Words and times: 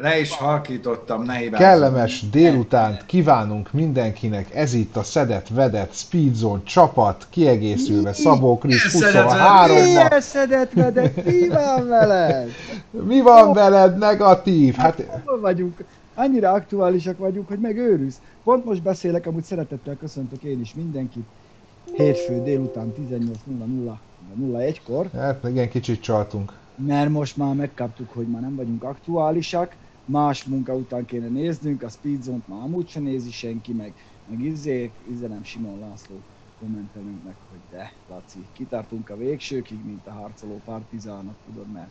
Le 0.00 0.18
is 0.20 0.36
halkítottam, 0.36 1.22
ne 1.22 1.34
hibázzon. 1.34 1.66
Kellemes 1.66 2.28
délutánt 2.30 3.06
kívánunk 3.06 3.72
mindenkinek. 3.72 4.54
Ez 4.54 4.74
itt 4.74 4.96
a 4.96 5.02
Szedett 5.02 5.48
Vedett 5.48 5.92
Speedzone 5.94 6.62
csapat, 6.62 7.26
kiegészülve 7.30 8.12
Szabó 8.12 8.58
Krisz 8.58 8.94
Milyen 8.94 9.12
23 9.12 9.76
Milyen 9.82 10.20
szedett 10.20 10.72
vedett, 10.72 11.24
mi 11.24 11.48
van 11.48 11.88
veled? 11.88 12.48
Mi 12.90 13.20
van 13.20 13.52
veled? 13.52 13.98
Negatív? 13.98 14.74
Hát 14.74 15.06
Hol 15.24 15.40
vagyunk? 15.40 15.84
Annyira 16.14 16.50
aktuálisak 16.52 17.18
vagyunk, 17.18 17.48
hogy 17.48 17.58
megőrülsz. 17.58 18.20
Pont 18.44 18.64
most 18.64 18.82
beszélek, 18.82 19.26
amúgy 19.26 19.44
szeretettel 19.44 19.96
köszöntök 20.00 20.42
én 20.42 20.60
is 20.60 20.74
mindenkit. 20.74 21.24
Hétfő 21.96 22.42
délután 22.42 22.92
18.00-01-kor, 23.10 25.06
Hát 25.16 25.44
igen, 25.48 25.68
kicsit 25.68 26.00
csaltunk. 26.00 26.52
mert 26.86 27.10
most 27.10 27.36
már 27.36 27.54
megkaptuk, 27.54 28.12
hogy 28.14 28.26
már 28.26 28.40
nem 28.40 28.56
vagyunk 28.56 28.82
aktuálisak, 28.84 29.72
más 30.06 30.44
munka 30.44 30.74
után 30.74 31.04
kéne 31.04 31.28
néznünk, 31.28 31.82
a 31.82 31.88
Speedzone-t 31.88 32.48
már 32.48 32.62
amúgy 32.62 32.88
se 32.88 33.00
nézi 33.00 33.30
senki, 33.30 33.72
meg, 33.72 33.94
meg 34.26 34.40
izé, 34.40 34.92
üzenem 35.08 35.42
Simon 35.42 35.78
László 35.78 36.16
kommentelünk 36.58 37.24
meg, 37.24 37.36
hogy 37.50 37.60
de, 37.70 37.92
Laci, 38.08 38.46
kitartunk 38.52 39.08
a 39.10 39.16
végsőkig, 39.16 39.84
mint 39.84 40.06
a 40.06 40.12
harcoló 40.12 40.60
partizánok, 40.64 41.34
tudod, 41.44 41.72
mert 41.72 41.90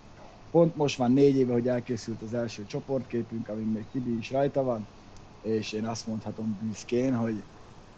pont 0.51 0.75
most 0.75 0.97
van 0.97 1.11
négy 1.11 1.35
éve, 1.35 1.53
hogy 1.53 1.67
elkészült 1.67 2.21
az 2.21 2.33
első 2.33 2.65
csoportképünk, 2.65 3.49
amin 3.49 3.67
még 3.67 3.85
Tibi 3.91 4.17
is 4.17 4.31
rajta 4.31 4.63
van, 4.63 4.87
és 5.41 5.71
én 5.71 5.85
azt 5.85 6.07
mondhatom 6.07 6.57
büszkén, 6.61 7.15
hogy 7.15 7.43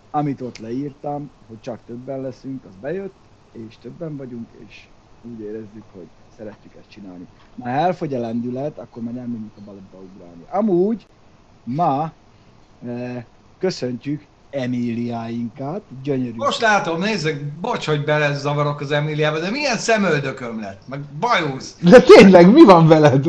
amit 0.09 0.42
ott 0.42 0.58
leírtam, 0.58 1.31
hogy 1.47 1.59
csak 1.59 1.83
többen 1.86 2.22
leszünk, 2.22 2.66
az 2.66 2.75
bejött, 2.75 3.16
és 3.52 3.77
többen 3.77 4.17
vagyunk, 4.17 4.47
és 4.67 4.88
úgy 5.22 5.39
érezzük, 5.39 5.89
hogy 5.92 6.08
szeretjük 6.38 6.73
ezt 6.80 6.89
csinálni. 6.89 7.27
Ha 7.61 7.69
elfogy 7.69 8.13
a 8.13 8.19
lendület, 8.19 8.77
akkor 8.77 9.03
már 9.03 9.13
nem 9.13 9.31
tudjuk 9.31 9.52
a 9.57 9.61
baletba 9.66 9.97
ugrálni. 9.97 10.45
Amúgy 10.49 11.05
ma 11.63 12.11
eh, 12.88 13.23
köszöntjük 13.59 14.25
Emíliáinkat, 14.49 15.81
gyönyörű. 16.03 16.35
Most 16.35 16.61
látom, 16.61 16.99
nézzük, 16.99 17.43
bocs, 17.43 17.85
hogy 17.85 18.03
belezavarok 18.03 18.81
az 18.81 18.91
Emiliába, 18.91 19.39
de 19.39 19.49
milyen 19.49 19.77
szemöldököm 19.77 20.61
lett, 20.61 20.81
meg 20.85 20.99
bajusz. 21.19 21.75
De 21.81 22.02
tényleg, 22.02 22.52
mi 22.52 22.63
van 22.63 22.88
veled? 22.88 23.25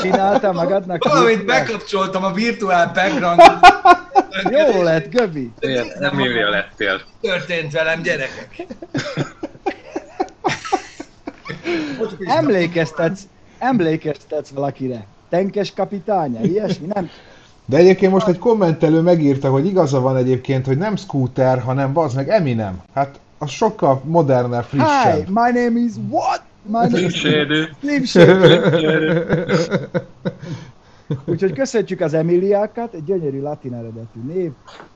Csinálta 0.00 0.52
magadnak? 0.52 1.04
Valamit 1.04 1.44
bekapcsoltam 1.44 2.24
a 2.24 2.32
virtuál 2.32 2.92
background 2.94 3.40
Jó 4.50 4.82
lett, 4.82 5.10
Göbi. 5.10 5.52
Emilia 6.00 6.50
lettél. 6.50 7.00
történt 7.20 7.72
velem, 7.72 8.02
gyerekek. 8.02 8.66
Emlékeztetsz, 12.24 13.22
emlékeztetsz 13.58 14.50
valakire. 14.50 15.06
Tenkes 15.28 15.72
kapitánya, 15.72 16.40
ilyesmi, 16.40 16.86
nem? 16.86 17.10
De 17.64 17.76
egyébként 17.76 18.12
most 18.12 18.28
egy 18.28 18.38
kommentelő 18.38 19.00
megírta, 19.00 19.50
hogy 19.50 19.66
igaza 19.66 20.00
van 20.00 20.16
egyébként, 20.16 20.66
hogy 20.66 20.78
nem 20.78 20.96
Scooter, 20.96 21.58
hanem 21.60 21.98
az 21.98 22.14
meg 22.14 22.28
Eminem. 22.28 22.82
Hát 22.94 23.20
az 23.38 23.50
sokkal 23.50 24.02
modernebb, 24.04 24.64
Hi, 24.70 24.78
frissebb. 24.78 25.28
my 25.28 25.60
name 25.60 25.78
is 25.78 25.92
what? 26.10 26.42
My 26.66 26.78
name 26.90 27.00
is. 27.00 28.10
Slim. 28.10 28.28
Úgyhogy 31.24 31.52
köszöntjük 31.52 32.00
az 32.00 32.14
Emiliákat, 32.14 32.94
egy 32.94 33.04
gyönyörű 33.04 33.40
latin 33.40 33.74
eredetű 33.74 34.20
név. 34.26 34.50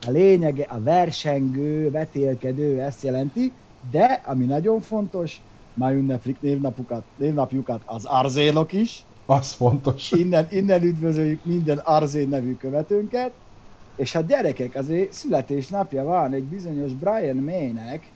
A 0.07 0.11
lényege 0.11 0.67
a 0.69 0.81
versengő, 0.83 1.91
vetélkedő, 1.91 2.81
ezt 2.81 3.03
jelenti, 3.03 3.53
de 3.91 4.23
ami 4.25 4.45
nagyon 4.45 4.81
fontos, 4.81 5.41
már 5.77 5.93
ünneplik 5.93 6.37
névnapukat, 6.41 7.05
névnapjukat 7.17 7.83
az 7.85 8.05
arzénok 8.05 8.73
is. 8.73 9.05
Az 9.27 9.53
fontos. 9.53 10.13
Innen, 10.13 10.47
innen 10.51 10.83
üdvözöljük 10.83 11.45
minden 11.45 11.79
arzén 11.79 12.29
nevű 12.29 12.57
követőnket. 12.57 13.33
És 13.97 14.13
hát 14.13 14.27
gyerekek, 14.27 14.75
azért 14.75 15.13
születésnapja 15.13 16.05
van 16.05 16.33
egy 16.33 16.45
bizonyos 16.45 16.93
Brian 16.93 17.37
May-nek, 17.37 18.11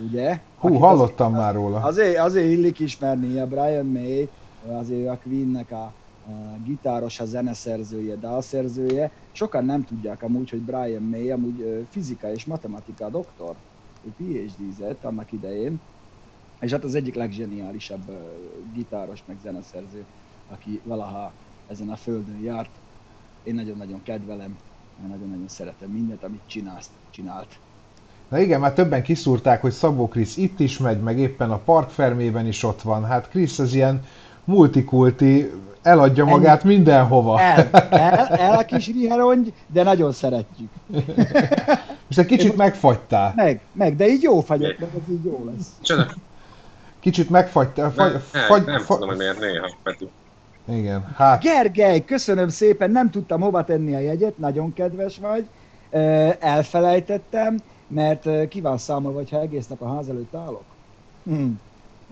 ugye? 0.00 0.40
Hú, 0.58 0.74
hallottam 0.74 1.32
már 1.32 1.54
róla. 1.54 1.80
Azért, 1.80 2.18
azért 2.18 2.50
illik 2.50 2.78
ismerni 2.78 3.38
a 3.38 3.46
Brian 3.46 3.86
May, 3.86 4.28
azért 4.66 5.08
a 5.08 5.18
Queennek 5.22 5.70
a, 5.70 5.92
a 6.26 6.58
gitáros, 6.64 7.20
a 7.20 7.24
zeneszerzője, 7.24 8.16
dalszerzője. 8.16 9.10
Sokan 9.32 9.64
nem 9.64 9.84
tudják 9.84 10.22
amúgy, 10.22 10.50
hogy 10.50 10.60
Brian 10.60 11.02
May 11.02 11.30
amúgy 11.30 11.86
fizika 11.90 12.32
és 12.32 12.44
matematika 12.44 13.08
doktor. 13.08 13.54
Ő 14.04 14.12
PhD-zett 14.16 15.04
annak 15.04 15.32
idején, 15.32 15.80
és 16.60 16.70
hát 16.70 16.84
az 16.84 16.94
egyik 16.94 17.14
leggeniálisabb 17.14 18.02
gitáros 18.74 19.22
meg 19.26 19.36
zeneszerző, 19.42 20.04
aki 20.48 20.80
valaha 20.84 21.32
ezen 21.68 21.88
a 21.88 21.96
földön 21.96 22.40
járt. 22.42 22.70
Én 23.42 23.54
nagyon-nagyon 23.54 24.02
kedvelem, 24.02 24.56
nagyon-nagyon 25.08 25.48
szeretem 25.48 25.90
mindent, 25.90 26.24
amit 26.24 26.40
csinálsz, 26.46 26.90
csinált. 27.10 27.58
Na 28.28 28.38
igen, 28.38 28.60
már 28.60 28.72
többen 28.72 29.02
kiszúrták, 29.02 29.60
hogy 29.60 29.72
Szabó 29.72 30.08
Krisz 30.08 30.36
itt 30.36 30.60
is 30.60 30.78
megy, 30.78 31.00
meg 31.00 31.18
éppen 31.18 31.50
a 31.50 31.58
Park 31.58 31.90
Fermében 31.90 32.46
is 32.46 32.62
ott 32.62 32.82
van. 32.82 33.04
Hát 33.04 33.28
Krisz 33.28 33.58
az 33.58 33.74
ilyen 33.74 34.04
multikulti, 34.44 35.50
eladja 35.82 36.22
Ennyi. 36.22 36.32
magát 36.32 36.64
mindenhova. 36.64 37.40
El, 37.40 37.68
el, 37.90 38.26
el 38.48 38.58
a 38.58 38.64
kis 38.64 38.86
riherongy, 38.86 39.52
de 39.66 39.82
nagyon 39.82 40.12
szeretjük. 40.12 40.70
Most 42.06 42.18
egy 42.18 42.26
kicsit 42.26 42.56
megfagytál. 42.56 43.32
Meg, 43.36 43.60
meg, 43.72 43.96
de 43.96 44.08
így 44.08 44.22
jó 44.22 44.40
fagyok, 44.40 44.78
meg 44.78 44.88
ez 44.94 45.12
így 45.12 45.24
jó 45.24 45.44
lesz. 45.54 45.68
Csoda. 45.82 46.06
Kicsit 47.00 47.30
megfagytál. 47.30 47.90
Fagy, 47.92 48.12
Nem, 48.12 48.20
fagy, 48.46 48.64
nem 48.64 48.78
fagy, 48.78 48.96
tudom, 48.96 49.08
hogy 49.08 49.18
miért 49.18 49.40
néha. 49.40 49.70
Peti. 49.82 50.08
Igen, 50.68 51.14
hát 51.16 51.42
Gergely, 51.42 52.04
köszönöm 52.04 52.48
szépen, 52.48 52.90
nem 52.90 53.10
tudtam 53.10 53.40
hova 53.40 53.64
tenni 53.64 53.94
a 53.94 53.98
jegyet, 53.98 54.38
nagyon 54.38 54.72
kedves 54.72 55.18
vagy. 55.18 55.48
Elfelejtettem, 56.40 57.58
mert 57.86 58.48
ki 58.48 58.60
van 58.60 58.78
számolva, 58.78 59.18
hogyha 59.18 59.40
egész 59.40 59.66
nap 59.66 59.82
a 59.82 59.94
ház 59.94 60.08
előtt 60.08 60.34
állok. 60.34 60.64
Hm. 61.24 61.50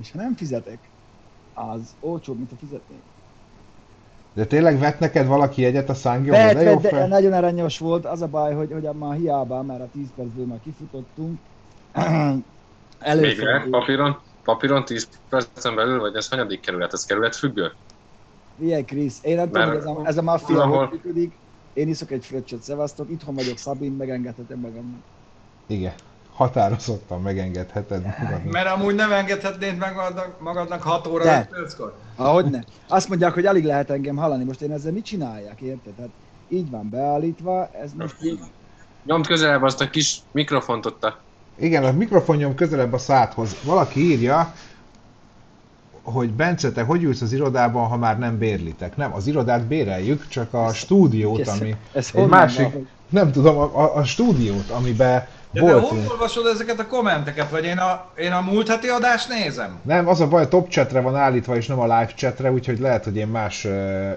És 0.00 0.12
ha 0.12 0.18
nem 0.18 0.34
fizetek, 0.36 0.78
az 1.54 1.94
olcsóbb, 2.00 2.36
mint 2.36 2.52
a 2.52 2.56
fizetnék. 2.58 3.00
de 4.34 4.44
tényleg 4.44 4.78
vett 4.78 4.98
neked 4.98 5.26
valaki 5.26 5.62
jegyet 5.62 5.88
a 5.88 5.94
Sangyóba? 5.94 6.36
Vett, 6.36 6.62
vett, 6.62 6.80
de 6.80 6.88
fel. 6.88 7.08
nagyon 7.08 7.32
aranyos 7.32 7.78
volt, 7.78 8.04
az 8.04 8.22
a 8.22 8.26
baj, 8.26 8.54
hogy, 8.54 8.72
hogy 8.72 8.88
már 8.98 9.16
hiába, 9.16 9.62
mert 9.62 9.80
a 9.80 9.88
10 9.92 10.06
percből 10.16 10.46
már 10.46 10.58
kifutottunk. 10.62 11.38
Végre, 12.98 13.10
Előfordul. 13.10 13.70
papíron, 13.70 14.18
papíron 14.46 14.84
10 14.84 15.08
percen 15.28 15.74
belül, 15.74 16.00
vagy 16.00 16.14
ez 16.14 16.28
hanyadik 16.28 16.60
kerület? 16.60 16.92
Ez 16.92 17.04
kerület 17.04 17.36
függő? 17.36 17.72
Ilyen 18.58 18.84
Krisz, 18.84 19.18
én 19.22 19.36
nem 19.36 19.46
tudom, 19.46 19.68
Mert 19.68 19.82
hogy 19.84 19.90
ez 19.90 19.96
a, 19.96 20.06
ez 20.06 20.16
a 20.16 20.22
maffia 20.22 20.56
valahol- 20.56 20.88
hogy 20.88 21.00
működik. 21.04 21.32
Én 21.72 21.88
iszok 21.88 22.10
egy 22.10 22.24
fröccsöt, 22.24 22.62
szevasztok, 22.62 23.10
itthon 23.10 23.34
vagyok 23.34 23.56
Szabin, 23.56 23.92
megengedhetem 23.92 24.58
magamnak. 24.58 25.00
Igen, 25.66 25.92
határozottan 26.32 27.22
megengedheted 27.22 28.02
magadnak. 28.02 28.52
Mert 28.52 28.68
amúgy 28.68 28.94
nem 28.94 29.12
engedhetnéd 29.12 29.76
meg 29.76 29.94
magadnak, 29.94 30.40
magadnak 30.40 30.82
6 30.82 31.06
óra 31.06 31.24
De. 31.24 31.38
5 31.38 31.48
perckor. 31.48 31.94
Ahogy 32.16 32.44
ne. 32.44 32.60
Azt 32.88 33.08
mondják, 33.08 33.32
hogy 33.34 33.46
alig 33.46 33.64
lehet 33.64 33.90
engem 33.90 34.16
hallani, 34.16 34.44
most 34.44 34.60
én 34.60 34.72
ezzel 34.72 34.92
mit 34.92 35.04
csinálják, 35.04 35.60
érted? 35.60 35.92
Tehát 35.94 36.10
így 36.48 36.70
van 36.70 36.90
beállítva, 36.90 37.70
ez 37.72 37.92
most 37.92 38.16
így... 38.22 38.40
Nyomd 39.04 39.26
közelebb 39.26 39.62
azt 39.62 39.80
a 39.80 39.90
kis 39.90 40.20
mikrofont 40.32 40.86
ott 40.86 41.04
a... 41.04 41.24
Igen, 41.58 41.84
a 41.84 41.92
mikrofonjom 41.92 42.54
közelebb 42.54 42.92
a 42.92 42.98
szádhoz. 42.98 43.56
Valaki 43.64 44.00
írja, 44.00 44.54
hogy 46.02 46.30
Bence, 46.30 46.72
te 46.72 46.82
hogy 46.82 47.02
ülsz 47.02 47.20
az 47.20 47.32
irodában, 47.32 47.86
ha 47.86 47.96
már 47.96 48.18
nem 48.18 48.38
bérlitek? 48.38 48.96
Nem, 48.96 49.14
az 49.14 49.26
irodát 49.26 49.66
béreljük, 49.66 50.28
csak 50.28 50.54
a 50.54 50.72
stúdiót, 50.72 51.40
Ez- 51.40 51.48
ami... 51.48 51.76
ez 51.92 52.10
egy 52.14 52.26
másik, 52.26 52.72
van? 52.72 52.88
nem 53.10 53.32
tudom, 53.32 53.56
a, 53.56 53.82
a, 53.82 53.96
a 53.96 54.04
stúdiót, 54.04 54.70
amiben 54.70 55.26
De, 55.60 55.64
de 55.64 55.80
hol 55.80 55.98
olvasod 56.10 56.46
ezeket 56.46 56.78
a 56.78 56.86
kommenteket? 56.86 57.50
Vagy 57.50 57.64
én 57.64 57.78
a, 57.78 58.06
én 58.16 58.32
a 58.32 58.40
múlt 58.40 58.68
heti 58.68 58.88
adást 58.88 59.28
nézem? 59.28 59.78
Nem, 59.82 60.08
az 60.08 60.20
a 60.20 60.28
baj, 60.28 60.42
a 60.42 60.48
top 60.48 60.68
chatre 60.68 61.00
van 61.00 61.16
állítva, 61.16 61.56
és 61.56 61.66
nem 61.66 61.78
a 61.78 61.82
live 61.82 62.12
chatre, 62.16 62.52
úgyhogy 62.52 62.78
lehet, 62.78 63.04
hogy 63.04 63.16
én 63.16 63.26
más 63.26 63.64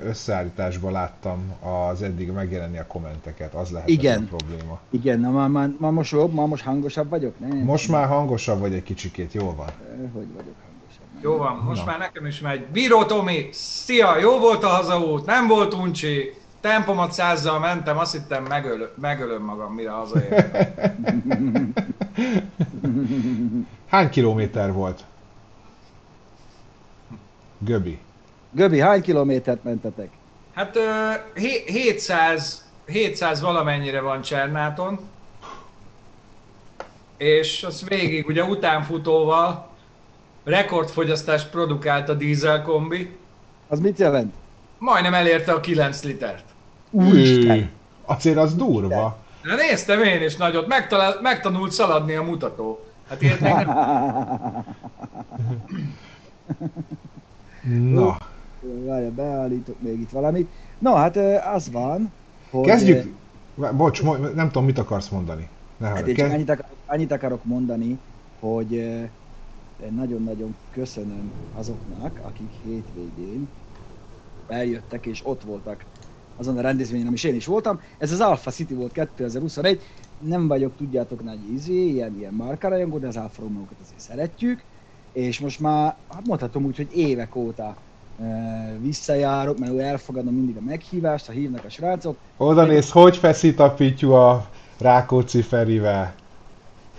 összeállításban 0.06 0.92
láttam 0.92 1.54
az 1.92 2.02
eddig 2.02 2.32
megjelenni 2.32 2.78
a 2.80 2.86
kommenteket. 2.88 3.54
Az 3.54 3.70
lehet 3.70 3.90
Igen. 3.90 4.30
a 4.32 4.36
probléma. 4.36 4.80
Igen, 4.90 5.20
na 5.20 5.30
már, 5.30 5.50
már, 5.50 5.70
már 5.78 5.92
most 5.92 6.12
jobb, 6.12 6.34
már 6.34 6.48
most 6.48 6.64
hangosabb 6.64 7.10
vagyok? 7.10 7.40
Nem. 7.40 7.58
Most 7.58 7.90
már 7.90 8.08
hangosabb 8.08 8.60
vagy 8.60 8.74
egy 8.74 8.84
kicsikét, 8.84 9.34
jól 9.34 9.56
van. 9.56 9.68
Hogy 10.14 10.28
vagyok 10.36 10.56
hangosabb? 10.64 11.22
Jó 11.22 11.38
van, 11.38 11.64
most 11.66 11.86
Na. 11.86 11.92
már 11.92 12.00
nekem 12.00 12.26
is 12.26 12.40
megy. 12.40 12.66
Bíró 12.66 13.04
Tomi, 13.04 13.50
szia, 13.52 14.18
jó 14.20 14.40
volt 14.40 14.64
a 14.64 14.68
hazaút, 14.68 15.26
nem 15.26 15.48
volt 15.48 15.74
uncsi. 15.74 16.34
Tempomat 16.62 17.12
százzal 17.12 17.60
mentem, 17.60 17.98
azt 17.98 18.12
hittem 18.12 18.44
megöl, 18.44 18.94
megölöm 19.02 19.44
magam, 19.44 19.74
mire 19.74 19.90
hazaértem. 19.90 21.74
Hány 23.90 24.10
kilométer 24.10 24.74
volt? 24.74 25.04
Göbi. 27.58 28.00
Göbi, 28.52 28.80
hány 28.80 29.02
kilométert 29.02 29.64
mentetek? 29.64 30.10
Hát 30.54 30.76
ö, 30.76 31.12
hé- 31.36 31.68
700, 31.70 32.70
700 32.86 33.42
valamennyire 33.42 34.02
van 34.02 34.22
Csernáton, 34.22 35.00
és 37.18 37.64
az 37.64 37.84
végig 37.88 38.28
ugye 38.28 38.44
utánfutóval 38.44 39.68
rekordfogyasztást 40.44 41.50
produkált 41.50 42.10
a 42.10 42.14
dízel 42.14 42.62
kombi. 42.62 43.18
Az 43.68 43.80
mit 43.80 44.00
jelent? 44.00 44.34
majdnem 44.80 45.14
elérte 45.14 45.52
a 45.52 45.60
9 45.60 46.04
litert. 46.04 46.44
Úristen! 46.90 47.70
Azért 48.06 48.38
az 48.38 48.56
durva. 48.56 49.18
De 49.44 49.56
néztem 49.56 50.04
én 50.04 50.22
is 50.22 50.36
nagyot, 50.36 50.68
megtalál, 50.68 51.20
megtanult 51.22 51.72
szaladni 51.72 52.16
a 52.16 52.24
mutató. 52.24 52.80
Hát 53.10 53.22
ilyet 53.22 53.40
még 53.40 53.54
nem... 53.54 53.68
Na, 57.94 58.18
Várja, 58.86 59.12
beállítok 59.12 59.82
még 59.82 60.00
itt 60.00 60.10
valamit. 60.10 60.50
Na 60.80 60.96
hát 60.96 61.18
az 61.56 61.72
van, 61.72 62.12
hogy... 62.50 62.66
kezdjük. 62.66 63.14
Bocs, 63.74 64.04
nem 64.36 64.48
tudom, 64.48 64.66
mit 64.66 64.78
akarsz 64.78 65.10
mondani. 65.10 65.50
Ne 65.78 65.88
Hát 65.88 66.08
én 66.08 66.16
csak 66.16 66.32
annyit, 66.32 66.50
akar, 66.50 66.66
annyit 66.86 67.12
akarok 67.12 67.44
mondani, 67.44 68.00
hogy 68.40 69.00
nagyon-nagyon 69.90 70.56
köszönöm 70.72 71.32
azoknak, 71.56 72.20
akik 72.24 72.50
hétvégén 72.64 73.50
eljöttek 74.48 75.06
és 75.06 75.22
ott 75.24 75.44
voltak 75.44 75.86
azon 76.40 76.58
a 76.58 76.62
rendezvényen, 76.62 77.08
amin 77.08 77.20
én 77.24 77.36
is 77.36 77.46
voltam. 77.46 77.80
Ez 77.98 78.12
az 78.12 78.20
Alpha 78.20 78.52
City 78.52 78.74
volt 78.74 78.92
2021. 78.92 79.82
Nem 80.20 80.48
vagyok, 80.48 80.72
tudjátok, 80.78 81.24
nagy 81.24 81.54
izé, 81.54 81.88
ilyen, 81.88 82.16
ilyen 82.18 82.34
márkárajongó, 82.34 82.98
de 82.98 83.08
az 83.08 83.18
Alfa 83.18 83.42
Romeo-kat 83.42 83.78
azért 83.84 84.00
szeretjük. 84.00 84.64
És 85.14 85.40
most 85.40 85.60
már, 85.60 85.96
hát 86.14 86.28
mondhatom 86.28 86.66
úgy, 86.66 86.76
hogy 86.76 86.98
évek 86.98 87.36
óta 87.36 87.76
ö, 88.20 88.24
visszajárok, 88.82 89.60
mert 89.60 89.80
elfogadom 89.80 90.34
mindig 90.34 90.58
a 90.58 90.62
meghívást, 90.66 91.26
ha 91.26 91.32
hívnak 91.32 91.66
a 91.66 91.70
srácok. 91.70 92.18
Oda 92.38 92.66
néz, 92.66 92.92
hogy 92.92 93.18
feszít 93.18 93.60
a 93.60 93.72
pityu 93.72 94.12
a 94.12 94.50
Rákóczi 94.80 95.42
Ferivel. 95.42 96.14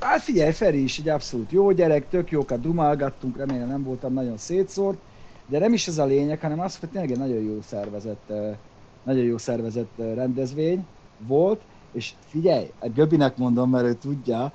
Hát 0.01 0.21
figyelj, 0.21 0.53
Feri 0.53 0.83
is 0.83 0.99
egy 0.99 1.09
abszolút 1.09 1.53
jó 1.53 1.71
gyerek, 1.71 2.09
tök 2.09 2.31
jókat 2.31 2.61
dumálgattunk, 2.61 3.37
remélem 3.37 3.69
nem 3.69 3.83
voltam 3.83 4.13
nagyon 4.13 4.37
szétszórt, 4.37 4.99
de 5.47 5.59
nem 5.59 5.73
is 5.73 5.89
ez 5.89 5.99
a 5.99 6.05
lényeg, 6.05 6.41
hanem 6.41 6.61
az, 6.61 6.79
hogy 6.79 6.89
tényleg 6.89 7.11
egy 7.11 7.19
nagyon 7.19 7.43
jó 7.43 7.59
szervezett, 7.67 8.31
eh, 8.31 8.57
nagyon 9.03 9.25
jó 9.25 9.39
szervezett 9.39 9.91
rendezvény 9.97 10.87
volt, 11.27 11.61
és 11.93 12.13
figyelj, 12.27 12.71
a 12.79 12.89
Göbinek 12.89 13.37
mondom, 13.37 13.71
mert 13.71 13.85
ő 13.85 13.95
tudja, 13.95 14.53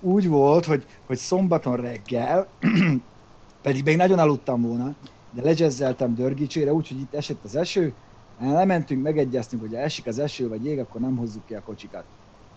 úgy 0.00 0.28
volt, 0.28 0.64
hogy, 0.64 0.84
hogy 1.06 1.16
szombaton 1.16 1.76
reggel, 1.76 2.46
pedig 3.62 3.84
még 3.84 3.96
nagyon 3.96 4.18
aludtam 4.18 4.62
volna, 4.62 4.94
de 5.32 5.42
legyezzeltem 5.42 6.14
Dörgicsére, 6.14 6.72
úgyhogy 6.72 7.00
itt 7.00 7.14
esett 7.14 7.44
az 7.44 7.56
eső, 7.56 7.92
lementünk, 8.40 9.02
megegyeztünk, 9.02 9.62
hogy 9.62 9.74
ha 9.74 9.80
esik 9.80 10.06
az 10.06 10.18
eső 10.18 10.48
vagy 10.48 10.64
jég, 10.64 10.78
akkor 10.78 11.00
nem 11.00 11.16
hozzuk 11.16 11.46
ki 11.46 11.54
a 11.54 11.62
kocsikat. 11.62 12.04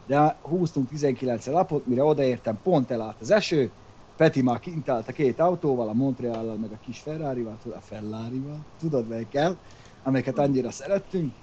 De 0.07 0.37
húztunk 0.41 0.89
19 0.89 1.45
lapot, 1.45 1.85
mire 1.85 2.03
odaértem, 2.03 2.59
pont 2.63 2.91
elállt 2.91 3.21
az 3.21 3.31
eső, 3.31 3.71
Peti 4.17 4.41
már 4.41 4.59
kint 4.59 4.89
állt 4.89 5.07
a 5.07 5.11
két 5.11 5.39
autóval, 5.39 5.89
a 5.89 5.93
montreal 5.93 6.55
meg 6.55 6.71
a 6.71 6.79
kis 6.85 6.99
Ferrari-val, 6.99 7.57
a 7.65 7.79
Ferrari-val, 7.81 8.65
tudod 8.79 9.07
melyikkel, 9.07 9.57
amelyeket 10.03 10.39
annyira 10.39 10.71
szerettünk. 10.71 11.33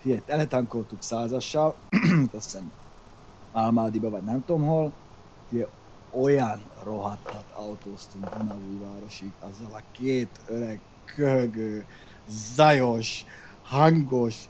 Figyelj, 0.00 0.20
teletankoltuk 0.26 1.02
százassal, 1.02 1.74
azt 2.34 2.44
hiszem 2.44 2.72
Almádiba, 3.52 4.10
vagy 4.10 4.22
nem 4.22 4.44
tudom 4.44 4.66
hol, 4.66 4.92
Figyelj, 5.48 5.68
olyan 6.10 6.62
rohadtat 6.84 7.44
autóztunk 7.54 8.28
Dunaújvárosig, 8.38 9.32
azzal 9.40 9.72
a 9.72 9.82
két 9.92 10.40
öreg, 10.46 10.80
köhögő, 11.04 11.84
zajos, 12.28 13.24
hangos, 13.62 14.48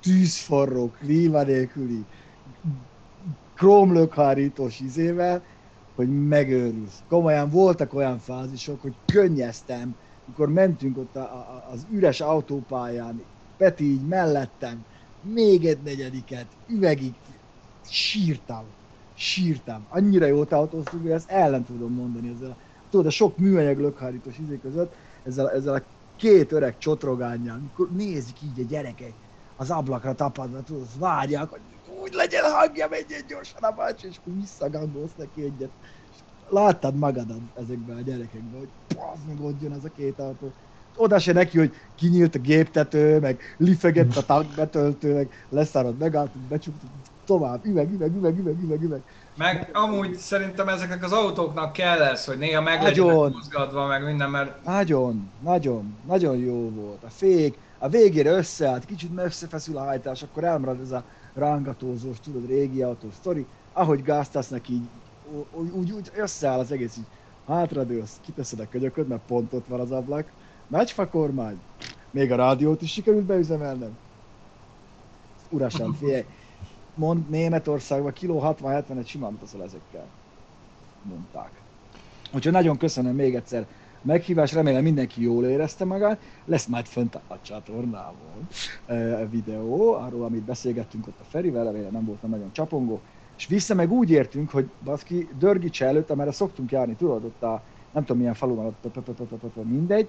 tűzforró, 0.00 0.90
klíma 0.90 1.42
nélküli, 1.42 2.04
krómlökhárítós 3.54 4.80
izével, 4.80 5.42
hogy 5.94 6.26
megőrülsz. 6.28 7.02
Komolyan 7.08 7.50
voltak 7.50 7.94
olyan 7.94 8.18
fázisok, 8.18 8.82
hogy 8.82 8.94
könnyeztem, 9.06 9.96
mikor 10.26 10.48
mentünk 10.48 10.98
ott 10.98 11.16
a, 11.16 11.20
a, 11.20 11.64
az 11.70 11.86
üres 11.90 12.20
autópályán, 12.20 13.24
Peti 13.56 13.84
így 13.84 14.06
mellettem, 14.06 14.84
még 15.20 15.66
egy 15.66 15.82
negyediket, 15.82 16.46
üvegig, 16.66 17.14
sírtam, 17.82 18.74
sírtam. 19.14 19.86
Annyira 19.88 20.26
jót 20.26 20.52
autóztunk, 20.52 21.02
hogy 21.02 21.10
ezt 21.10 21.30
el 21.30 21.50
nem 21.50 21.64
tudom 21.64 21.92
mondani 21.92 22.28
ezzel 22.28 22.50
a, 22.50 22.56
tudod, 22.90 23.06
a 23.06 23.10
sok 23.10 23.38
műanyag 23.38 23.78
lökhárítós 23.78 24.38
izé 24.38 24.58
között, 24.58 24.94
ezzel, 25.22 25.50
ezzel 25.50 25.74
a 25.74 25.86
két 26.16 26.52
öreg 26.52 26.78
csotrogányjal, 26.78 27.58
mikor 27.58 27.90
nézik 27.90 28.42
így 28.42 28.60
a 28.60 28.64
gyerekek, 28.64 29.14
az 29.56 29.70
ablakra 29.70 30.14
tapadva, 30.14 30.62
tudod, 30.62 30.98
várják, 30.98 31.48
hogy 31.48 31.60
úgy 32.02 32.12
legyen 32.12 32.52
hangja, 32.52 32.88
menjen 32.88 33.26
gyorsan 33.26 33.62
a 33.62 33.70
bácsi, 33.70 34.06
és 34.06 34.16
akkor 34.18 34.32
visszagangolsz 34.32 35.14
neki 35.14 35.42
egyet. 35.42 35.72
Láttad 36.48 36.96
magadat 36.96 37.40
ezekben 37.54 37.96
a 37.96 38.00
gyerekekben, 38.00 38.58
hogy 38.58 38.72
pasz, 38.96 39.18
meg 39.26 39.40
ott 39.40 39.60
jön 39.60 39.72
az 39.72 39.84
a 39.84 39.88
két 39.88 40.18
autó. 40.18 40.54
Oda 40.96 41.18
se 41.18 41.32
neki, 41.32 41.58
hogy 41.58 41.74
kinyílt 41.94 42.34
a 42.34 42.38
géptető, 42.38 43.20
meg 43.20 43.40
lifegett 43.56 44.16
a 44.16 44.24
tankbetöltő, 44.24 45.14
meg 45.14 45.32
leszárad, 45.48 45.98
megálltunk, 45.98 46.44
becsuktuk, 46.44 46.90
tovább, 47.24 47.64
üveg, 47.64 47.92
üveg, 47.92 48.16
üveg, 48.16 48.38
üveg, 48.38 48.62
üveg, 48.62 48.82
üveg. 48.82 49.02
Meg 49.36 49.70
amúgy 49.72 50.14
szerintem 50.14 50.68
ezeknek 50.68 51.04
az 51.04 51.12
autóknak 51.12 51.72
kell 51.72 52.02
ez, 52.02 52.24
hogy 52.24 52.38
néha 52.38 52.62
meg 52.62 52.82
Nagyon. 52.82 53.30
mozgatva, 53.30 53.86
meg 53.86 54.04
minden, 54.04 54.30
mert 54.30 54.64
Nagyon, 54.64 55.32
nagyon, 55.38 55.98
nagyon 56.06 56.36
jó 56.36 56.70
volt. 56.70 57.02
A 57.04 57.10
fék, 57.10 57.58
a 57.78 57.88
végére 57.88 58.30
összeállt, 58.30 58.84
kicsit 58.84 59.10
összefeszül 59.18 59.76
a 59.76 59.84
hajtás, 59.84 60.22
akkor 60.22 60.44
elmarad 60.44 60.80
ez 60.80 60.90
a 60.90 61.04
rángatózós, 61.34 62.20
tudod, 62.20 62.46
régi 62.46 62.82
autó 62.82 63.10
sztori. 63.10 63.46
Ahogy 63.72 64.02
gáztasznak 64.02 64.68
így, 64.68 64.90
úgy, 65.52 65.70
úgy, 65.70 65.92
úgy 65.92 66.10
összeáll 66.14 66.58
az 66.58 66.72
egész 66.72 66.96
így. 66.96 67.06
Hátradőlsz, 67.46 68.20
kiteszed 68.24 68.60
a 68.60 68.68
könyököd, 68.68 69.08
mert 69.08 69.22
pont 69.26 69.52
ott 69.52 69.66
van 69.66 69.80
az 69.80 69.90
ablak. 69.90 70.32
Nagy 70.66 70.90
fakormány. 70.90 71.58
Még 72.10 72.32
a 72.32 72.36
rádiót 72.36 72.82
is 72.82 72.92
sikerült 72.92 73.24
beüzemelnem. 73.24 73.96
Urasan, 75.50 75.94
figyelj. 75.98 76.24
Mond 76.94 77.30
Németországban 77.30 78.12
kiló 78.12 78.40
60-70-et 78.42 79.06
simán 79.06 79.38
teszel 79.38 79.62
ezekkel. 79.62 80.06
Mondták. 81.02 81.50
Úgyhogy 82.34 82.52
nagyon 82.52 82.76
köszönöm 82.76 83.14
még 83.14 83.34
egyszer 83.34 83.66
meghívás, 84.02 84.52
remélem 84.52 84.82
mindenki 84.82 85.22
jól 85.22 85.44
érezte 85.44 85.84
magát. 85.84 86.18
Lesz 86.44 86.66
majd 86.66 86.86
fönt 86.86 87.14
a 87.14 87.40
csatornámon 87.42 88.48
eh, 88.86 89.20
videó, 89.30 89.94
arról, 89.94 90.24
amit 90.24 90.42
beszélgettünk 90.42 91.06
ott 91.06 91.20
a 91.20 91.24
Ferivel, 91.28 91.64
remélem 91.64 91.92
nem 91.92 92.04
voltam 92.04 92.30
nagyon 92.30 92.52
csapongó. 92.52 93.00
És 93.36 93.46
vissza 93.46 93.74
meg 93.74 93.92
úgy 93.92 94.10
értünk, 94.10 94.50
hogy 94.50 94.68
baszki, 94.84 95.28
Dörgics 95.38 95.82
előtt, 95.82 96.10
amerre 96.10 96.32
szoktunk 96.32 96.70
járni, 96.70 96.94
tudod, 96.94 97.24
ott 97.24 97.42
a 97.42 97.62
nem 97.92 98.04
tudom 98.04 98.18
milyen 98.18 98.34
falu 98.34 98.54
van, 98.54 98.66
ott, 98.66 99.64
mindegy, 99.64 100.08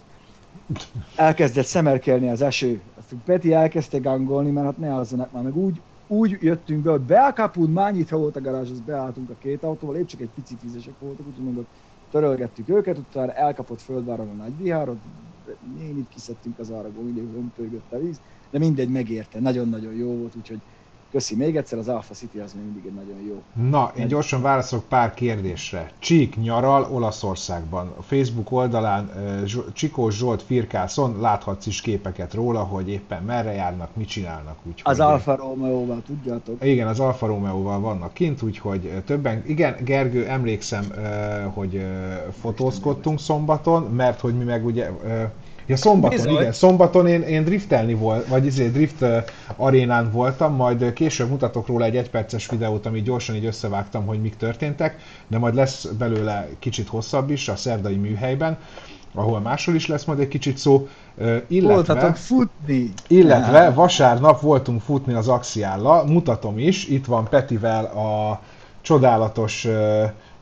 elkezdett 1.16 1.66
szemerkelni 1.66 2.30
az 2.30 2.42
eső. 2.42 2.82
Azt 2.98 3.16
Peti 3.26 3.54
elkezdte 3.54 3.98
gangolni, 3.98 4.52
mert 4.52 4.66
hát 4.66 4.78
ne 4.78 4.94
alzanak 4.94 5.32
már 5.32 5.44
meg. 5.44 5.58
Úgy, 5.58 5.82
úgy 6.08 6.38
jöttünk 6.42 6.84
be, 6.84 6.92
hogy 6.92 7.02
be 7.02 7.20
a 7.20 7.34
kapun, 7.34 7.70
már 7.70 7.94
nyitva 7.94 8.18
volt 8.18 8.36
a 8.36 8.42
garázs, 8.42 8.72
az 8.72 8.80
beálltunk 8.80 9.30
a 9.30 9.36
két 9.40 9.64
autóval, 9.64 9.96
épp 9.96 10.06
csak 10.06 10.22
egy 10.22 10.30
picit 10.36 10.62
vizesek 10.62 11.00
voltak, 11.00 11.28
úgyhogy 11.28 11.44
mondok, 11.44 11.66
törölgettük 12.12 12.70
őket, 12.70 12.98
utána 12.98 13.34
elkapott 13.34 13.82
földváron 13.82 14.30
a 14.30 14.34
nagy 14.34 14.58
viharot, 14.58 14.98
nénit 15.78 16.08
kiszedtünk 16.10 16.60
az 16.60 16.70
arra, 16.70 16.90
mindig 17.04 17.24
ömpölygött 17.24 17.92
a 17.92 18.00
víz, 18.00 18.22
de 18.50 18.60
mindegy, 18.60 18.90
megérte, 18.90 19.40
nagyon-nagyon 19.40 19.94
jó 19.94 20.12
volt, 20.12 20.36
úgyhogy 20.36 20.60
köszi 21.12 21.36
még 21.36 21.56
egyszer, 21.58 21.80
az 21.80 21.88
Alpha 21.88 22.14
City 22.14 22.40
az 22.40 22.54
még 22.54 22.64
mindig 22.64 22.86
egy 22.86 22.94
nagyon 22.94 23.22
jó. 23.28 23.42
Na, 23.70 23.92
én 23.98 24.08
gyorsan 24.08 24.42
válaszolok 24.42 24.86
pár 24.88 25.14
kérdésre. 25.14 25.92
Csík 26.00 26.36
nyaral 26.36 26.88
Olaszországban. 26.92 27.94
A 27.98 28.02
Facebook 28.02 28.52
oldalán 28.52 29.10
Csikós 29.74 30.16
Zsolt 30.18 30.42
firkászon 30.42 31.20
láthatsz 31.22 31.66
is 31.66 31.82
képeket 31.82 32.34
róla, 32.34 32.60
hogy 32.60 32.90
éppen 32.90 33.24
merre 33.24 33.52
járnak, 33.52 33.90
mit 33.96 34.08
csinálnak. 34.08 34.56
Úgyhogy, 34.64 34.94
Az 34.94 35.00
Alfa 35.00 35.36
Romeo-val, 35.36 36.02
tudjátok? 36.06 36.66
Igen, 36.66 36.88
az 36.88 37.00
Alfa 37.00 37.26
Romeo-val 37.28 37.80
vannak 37.80 38.14
kint, 38.14 38.42
úgyhogy 38.42 38.92
többen, 39.06 39.44
igen, 39.46 39.76
Gergő, 39.84 40.26
emlékszem, 40.28 40.86
hogy 41.54 41.86
fotózkodtunk 42.42 43.20
szombaton, 43.20 43.84
mert 43.84 44.20
hogy 44.20 44.38
mi 44.38 44.44
meg 44.44 44.66
ugye, 44.66 44.90
ja 45.68 45.76
szombaton, 45.76 46.18
Bizony. 46.18 46.34
igen, 46.34 46.52
szombaton 46.52 47.08
én, 47.08 47.22
én 47.22 47.44
driftelni 47.44 47.94
volt, 47.94 48.28
vagy 48.28 48.46
izé, 48.46 48.68
drift 48.70 49.06
arénán 49.56 50.12
voltam, 50.12 50.56
majd 50.56 50.94
később 50.94 51.30
mutatok 51.30 51.68
róla 51.68 51.86
egy 51.86 51.96
egyperces 51.96 52.50
videót, 52.50 52.86
amit 52.86 53.04
gyorsan 53.04 53.36
így 53.36 53.46
összevágtam, 53.46 54.06
hogy 54.06 54.22
mik 54.22 54.36
történtek, 54.36 54.96
de 55.28 55.38
majd 55.38 55.56
lesz 55.56 55.86
belőle 55.86 56.48
kicsit 56.60 56.88
hosszabb 56.88 57.30
is 57.30 57.48
a 57.48 57.56
szerdai 57.56 57.96
műhelyben, 57.96 58.58
ahol 59.14 59.40
máshol 59.40 59.76
is 59.76 59.88
lesz 59.88 60.06
majd 60.06 60.20
egy 60.20 60.28
kicsit 60.28 60.58
szó, 60.58 60.88
Voltatok 61.18 61.48
illetve... 61.48 62.14
futni! 62.14 62.94
Illetve 63.08 63.70
vasárnap 63.70 64.42
voltunk 64.42 64.82
futni 64.82 65.14
az 65.14 65.28
Axiállal, 65.28 66.06
mutatom 66.06 66.60
is, 66.60 66.88
itt 66.88 67.06
van 67.06 67.28
Petivel 67.30 67.86
a 67.86 68.42
csodálatos 68.82 69.68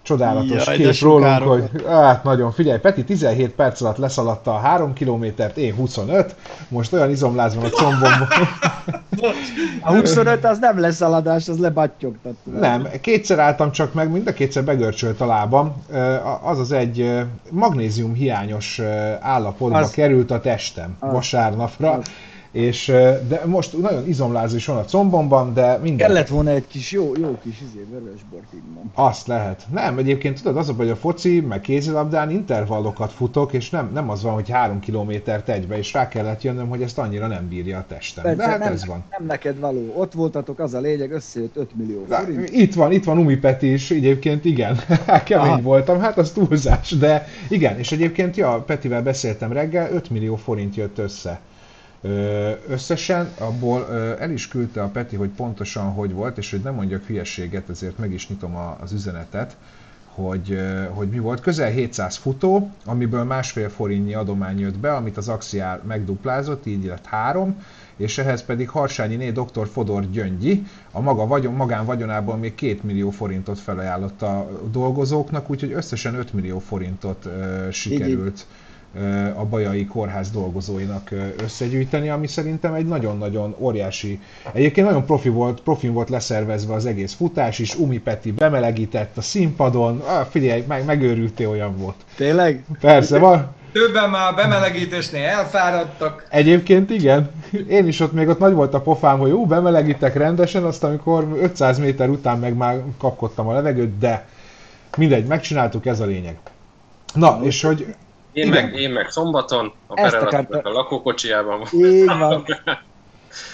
Csodálatos 0.05 0.65
Jaj, 0.65 0.75
kép 0.77 0.99
rólunk, 0.99 1.23
sugárok. 1.23 1.47
hogy 1.49 1.83
hát 1.87 2.23
nagyon, 2.23 2.51
figyelj, 2.51 2.79
Peti 2.79 3.03
17 3.03 3.49
perc 3.51 3.81
alatt 3.81 3.97
leszaladta 3.97 4.53
a 4.53 4.57
3 4.57 4.93
kilométert, 4.93 5.57
én 5.57 5.73
25, 5.75 6.35
most 6.67 6.93
olyan 6.93 7.09
izomláz 7.09 7.55
van 7.55 7.63
a 7.65 7.69
combomban. 7.69 8.27
A 9.81 9.91
25 9.93 10.45
az 10.45 10.59
nem 10.59 10.79
lesz 10.79 10.95
szaladás, 10.95 11.47
az 11.47 11.57
lebattyogtat. 11.59 12.33
tudod. 12.43 12.59
Nem, 12.59 12.87
kétszer 13.01 13.39
álltam 13.39 13.71
csak 13.71 13.93
meg, 13.93 14.11
mind 14.11 14.27
a 14.27 14.33
kétszer 14.33 14.63
begörcsölt 14.63 15.21
a 15.21 15.25
lábam. 15.25 15.83
Az 16.43 16.59
az 16.59 16.71
egy 16.71 17.23
magnézium 17.51 18.13
hiányos 18.13 18.81
állapotba 19.19 19.77
Az- 19.77 19.91
került 19.91 20.31
a 20.31 20.39
testem 20.39 20.95
Az- 20.99 21.11
vasárnapra. 21.11 21.91
az. 21.91 22.05
És, 22.55 22.85
de 23.27 23.41
most 23.45 23.77
nagyon 23.81 24.07
izomláz 24.07 24.53
is 24.53 24.65
van 24.65 24.77
a 24.77 24.83
combomban, 24.83 25.53
de 25.53 25.77
minden. 25.81 26.07
Kellett 26.07 26.27
volna 26.27 26.49
egy 26.49 26.67
kis 26.67 26.91
jó, 26.91 27.11
jó 27.19 27.37
kis 27.43 27.61
izé, 27.61 27.85
vörösbort 27.91 28.53
innom. 28.53 28.91
Azt 28.93 29.27
lehet. 29.27 29.65
Nem, 29.71 29.97
egyébként 29.97 30.41
tudod, 30.41 30.57
az 30.57 30.69
a 30.69 30.73
baj, 30.73 30.85
hogy 30.85 30.95
a 30.95 30.99
foci, 30.99 31.39
meg 31.39 31.61
kézilabdán 31.61 32.29
intervallokat 32.29 33.11
futok, 33.11 33.53
és 33.53 33.69
nem, 33.69 33.89
nem 33.93 34.09
az 34.09 34.23
van, 34.23 34.33
hogy 34.33 34.49
három 34.49 34.79
kilométert 34.79 35.49
egybe, 35.49 35.77
és 35.77 35.93
rá 35.93 36.07
kellett 36.07 36.41
jönnöm, 36.41 36.69
hogy 36.69 36.81
ezt 36.81 36.97
annyira 36.97 37.27
nem 37.27 37.47
bírja 37.47 37.77
a 37.77 37.85
testem. 37.87 38.23
De 38.23 38.35
Persze, 38.35 38.51
hát 38.51 38.59
nem, 38.59 38.73
ez 38.73 38.85
van. 38.85 39.03
nem 39.17 39.27
neked 39.27 39.59
való. 39.59 39.93
Ott 39.95 40.13
voltatok, 40.13 40.59
az 40.59 40.73
a 40.73 40.79
lényeg, 40.79 41.11
összejött 41.11 41.55
5 41.55 41.75
millió 41.75 42.05
forint. 42.09 42.49
Itt 42.49 42.73
van, 42.73 42.91
itt 42.91 43.03
van 43.03 43.17
Umi 43.17 43.35
Peti 43.35 43.73
is, 43.73 43.91
egyébként 43.91 44.45
igen, 44.45 44.79
kemény 45.25 45.47
Aha. 45.47 45.61
voltam, 45.61 45.99
hát 45.99 46.17
az 46.17 46.31
túlzás, 46.31 46.91
de 46.91 47.27
igen, 47.49 47.77
és 47.77 47.91
egyébként, 47.91 48.35
ja, 48.35 48.63
Petivel 48.65 49.03
beszéltem 49.03 49.51
reggel, 49.51 49.91
5 49.91 50.09
millió 50.09 50.35
forint 50.35 50.75
jött 50.75 50.97
össze. 50.97 51.39
Összesen, 52.67 53.29
abból 53.37 53.93
el 54.19 54.31
is 54.31 54.47
küldte 54.47 54.83
a 54.83 54.87
Peti, 54.87 55.15
hogy 55.15 55.29
pontosan 55.29 55.91
hogy 55.91 56.11
volt, 56.11 56.37
és 56.37 56.51
hogy 56.51 56.61
nem 56.61 56.73
mondjak 56.73 57.05
hülyeséget, 57.05 57.69
ezért 57.69 57.97
meg 57.97 58.13
is 58.13 58.29
nyitom 58.29 58.55
az 58.81 58.91
üzenetet, 58.91 59.55
hogy, 60.15 60.59
hogy 60.89 61.09
mi 61.09 61.19
volt. 61.19 61.41
Közel 61.41 61.69
700 61.69 62.15
futó, 62.15 62.71
amiből 62.85 63.23
másfél 63.23 63.69
forintnyi 63.69 64.13
adomány 64.13 64.59
jött 64.59 64.77
be, 64.77 64.93
amit 64.93 65.17
az 65.17 65.29
Axiál 65.29 65.81
megduplázott, 65.87 66.65
így 66.65 66.85
lett 66.85 67.05
három, 67.05 67.63
és 67.95 68.17
ehhez 68.17 68.43
pedig 68.43 68.69
Harsányiné 68.69 69.31
dr. 69.31 69.67
Fodor 69.71 70.09
Gyöngyi 70.09 70.65
a 70.91 71.01
maga 71.01 71.27
vagyon, 71.27 71.53
magán 71.53 71.85
vagyonából 71.85 72.35
még 72.35 72.55
2 72.55 72.79
millió 72.81 73.09
forintot 73.09 73.59
felajánlott 73.59 74.21
a 74.21 74.49
dolgozóknak, 74.71 75.49
úgyhogy 75.49 75.71
összesen 75.71 76.15
5 76.15 76.33
millió 76.33 76.59
forintot 76.59 77.25
ö, 77.25 77.71
sikerült 77.71 78.45
ö, 78.49 78.64
a 79.35 79.45
Bajai 79.45 79.85
Kórház 79.85 80.31
dolgozóinak 80.31 81.09
összegyűjteni, 81.43 82.09
ami 82.09 82.27
szerintem 82.27 82.73
egy 82.73 82.85
nagyon-nagyon 82.85 83.55
óriási, 83.57 84.19
egyébként 84.53 84.87
nagyon 84.87 85.05
profi 85.05 85.29
volt, 85.29 85.61
profin 85.61 85.93
volt 85.93 86.09
leszervezve 86.09 86.73
az 86.73 86.85
egész 86.85 87.13
futás 87.13 87.59
is, 87.59 87.75
Umi 87.75 87.97
Peti 87.97 88.31
bemelegített 88.31 89.17
a 89.17 89.21
színpadon, 89.21 89.99
ah, 89.99 90.25
figyelj, 90.29 90.63
meg, 90.67 90.85
megőrültél 90.85 91.49
olyan 91.49 91.77
volt. 91.77 91.95
Tényleg? 92.15 92.65
Persze, 92.79 93.19
van, 93.19 93.53
Többen 93.71 94.09
már 94.09 94.31
a 94.31 94.35
bemelegítésnél 94.35 95.27
elfáradtak. 95.27 96.27
Egyébként 96.29 96.89
igen. 96.89 97.31
Én 97.69 97.87
is 97.87 97.99
ott 97.99 98.13
még 98.13 98.27
ott 98.27 98.39
nagy 98.39 98.53
volt 98.53 98.73
a 98.73 98.81
pofám, 98.81 99.19
hogy 99.19 99.29
jó, 99.29 99.45
bemelegítek 99.45 100.15
rendesen, 100.15 100.63
azt 100.63 100.83
amikor 100.83 101.37
500 101.41 101.79
méter 101.79 102.09
után 102.09 102.39
meg 102.39 102.55
már 102.55 102.83
kapkodtam 102.97 103.47
a 103.47 103.53
levegőt, 103.53 103.97
de 103.97 104.27
mindegy, 104.97 105.25
megcsináltuk, 105.25 105.85
ez 105.85 105.99
a 105.99 106.05
lényeg. 106.05 106.37
Na, 107.13 107.39
és 107.41 107.61
hogy 107.61 107.95
Én 108.35 108.47
Igen. 108.47 108.63
meg, 108.63 108.75
én 108.79 108.89
meg 108.89 109.09
szombaton, 109.09 109.73
a 109.87 109.99
Ezt 109.99 110.15
akarta- 110.15 110.65
a 110.65 110.69
lakókocsijában 110.71 111.61
Így 111.71 112.05
van. 112.05 112.45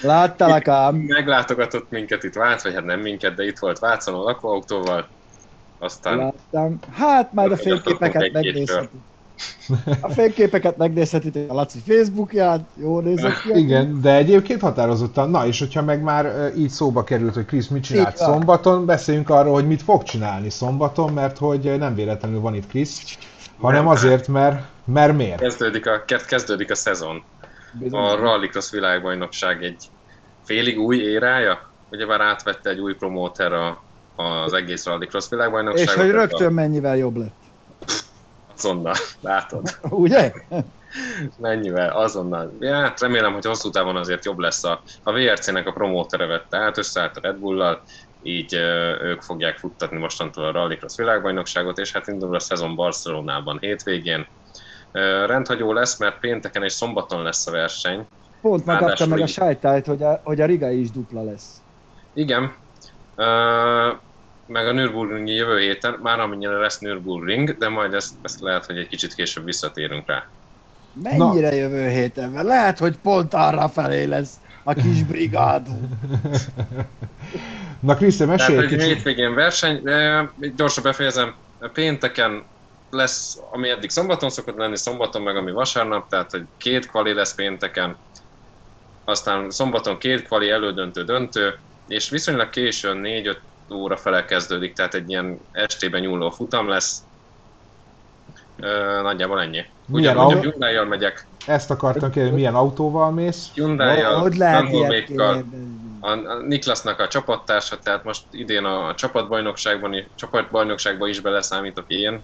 Láttalak 0.01 0.67
ám. 0.83 0.95
meglátogatott 0.95 1.89
minket 1.89 2.23
itt 2.23 2.33
Vác, 2.33 2.63
vagy 2.63 2.73
hát 2.73 2.85
nem 2.85 2.99
minket, 2.99 3.35
de 3.35 3.43
itt 3.43 3.59
volt 3.59 3.79
Vácon 3.79 4.13
a 4.13 4.21
lakóautóval. 4.23 5.07
Aztán 5.79 6.17
Láttam. 6.17 6.79
Hát 6.93 7.33
majd 7.33 7.51
a 7.51 7.57
fényképeket 7.57 8.21
egy-két 8.21 8.33
megnézhetik. 8.43 8.99
A 10.01 10.09
fényképeket 10.09 10.77
megnézhetitek 10.77 11.49
a 11.49 11.53
Laci 11.53 11.79
Facebookján, 11.87 12.67
jó 12.75 12.99
nézett 12.99 13.41
ki. 13.41 13.59
igen, 13.59 14.01
de 14.01 14.15
egyébként 14.15 14.61
határozottan, 14.61 15.29
na 15.29 15.45
és 15.45 15.59
hogyha 15.59 15.81
meg 15.81 16.01
már 16.01 16.51
így 16.57 16.69
szóba 16.69 17.03
került, 17.03 17.33
hogy 17.33 17.45
Krisz 17.45 17.67
mit 17.67 17.83
csinált 17.83 18.17
van. 18.19 18.27
szombaton, 18.31 18.85
beszéljünk 18.85 19.29
arról, 19.29 19.53
hogy 19.53 19.67
mit 19.67 19.81
fog 19.81 20.03
csinálni 20.03 20.49
szombaton, 20.49 21.13
mert 21.13 21.37
hogy 21.37 21.77
nem 21.77 21.95
véletlenül 21.95 22.39
van 22.39 22.55
itt 22.55 22.67
Krisz, 22.67 23.17
hanem 23.61 23.83
Nem. 23.83 23.91
azért, 23.91 24.27
mert, 24.27 24.61
mert 24.85 25.15
miért? 25.17 25.39
kezdődik 25.39 25.87
a, 25.87 26.03
ke- 26.05 26.25
kezdődik 26.25 26.71
a 26.71 26.75
szezon. 26.75 27.23
Bizony. 27.73 27.99
A 27.99 28.15
Rallycross 28.15 28.71
világbajnokság 28.71 29.63
egy 29.63 29.89
félig 30.43 30.79
új 30.79 30.97
érája. 30.97 31.69
Ugyebár 31.91 32.21
átvette 32.21 32.69
egy 32.69 32.79
új 32.79 32.93
promóter 32.93 33.53
a, 33.53 33.83
az 34.15 34.53
egész 34.53 34.85
Rallycross 34.85 35.29
világbajnokságot. 35.29 35.89
És 35.89 35.95
hogy 35.95 36.07
ez 36.09 36.15
a- 36.15 36.17
rögtön 36.17 36.53
mennyivel 36.53 36.97
jobb 36.97 37.17
lett. 37.17 37.35
Azonnal, 38.57 38.95
látod. 39.21 39.77
Ugye? 39.89 40.33
Mennyivel, 41.37 41.89
azonnal. 41.89 42.53
Ja, 42.59 42.75
hát 42.75 42.99
remélem, 42.99 43.33
hogy 43.33 43.45
hosszú 43.45 43.69
távon 43.69 43.95
azért 43.95 44.25
jobb 44.25 44.39
lesz 44.39 44.63
a, 44.63 44.81
a 45.03 45.11
VRC-nek 45.11 45.67
a 45.67 45.71
promótere 45.71 46.25
vette 46.25 46.57
át, 46.57 46.77
összeállt 46.77 47.17
a 47.17 47.21
Red 47.21 47.35
Bull-lal, 47.35 47.81
így 48.23 48.53
ők 49.01 49.21
fogják 49.21 49.57
futtatni 49.57 49.97
mostantól 49.97 50.45
a 50.45 50.51
Rallycross 50.51 50.95
világbajnokságot, 50.95 51.77
és 51.77 51.91
hát 51.91 52.07
indul 52.07 52.35
a 52.35 52.39
szezon 52.39 52.75
Barcelonában 52.75 53.57
hétvégén. 53.59 54.27
Rendhagyó 55.25 55.73
lesz, 55.73 55.99
mert 55.99 56.19
pénteken 56.19 56.63
és 56.63 56.71
szombaton 56.71 57.23
lesz 57.23 57.47
a 57.47 57.51
verseny. 57.51 58.07
Pont 58.41 58.65
Ráadásul 58.65 59.07
meg 59.07 59.19
a 59.19 59.27
sajtájt, 59.27 59.85
hogy 59.85 60.03
a, 60.03 60.21
hogy 60.23 60.41
a 60.41 60.45
Riga 60.45 60.69
is 60.69 60.91
dupla 60.91 61.23
lesz. 61.23 61.61
Igen, 62.13 62.53
ö, 63.15 63.23
meg 64.47 64.67
a 64.67 64.71
Nürburgringi 64.71 65.33
jövő 65.33 65.59
héten, 65.59 65.99
már 66.01 66.19
amennyire 66.19 66.57
lesz 66.57 66.79
Nürburgring, 66.79 67.57
de 67.57 67.69
majd 67.69 67.93
ezt, 67.93 68.13
ezt 68.21 68.39
lehet, 68.39 68.65
hogy 68.65 68.77
egy 68.77 68.87
kicsit 68.87 69.13
később 69.13 69.45
visszatérünk 69.45 70.07
rá. 70.07 70.27
Mennyire 70.93 71.55
jövő 71.55 71.89
héten? 71.89 72.29
Mert 72.29 72.47
lehet, 72.47 72.77
hogy 72.79 72.97
pont 72.97 73.33
arra 73.33 73.69
felé 73.69 74.03
lesz 74.03 74.33
a 74.63 74.73
kis 74.73 75.03
brigádunk. 75.11 75.87
Na 77.79 77.95
Krisz, 77.95 78.17
te 78.17 78.25
Tehát 78.25 78.39
mesélj 78.39 78.57
egy 78.57 78.63
egy 78.63 78.69
kicsit. 78.79 78.93
hétvégén 78.93 79.33
verseny, 79.33 79.81
de 79.83 80.29
gyorsan 80.55 80.83
befejezem, 80.83 81.35
pénteken 81.73 82.43
lesz, 82.89 83.37
ami 83.51 83.69
eddig 83.69 83.89
szombaton 83.89 84.29
szokott 84.29 84.57
lenni, 84.57 84.77
szombaton 84.77 85.21
meg 85.21 85.35
ami 85.35 85.51
vasárnap, 85.51 86.09
tehát 86.09 86.31
hogy 86.31 86.45
két 86.57 86.85
kvali 86.89 87.13
lesz 87.13 87.35
pénteken, 87.35 87.97
aztán 89.05 89.49
szombaton 89.49 89.97
két 89.97 90.23
kvali 90.23 90.49
elődöntő 90.49 91.03
döntő, 91.03 91.59
és 91.87 92.09
viszonylag 92.09 92.49
későn 92.49 93.01
4-5 93.03 93.37
óra 93.73 93.97
fele 93.97 94.25
kezdődik, 94.25 94.73
tehát 94.73 94.93
egy 94.93 95.09
ilyen 95.09 95.39
estében 95.51 96.01
nyúló 96.01 96.29
futam 96.29 96.67
lesz. 96.67 97.03
Ö, 98.59 99.01
nagyjából 99.01 99.41
ennyi. 99.41 99.65
Milyen 99.91 100.17
Ugyanúgy 100.17 100.37
a 100.37 100.39
Hyundai-jal 100.39 100.85
megyek, 100.85 101.27
Ezt 101.45 101.71
akartam 101.71 102.11
kérdezni, 102.11 102.37
milyen 102.37 102.55
autóval 102.55 103.11
mész? 103.11 103.53
Hyundai-jal, 103.53 104.29
kérdezni? 104.29 105.97
a, 105.99 106.09
a 106.09 106.41
Niklasnak 106.41 106.99
a 106.99 107.07
csapattársa, 107.07 107.79
tehát 107.79 108.03
most 108.03 108.23
idén 108.29 108.63
a, 108.63 108.87
a 108.87 108.95
csapatbajnokságban, 108.95 110.11
csapatbajnokságban 110.15 111.09
is 111.09 111.19
beleszámítok 111.19 111.85
én. 111.87 112.23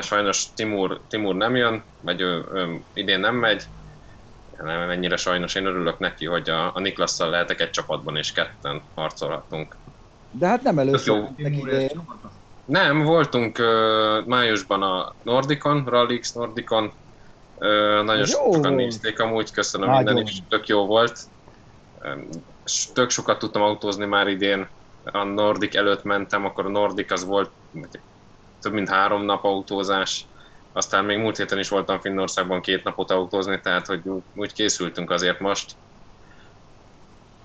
Sajnos 0.00 0.52
Timur, 0.54 1.00
Timur 1.08 1.34
nem 1.34 1.56
jön, 1.56 1.84
vagy 2.00 2.20
ő, 2.20 2.44
ő 2.54 2.80
idén 2.92 3.20
nem 3.20 3.34
megy. 3.34 3.64
Nem 4.62 4.90
ennyire 4.90 5.16
sajnos, 5.16 5.54
én 5.54 5.66
örülök 5.66 5.98
neki, 5.98 6.26
hogy 6.26 6.50
a, 6.50 6.74
a 6.74 6.80
Niklasszal 6.80 7.30
lehetek 7.30 7.60
egy 7.60 7.70
csapatban, 7.70 8.16
és 8.16 8.32
ketten 8.32 8.82
harcolhatunk. 8.94 9.76
De 10.30 10.46
hát 10.46 10.62
nem 10.62 10.74
jó. 10.74 10.80
először 10.80 11.20
mentek 11.20 11.52
Timur 11.52 11.68
és 11.68 11.74
idén. 11.74 12.04
Nem, 12.68 13.02
voltunk 13.02 13.58
ö, 13.58 14.20
májusban 14.26 14.82
a 14.82 15.14
Nordicon, 15.22 15.84
Rallix 15.84 16.32
Nordicon. 16.32 16.92
Ö, 17.58 18.02
nagyon 18.02 18.26
jó 18.28 18.52
sokan 18.52 18.72
nézték, 18.72 19.20
amúgy 19.20 19.50
köszönöm 19.50 19.88
Nagyon. 19.88 20.04
minden, 20.04 20.32
és 20.32 20.38
tök 20.48 20.66
jó 20.66 20.86
volt. 20.86 21.18
Tök 22.92 23.10
sokat 23.10 23.38
tudtam 23.38 23.62
autózni 23.62 24.06
már 24.06 24.28
idén. 24.28 24.68
A 25.04 25.24
Nordic 25.24 25.76
előtt 25.76 26.02
mentem, 26.02 26.44
akkor 26.44 26.66
a 26.66 26.68
Nordic 26.68 27.12
az 27.12 27.24
volt 27.24 27.50
több 28.60 28.72
mint 28.72 28.88
három 28.88 29.24
nap 29.24 29.44
autózás. 29.44 30.26
Aztán 30.72 31.04
még 31.04 31.18
múlt 31.18 31.36
héten 31.36 31.58
is 31.58 31.68
voltam 31.68 32.00
Finnországban 32.00 32.60
két 32.60 32.84
napot 32.84 33.10
autózni, 33.10 33.60
tehát 33.60 33.86
hogy 33.86 34.02
úgy 34.34 34.52
készültünk 34.52 35.10
azért 35.10 35.40
most. 35.40 35.76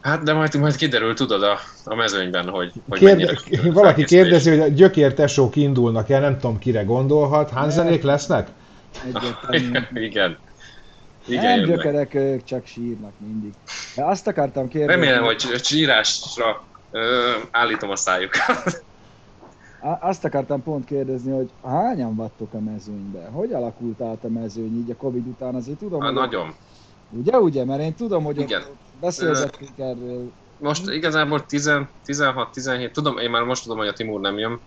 Hát 0.03 0.23
de 0.23 0.33
majd, 0.33 0.55
majd 0.55 0.75
kiderül, 0.75 1.13
tudod, 1.13 1.43
a, 1.43 1.59
a 1.85 1.95
mezőnyben, 1.95 2.49
hogy, 2.49 2.71
hogy 2.89 2.99
Kérde, 2.99 3.33
mennyire 3.49 3.71
valaki 3.81 4.03
kérdezi, 4.03 4.49
hogy 4.49 4.59
a 4.59 4.67
gyökér 4.67 5.13
tesók 5.13 5.55
indulnak 5.55 6.09
el, 6.09 6.21
nem 6.21 6.37
tudom 6.39 6.59
kire 6.59 6.83
gondolhat. 6.83 7.49
Hanzenék 7.49 8.03
lesznek? 8.03 8.47
Igen. 9.93 10.37
Igen, 11.27 11.43
nem 11.43 11.59
jönnek. 11.59 11.75
gyökerek, 11.75 12.13
ők 12.13 12.43
csak 12.43 12.65
sírnak 12.65 13.11
mindig. 13.17 13.51
De 13.95 14.03
azt 14.05 14.27
akartam 14.27 14.67
kérdezni. 14.67 15.01
Remélem, 15.01 15.23
hogy 15.23 15.35
csírásra 15.61 16.63
ö, 16.91 17.31
állítom 17.51 17.89
a 17.89 17.95
szájukat. 17.95 18.83
Azt 19.99 20.25
akartam 20.25 20.63
pont 20.63 20.85
kérdezni, 20.85 21.31
hogy 21.31 21.49
hányan 21.63 22.15
vattok 22.15 22.53
a 22.53 22.59
mezőnybe? 22.59 23.29
Hogy 23.31 23.53
alakult 23.53 24.01
át 24.01 24.23
a 24.23 24.29
mezőny 24.29 24.77
így 24.77 24.91
a 24.91 24.95
Covid 24.95 25.27
után? 25.27 25.55
Azért 25.55 25.77
tudom, 25.77 25.99
Ah, 26.01 26.05
hogy 26.05 26.15
Nagyon. 26.15 26.55
Ugye, 27.17 27.37
ugye? 27.37 27.65
Mert 27.65 27.81
én 27.81 27.93
tudom, 27.93 28.23
hogy 28.23 28.39
Igen. 28.39 28.61
ott 28.61 28.75
beszélgettünk 28.99 29.77
erről. 29.77 30.31
Most 30.57 30.89
igazából 30.89 31.45
10 31.45 31.71
16-17, 32.05 32.91
tudom, 32.91 33.17
én 33.17 33.29
már 33.29 33.43
most 33.43 33.63
tudom, 33.63 33.77
hogy 33.77 33.87
a 33.87 33.93
Timur 33.93 34.19
nem 34.19 34.37
jön. 34.37 34.59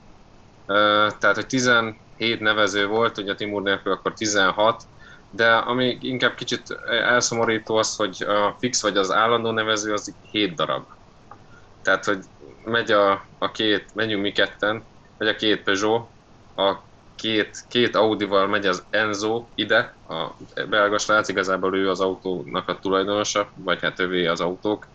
Tehát, 1.18 1.34
hogy 1.34 1.46
17 1.46 1.96
nevező 2.40 2.86
volt, 2.86 3.18
ugye 3.18 3.34
Timur 3.34 3.62
nélkül 3.62 3.92
akkor 3.92 4.12
16, 4.12 4.82
de 5.30 5.54
ami 5.54 5.98
inkább 6.00 6.34
kicsit 6.34 6.78
elszomorító 6.88 7.76
az, 7.76 7.96
hogy 7.96 8.22
a 8.22 8.56
fix 8.58 8.82
vagy 8.82 8.96
az 8.96 9.12
állandó 9.12 9.50
nevező 9.50 9.92
az 9.92 10.14
7 10.30 10.54
darab. 10.54 10.84
Tehát, 11.82 12.04
hogy 12.04 12.18
megy 12.64 12.90
a, 12.90 13.24
a 13.38 13.50
két, 13.50 13.94
megyünk 13.94 14.22
mi 14.22 14.32
ketten, 14.32 14.82
vagy 15.18 15.28
a 15.28 15.36
két 15.36 15.62
Peugeot, 15.62 16.08
a 16.56 16.74
két, 17.16 17.64
két 17.68 17.94
Audi-val 17.94 18.46
megy 18.46 18.66
az 18.66 18.86
Enzo 18.90 19.46
ide, 19.54 19.98
a 20.08 20.36
belga 20.68 20.98
srác, 20.98 21.28
igazából 21.28 21.76
ő 21.76 21.90
az 21.90 22.00
autónak 22.00 22.68
a 22.68 22.78
tulajdonosa, 22.78 23.52
vagy 23.54 23.80
hát 23.80 24.00
ővé 24.00 24.26
az 24.26 24.40
autók, 24.40 24.86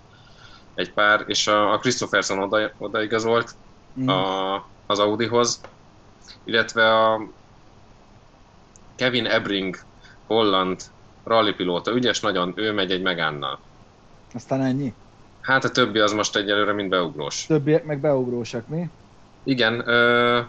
egy 0.73 0.93
pár, 0.93 1.23
és 1.27 1.47
a, 1.47 1.73
a 1.73 1.77
Christopherson 1.77 2.39
oda, 2.39 2.73
odaigazolt 2.77 3.55
Mm. 3.99 4.07
a, 4.07 4.55
az 4.85 4.99
Audihoz, 4.99 5.61
illetve 6.43 6.99
a 6.99 7.21
Kevin 8.95 9.25
Ebring, 9.25 9.75
holland 10.27 10.81
rallipilóta, 11.23 11.91
ügyes 11.91 12.19
nagyon, 12.19 12.53
ő 12.55 12.71
megy 12.71 12.91
egy 12.91 13.01
megánnal. 13.01 13.59
Aztán 14.33 14.61
ennyi. 14.61 14.93
Hát 15.41 15.63
a 15.63 15.69
többi 15.69 15.99
az 15.99 16.11
most 16.11 16.35
egyelőre 16.35 16.73
mind 16.73 16.89
beugrós. 16.89 17.45
Többiek 17.45 17.83
meg 17.83 17.99
beugrósak, 17.99 18.67
mi? 18.67 18.89
Igen, 19.43 19.87
ö, 19.87 20.41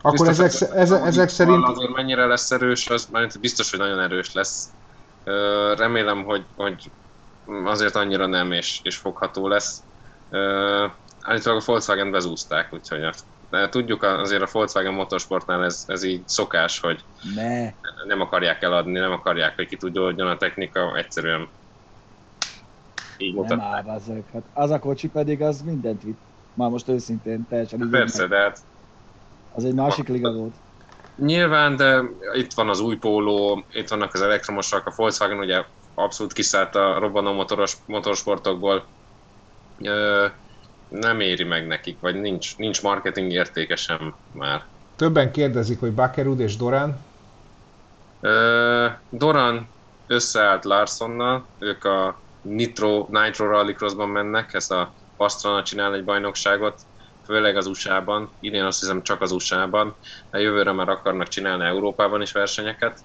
Akkor 0.00 0.26
biztos, 0.26 0.44
ezek, 0.44 0.74
ezek, 0.76 1.02
ezek 1.06 1.28
szerint 1.28 1.64
Azért 1.64 1.92
mennyire 1.92 2.26
lesz 2.26 2.50
erős, 2.50 2.88
az 2.88 3.06
már 3.06 3.28
biztos, 3.40 3.70
hogy 3.70 3.78
nagyon 3.78 4.00
erős 4.00 4.32
lesz. 4.32 4.70
Remélem, 5.76 6.24
hogy, 6.24 6.46
hogy 6.54 6.92
azért 7.64 7.94
annyira 7.94 8.26
nem, 8.26 8.52
és, 8.52 8.80
és 8.82 8.96
fogható 8.96 9.48
lesz. 9.48 9.82
Állítólag 11.20 11.60
a 11.60 11.64
Volkswagen 11.64 12.10
bezúzták, 12.10 12.72
úgyhogy 12.72 13.02
a- 13.02 13.12
de 13.50 13.68
tudjuk 13.68 14.02
azért 14.02 14.42
a 14.42 14.48
Volkswagen 14.52 14.94
motorsportnál 14.94 15.64
ez, 15.64 15.82
ez 15.86 16.02
így 16.02 16.26
szokás, 16.26 16.80
hogy 16.80 17.04
Ne. 17.34 17.72
nem 18.06 18.20
akarják 18.20 18.62
eladni, 18.62 18.98
nem 18.98 19.12
akarják, 19.12 19.54
hogy 19.54 19.66
ki 19.66 19.76
tudódjon 19.76 20.28
a 20.28 20.36
technika, 20.36 20.96
egyszerűen 20.96 21.48
így 23.16 23.34
Nem 23.34 23.42
mutatják. 23.42 23.86
áll. 23.86 24.22
Hát 24.32 24.44
az 24.52 24.70
a 24.70 24.78
kocsi 24.78 25.08
pedig 25.08 25.42
az 25.42 25.62
mindent 25.62 26.02
vitt. 26.02 26.20
Már 26.52 26.70
most 26.70 26.88
őszintén 26.88 27.46
teljesen 27.46 27.88
Persze, 27.90 28.26
de 28.26 28.38
hát 28.38 28.58
Az 29.54 29.64
egy 29.64 29.74
másik 29.74 30.08
liga 30.08 30.32
volt. 30.32 30.54
Nyilván, 31.16 31.76
de 31.76 32.02
itt 32.34 32.52
van 32.52 32.68
az 32.68 32.80
új 32.80 32.96
póló, 32.96 33.64
itt 33.72 33.88
vannak 33.88 34.14
az 34.14 34.20
elektromosak, 34.20 34.86
a 34.86 34.92
Volkswagen 34.96 35.38
ugye 35.38 35.64
abszolút 35.94 36.32
kiszállt 36.32 36.74
a 36.74 36.98
robbanó 36.98 37.32
motoros, 37.32 37.76
motorsportokból. 37.86 38.84
Ö, 39.82 40.26
nem 40.88 41.20
éri 41.20 41.44
meg 41.44 41.66
nekik, 41.66 42.00
vagy 42.00 42.20
nincs, 42.20 42.56
nincs 42.56 42.82
marketing 42.82 43.32
értéke 43.32 43.76
sem 43.76 44.14
már. 44.32 44.64
többen 44.96 45.32
kérdezik, 45.32 45.80
hogy 45.80 45.92
Bakerud 45.92 46.40
és 46.40 46.56
Doran, 46.56 46.98
Ö, 48.20 48.86
Doran 49.10 49.68
összeállt 50.06 50.64
Larsonnal, 50.64 51.46
ők 51.58 51.84
a 51.84 52.20
Nitro, 52.42 53.06
Nitro 53.10 53.46
Rallycrossban 53.46 54.08
mennek, 54.08 54.54
ezt 54.54 54.72
a 54.72 54.92
Pastrana 55.16 55.62
csinál 55.62 55.94
egy 55.94 56.04
bajnokságot, 56.04 56.80
főleg 57.28 57.56
az 57.56 57.66
USA-ban, 57.66 58.30
idén 58.40 58.64
azt 58.64 58.80
hiszem 58.80 59.02
csak 59.02 59.20
az 59.20 59.32
USA-ban, 59.32 59.94
a 60.30 60.36
jövőre 60.36 60.72
már 60.72 60.88
akarnak 60.88 61.28
csinálni 61.28 61.64
Európában 61.64 62.22
is 62.22 62.32
versenyeket. 62.32 63.00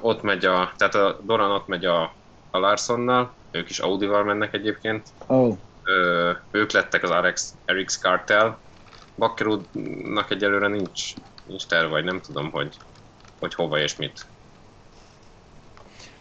Ott 0.00 0.22
megy 0.22 0.44
a, 0.44 0.72
tehát 0.76 0.94
a 0.94 1.18
Doran 1.22 1.50
ott 1.50 1.66
megy 1.66 1.84
a, 1.84 2.02
a 2.50 2.58
Larsonnal, 2.58 3.32
ők 3.50 3.70
is 3.70 3.78
Audival 3.78 4.24
mennek 4.24 4.54
egyébként, 4.54 5.08
oh, 5.26 5.56
Ö, 5.84 6.30
ők 6.50 6.72
lettek 6.72 7.02
az 7.02 7.10
RX, 7.10 7.54
RX 7.66 7.98
Cartel. 7.98 8.58
Bakkerudnak 9.16 10.30
egyelőre 10.30 10.68
nincs, 10.68 11.14
nincs 11.46 11.66
terve, 11.66 11.88
vagy 11.88 12.04
nem 12.04 12.20
tudom, 12.20 12.50
hogy, 12.50 12.76
hogy 13.40 13.54
hova 13.54 13.78
és 13.78 13.96
mit. 13.96 14.26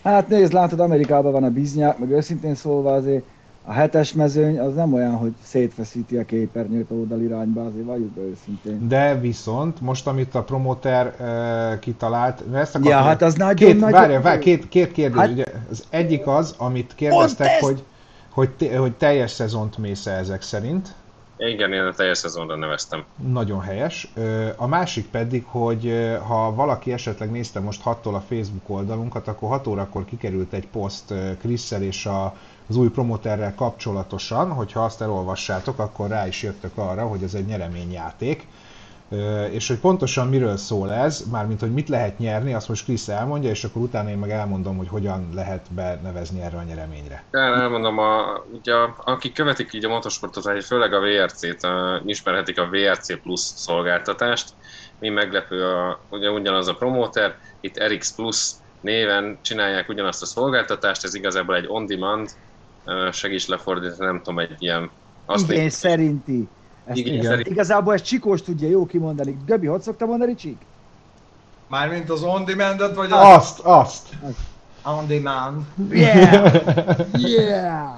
Hát 0.04 0.28
nézd, 0.28 0.54
látod, 0.54 0.80
Amerikában 0.80 1.32
van 1.32 1.44
a 1.44 1.50
biznyák, 1.50 1.98
meg 1.98 2.12
őszintén 2.12 2.56
szólva 2.56 2.94
azért 2.94 3.26
a 3.64 3.72
hetes 3.72 4.14
mezőny 4.14 4.60
az 4.60 4.74
nem 4.74 4.94
olyan, 4.94 5.16
hogy 5.16 5.34
szétfeszíti 5.44 6.18
a 6.18 6.26
képernyőt 6.26 6.92
oldalirányba, 6.92 7.66
azért 7.66 7.86
valljuk 7.86 8.10
be 8.12 8.22
őszintén. 8.22 8.88
de 8.88 9.20
viszont 9.20 9.82
most, 9.82 10.08
amit 10.08 10.36
a 10.36 10.44
promoter 10.44 11.16
uh, 11.20 11.80
kitalált, 11.80 12.44
ezt 12.54 12.76
akartam, 12.76 13.00
Ja, 13.00 13.08
hát 13.08 13.22
az 13.22 13.34
nagyon 13.34 13.56
két, 13.56 13.80
nagy... 13.80 13.92
várjál, 13.92 14.22
várjál, 14.22 14.44
két, 14.44 14.70
két 14.70 14.92
kérdés. 14.92 15.20
Hát- 15.20 15.32
ugye, 15.32 15.46
az 15.70 15.84
egyik 15.90 16.28
az, 16.28 16.56
amit 16.58 16.96
kérdeztek, 16.96 17.48
ezt! 17.48 17.60
hogy, 17.60 17.84
hogy, 18.30 18.50
te, 18.50 18.78
hogy 18.78 18.94
teljes 18.94 19.32
szezont 19.32 19.78
mész 19.78 20.06
-e 20.06 20.12
ezek 20.12 20.42
szerint. 20.42 20.94
Igen, 21.38 21.74
én 21.74 21.82
a 21.82 21.94
teljes 21.94 22.18
szezonra 22.18 22.56
neveztem. 22.56 23.04
Nagyon 23.16 23.62
helyes. 23.62 24.14
A 24.56 24.68
másik 24.68 25.08
pedig, 25.10 25.44
hogy 25.46 26.10
ha 26.28 26.54
valaki 26.56 26.92
esetleg 26.92 27.32
nézte 27.32 27.60
most 27.60 27.82
6-tól 27.86 28.14
a 28.14 28.20
Facebook 28.20 28.70
oldalunkat, 28.70 29.28
akkor 29.28 29.50
6 29.50 29.68
órakor 29.68 30.06
kikerült 30.06 30.54
egy 30.54 30.68
poszt 30.68 31.14
Krisszel 31.40 31.82
és 31.82 32.06
a, 32.06 32.36
az 32.70 32.76
új 32.76 32.90
promoterrel 32.90 33.56
kapcsolatosan, 33.56 34.52
hogyha 34.52 34.84
azt 34.84 35.02
elolvassátok, 35.02 35.80
akkor 35.80 36.10
rá 36.10 36.28
is 36.28 36.44
jöttök 36.44 36.78
arra, 36.78 37.08
hogy 37.08 37.24
ez 37.24 37.34
egy 37.34 37.46
nyereményjáték. 37.46 38.48
És 39.52 39.68
hogy 39.68 39.78
pontosan 39.78 40.28
miről 40.28 40.58
szól 40.58 40.94
ez, 40.94 41.24
mármint 41.32 41.60
hogy 41.60 41.74
mit 41.74 41.90
lehet 41.90 42.18
nyerni, 42.18 42.54
azt 42.54 42.68
most 42.68 42.84
Krisz 42.84 43.08
elmondja, 43.08 43.50
és 43.50 43.64
akkor 43.64 43.82
utána 43.82 44.10
én 44.10 44.18
meg 44.18 44.30
elmondom, 44.32 44.78
hogy 44.78 44.88
hogyan 44.88 45.30
lehet 45.34 45.66
benevezni 45.74 46.42
erre 46.42 46.58
a 46.58 46.64
nyereményre. 46.64 47.24
El, 47.32 47.56
elmondom, 47.56 47.98
a, 47.98 48.44
ugye, 48.60 48.74
akik 49.04 49.34
követik 49.34 49.74
így 49.74 49.86
a 49.86 49.90
motorsportot, 49.90 50.64
főleg 50.64 50.94
a 50.94 51.00
VRC-t, 51.00 51.64
a, 51.64 52.02
ismerhetik 52.06 52.60
a 52.60 52.70
VRC 52.72 53.22
Plus 53.22 53.40
szolgáltatást. 53.40 54.50
Mi 55.00 55.10
meglepő, 55.10 55.66
a, 55.66 56.00
ugye 56.10 56.30
ugyanaz 56.30 56.68
a 56.68 56.74
promoter, 56.74 57.36
itt 57.62 57.84
RX 57.84 58.16
Plus 58.16 58.52
néven 58.82 59.38
csinálják 59.42 59.90
ugyanazt 59.90 60.22
a 60.22 60.26
szolgáltatást, 60.26 61.04
ez 61.04 61.16
igazából 61.16 61.56
egy 61.56 61.66
on-demand, 61.68 62.32
segíts 63.12 63.48
lefordítani, 63.48 64.06
nem 64.06 64.18
tudom, 64.18 64.40
egy 64.40 64.56
ilyen... 64.60 64.90
Azt 65.26 65.50
Igény 65.50 65.62
még- 65.62 65.70
szerinti. 65.72 66.48
Ezt 66.86 66.98
Igen, 66.98 67.14
igen. 67.14 67.26
szerint- 67.26 67.48
Igazából 67.48 67.94
ezt 67.94 68.06
Csikós 68.06 68.42
tudja 68.42 68.70
jó 68.70 68.86
kimondani. 68.86 69.38
Göbi, 69.46 69.68
hogy 69.68 69.82
szokta 69.82 70.06
mondani 70.06 70.36
Csik? 70.36 70.58
Mármint 71.68 72.10
az 72.10 72.24
on 72.24 72.46
demand 72.46 72.96
vagy 72.96 73.12
az 73.12 73.20
Azt, 73.36 73.60
azt! 73.60 74.08
on 74.86 75.08
demand. 75.08 75.62
Yeah! 75.92 76.54
Yeah! 77.38 77.90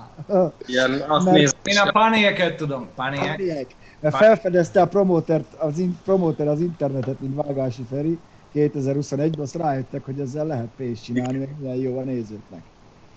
Ilyen, 0.65 0.91
azt 1.07 1.25
Mert- 1.25 1.37
néz, 1.37 1.55
Én 1.63 1.77
a 1.77 1.91
panéket 1.91 2.55
tudom, 2.55 2.87
panék. 2.95 3.19
Pániek. 3.19 3.75
Mert 3.99 4.15
felfedezte 4.15 4.81
a 4.81 4.87
promotert, 4.87 5.53
az, 5.57 5.77
in, 5.79 5.97
promoter 6.03 6.47
az 6.47 6.59
internetet, 6.59 7.19
mint 7.19 7.35
Vágási 7.35 7.85
Feri 7.89 8.19
2021-ben, 8.55 9.39
azt 9.39 9.55
rájöttek, 9.55 10.05
hogy 10.05 10.19
ezzel 10.19 10.45
lehet 10.45 10.67
pénzt 10.77 11.03
csinálni, 11.03 11.37
meg 11.37 11.55
milyen 11.59 11.75
jó 11.75 11.97
a 11.99 12.03
nézőknek. 12.03 12.61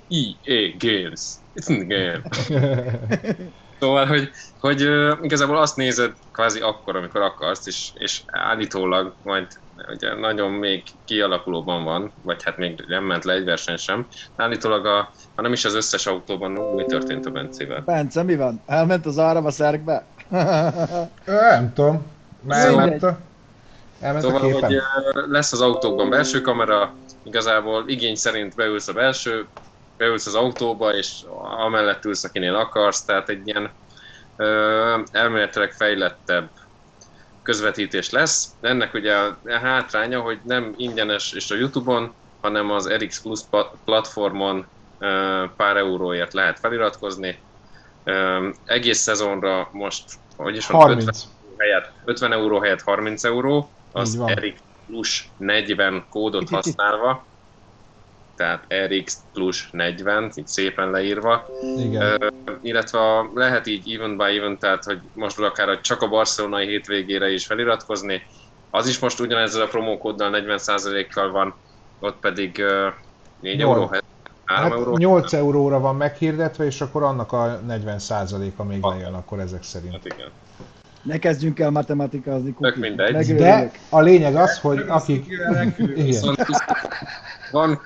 EA 0.08 0.74
Games. 0.78 1.20
It's 1.56 1.68
in 1.68 1.88
the 1.88 1.96
game. 1.96 2.22
Szóval, 3.80 4.06
hogy, 4.06 4.30
hogy 4.60 4.88
igazából 5.22 5.56
azt 5.56 5.76
nézed 5.76 6.12
kvázi 6.32 6.60
akkor, 6.60 6.96
amikor 6.96 7.20
akarsz, 7.20 7.66
és, 7.66 7.90
és 7.94 8.22
állítólag 8.26 9.14
majd 9.22 9.46
ugye 9.88 10.14
nagyon 10.14 10.50
még 10.50 10.82
kialakulóban 11.04 11.84
van, 11.84 12.12
vagy 12.22 12.42
hát 12.42 12.56
még 12.56 12.84
nem 12.86 13.04
ment 13.04 13.24
le 13.24 13.32
egy 13.32 13.44
verseny 13.44 13.76
sem. 13.76 14.06
Állítólag, 14.36 14.86
a, 14.86 15.10
ha 15.34 15.42
nem 15.42 15.52
is 15.52 15.64
az 15.64 15.74
összes 15.74 16.06
autóban, 16.06 16.50
mi 16.50 16.84
történt 16.84 17.26
a 17.26 17.30
Bencével? 17.30 17.80
Bence, 17.80 18.22
mi 18.22 18.36
van? 18.36 18.62
Elment 18.66 19.06
az 19.06 19.18
áram 19.18 19.46
a 19.46 19.50
szerkbe? 19.50 20.04
Nem 21.24 21.72
tudom. 21.74 22.06
Elment 22.48 23.02
a, 23.02 23.18
elment 24.00 24.24
a 24.24 24.28
Szóval, 24.28 24.40
képen. 24.40 24.62
hogy 24.62 24.80
lesz 25.28 25.52
az 25.52 25.60
autókban 25.60 26.10
belső 26.10 26.40
kamera, 26.40 26.94
igazából 27.22 27.84
igény 27.86 28.14
szerint 28.14 28.54
beülsz 28.54 28.88
a 28.88 28.92
belső, 28.92 29.46
beülsz 29.96 30.26
az 30.26 30.34
autóba, 30.34 30.94
és 30.94 31.22
amellett 31.58 32.04
ülsz, 32.04 32.24
akinél 32.24 32.54
akarsz, 32.54 33.04
tehát 33.04 33.28
egy 33.28 33.46
ilyen 33.46 33.70
ö, 34.36 34.98
elméletileg 35.12 35.72
fejlettebb 35.72 36.48
közvetítés 37.42 38.10
lesz. 38.10 38.48
Ennek 38.60 38.94
ugye 38.94 39.14
a 39.16 39.36
hátránya, 39.44 40.20
hogy 40.20 40.38
nem 40.42 40.74
ingyenes 40.76 41.32
és 41.32 41.50
a 41.50 41.54
Youtube-on, 41.54 42.14
hanem 42.40 42.70
az 42.70 42.92
RX 42.92 43.20
Plus 43.20 43.40
platformon 43.84 44.66
ö, 44.98 45.44
pár 45.56 45.76
euróért 45.76 46.32
lehet 46.32 46.58
feliratkozni. 46.58 47.38
Ö, 48.04 48.48
egész 48.64 48.98
szezonra 48.98 49.68
most, 49.72 50.04
hogy 50.36 50.56
is 50.56 50.66
mondom, 50.66 50.90
50 50.90 51.04
30. 51.04 51.24
helyett 51.58 51.92
50 52.04 52.32
euró 52.32 52.60
helyett 52.60 52.82
30 52.82 53.24
euró, 53.24 53.70
az. 53.92 54.22
RX 54.26 54.58
plus 54.86 55.28
40 55.36 56.04
kódot 56.10 56.48
használva, 56.48 57.24
tehát 58.36 58.64
RX 58.88 59.18
plus 59.32 59.68
40, 59.72 60.30
így 60.34 60.46
szépen 60.46 60.90
leírva, 60.90 61.46
Igen. 61.78 62.02
Ö, 62.02 62.16
illetve 62.62 62.98
a, 62.98 63.30
lehet 63.34 63.66
így 63.66 63.94
event 63.94 64.16
by 64.16 64.38
event, 64.38 64.58
tehát 64.58 64.84
hogy 64.84 65.00
most 65.12 65.38
akár 65.38 65.66
hogy 65.66 65.80
csak 65.80 66.02
a 66.02 66.08
barcelonai 66.08 66.66
hétvégére 66.66 67.30
is 67.30 67.46
feliratkozni, 67.46 68.22
az 68.70 68.88
is 68.88 68.98
most 68.98 69.20
ugyanezzel 69.20 69.62
a 69.62 69.66
promókóddal 69.66 70.30
40%-kal 70.46 71.30
van, 71.30 71.54
ott 72.00 72.16
pedig 72.20 72.58
ö, 72.58 72.88
4 73.40 73.56
Nyolc. 73.56 73.70
euró 73.76 73.86
helyett 73.86 74.04
3 74.44 74.70
Hát 74.70 74.78
euró. 74.78 74.96
8 74.96 75.32
euróra 75.32 75.80
van 75.80 75.96
meghirdetve, 75.96 76.64
és 76.64 76.80
akkor 76.80 77.02
annak 77.02 77.32
a 77.32 77.60
40%-a 77.68 78.62
még 78.62 78.82
Hat. 78.82 78.94
lejön 78.94 79.14
akkor 79.14 79.38
ezek 79.38 79.62
szerint. 79.62 79.92
Hát 79.92 80.04
igen. 80.04 80.28
Ne 81.02 81.18
kezdjünk 81.18 81.58
el 81.60 81.70
matematikázni, 81.70 82.52
Kuki. 82.52 82.70
Tök 82.70 82.76
mindegy. 82.76 83.12
Megőrülök. 83.12 83.38
De 83.40 83.70
a 83.88 84.00
lényeg 84.00 84.36
az, 84.36 84.58
hogy 84.58 84.84
akik... 84.88 85.26
Viszont 85.94 86.46
van, 87.50 87.80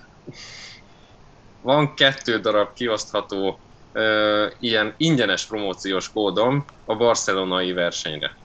van 1.62 1.94
kettő 1.94 2.38
darab 2.38 2.72
kiosztható 2.72 3.58
ö, 3.92 4.46
ilyen 4.60 4.94
ingyenes 4.96 5.46
promóciós 5.46 6.12
kódom 6.12 6.64
a 6.84 6.96
barcelonai 6.96 7.72
versenyre. 7.72 8.36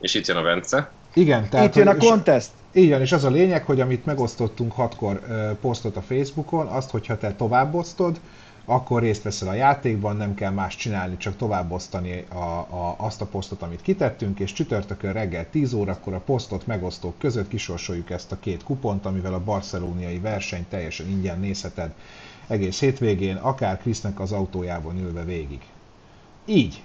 És 0.00 0.14
itt 0.14 0.26
jön 0.26 0.36
a 0.36 0.42
Bence. 0.42 0.92
Igen, 1.14 1.48
tehát... 1.48 1.66
Itt 1.66 1.74
jön 1.74 1.88
a 1.88 1.96
contest. 1.96 2.50
Így 2.74 2.90
van, 2.90 3.00
és 3.00 3.12
az 3.12 3.24
a 3.24 3.30
lényeg, 3.30 3.64
hogy 3.64 3.80
amit 3.80 4.04
megosztottunk 4.04 4.72
hatkor 4.72 5.20
ö, 5.28 5.50
posztot 5.60 5.96
a 5.96 6.02
Facebookon, 6.02 6.66
azt, 6.66 6.90
hogyha 6.90 7.18
te 7.18 7.34
továbbosztod, 7.34 8.20
akkor 8.64 9.02
részt 9.02 9.22
veszel 9.22 9.48
a 9.48 9.54
játékban, 9.54 10.16
nem 10.16 10.34
kell 10.34 10.50
más 10.50 10.76
csinálni, 10.76 11.16
csak 11.16 11.36
továbbosztani 11.36 12.24
a, 12.32 12.36
a, 12.36 12.94
azt 12.96 13.20
a 13.20 13.26
posztot, 13.26 13.62
amit 13.62 13.82
kitettünk, 13.82 14.38
és 14.40 14.52
csütörtökön 14.52 15.12
reggel 15.12 15.50
10 15.50 15.72
órakor 15.72 16.14
a 16.14 16.20
posztot 16.20 16.66
megosztók 16.66 17.18
között 17.18 17.48
kisorsoljuk 17.48 18.10
ezt 18.10 18.32
a 18.32 18.38
két 18.40 18.62
kupont, 18.62 19.06
amivel 19.06 19.34
a 19.34 19.44
barcelóniai 19.44 20.18
versenyt 20.18 20.68
teljesen 20.68 21.08
ingyen 21.08 21.40
nézheted 21.40 21.90
egész 22.46 22.80
hétvégén, 22.80 23.36
akár 23.36 23.78
Krisznek 23.78 24.20
az 24.20 24.32
autójában 24.32 24.98
ülve 24.98 25.24
végig. 25.24 25.60
Így. 26.46 26.82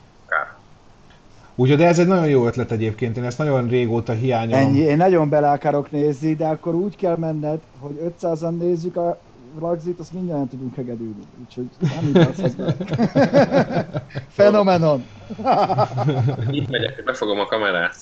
Úgyhogy 1.55 1.77
de 1.77 1.87
ez 1.87 1.99
egy 1.99 2.07
nagyon 2.07 2.27
jó 2.27 2.45
ötlet 2.45 2.71
egyébként, 2.71 3.17
én 3.17 3.23
ezt 3.23 3.37
nagyon 3.37 3.67
régóta 3.67 4.13
hiányolom. 4.13 4.65
Ennyi, 4.65 4.79
én 4.79 4.97
nagyon 4.97 5.29
bele 5.29 5.51
akarok 5.51 5.91
nézni, 5.91 6.35
de 6.35 6.47
akkor 6.47 6.75
úgy 6.75 6.95
kell 6.95 7.17
menned, 7.17 7.59
hogy 7.79 8.13
500-an 8.21 8.57
nézzük 8.57 8.95
a 8.95 9.19
ragzit, 9.59 9.99
azt 9.99 10.13
mindjárt 10.13 10.49
tudunk 10.49 10.75
hegedülni. 10.75 11.23
Úgyhogy 11.45 11.67
nem 11.79 12.07
igazhatsz 12.07 12.53
be. 12.53 12.75
Fenomenon. 14.37 15.05
Itt 16.51 16.69
megyek, 16.69 16.95
hogy 16.95 17.03
befogom 17.03 17.39
a 17.39 17.45
kamerát. 17.45 17.95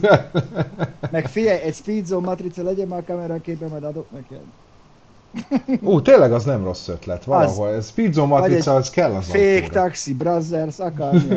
Meg 1.10 1.26
figyelj, 1.26 1.60
egy 1.60 1.74
speedzone 1.74 2.26
matrica 2.26 2.62
legyen 2.62 2.88
már 2.88 2.98
a 2.98 3.04
kameraképben, 3.04 3.68
majd 3.68 3.84
adok 3.84 4.06
neked. 4.10 4.40
Ú, 5.80 6.02
tényleg 6.02 6.32
az 6.32 6.44
nem 6.44 6.64
rossz 6.64 6.88
ötlet, 6.88 7.24
valahol. 7.24 7.68
Ez 7.68 7.88
Speedzone 7.88 8.26
matrica, 8.26 8.74
az 8.74 8.90
kell 8.90 9.12
az 9.12 9.26
Fake, 9.26 9.68
taxi, 9.68 10.14
brothers, 10.14 10.78
akármi. 10.78 11.36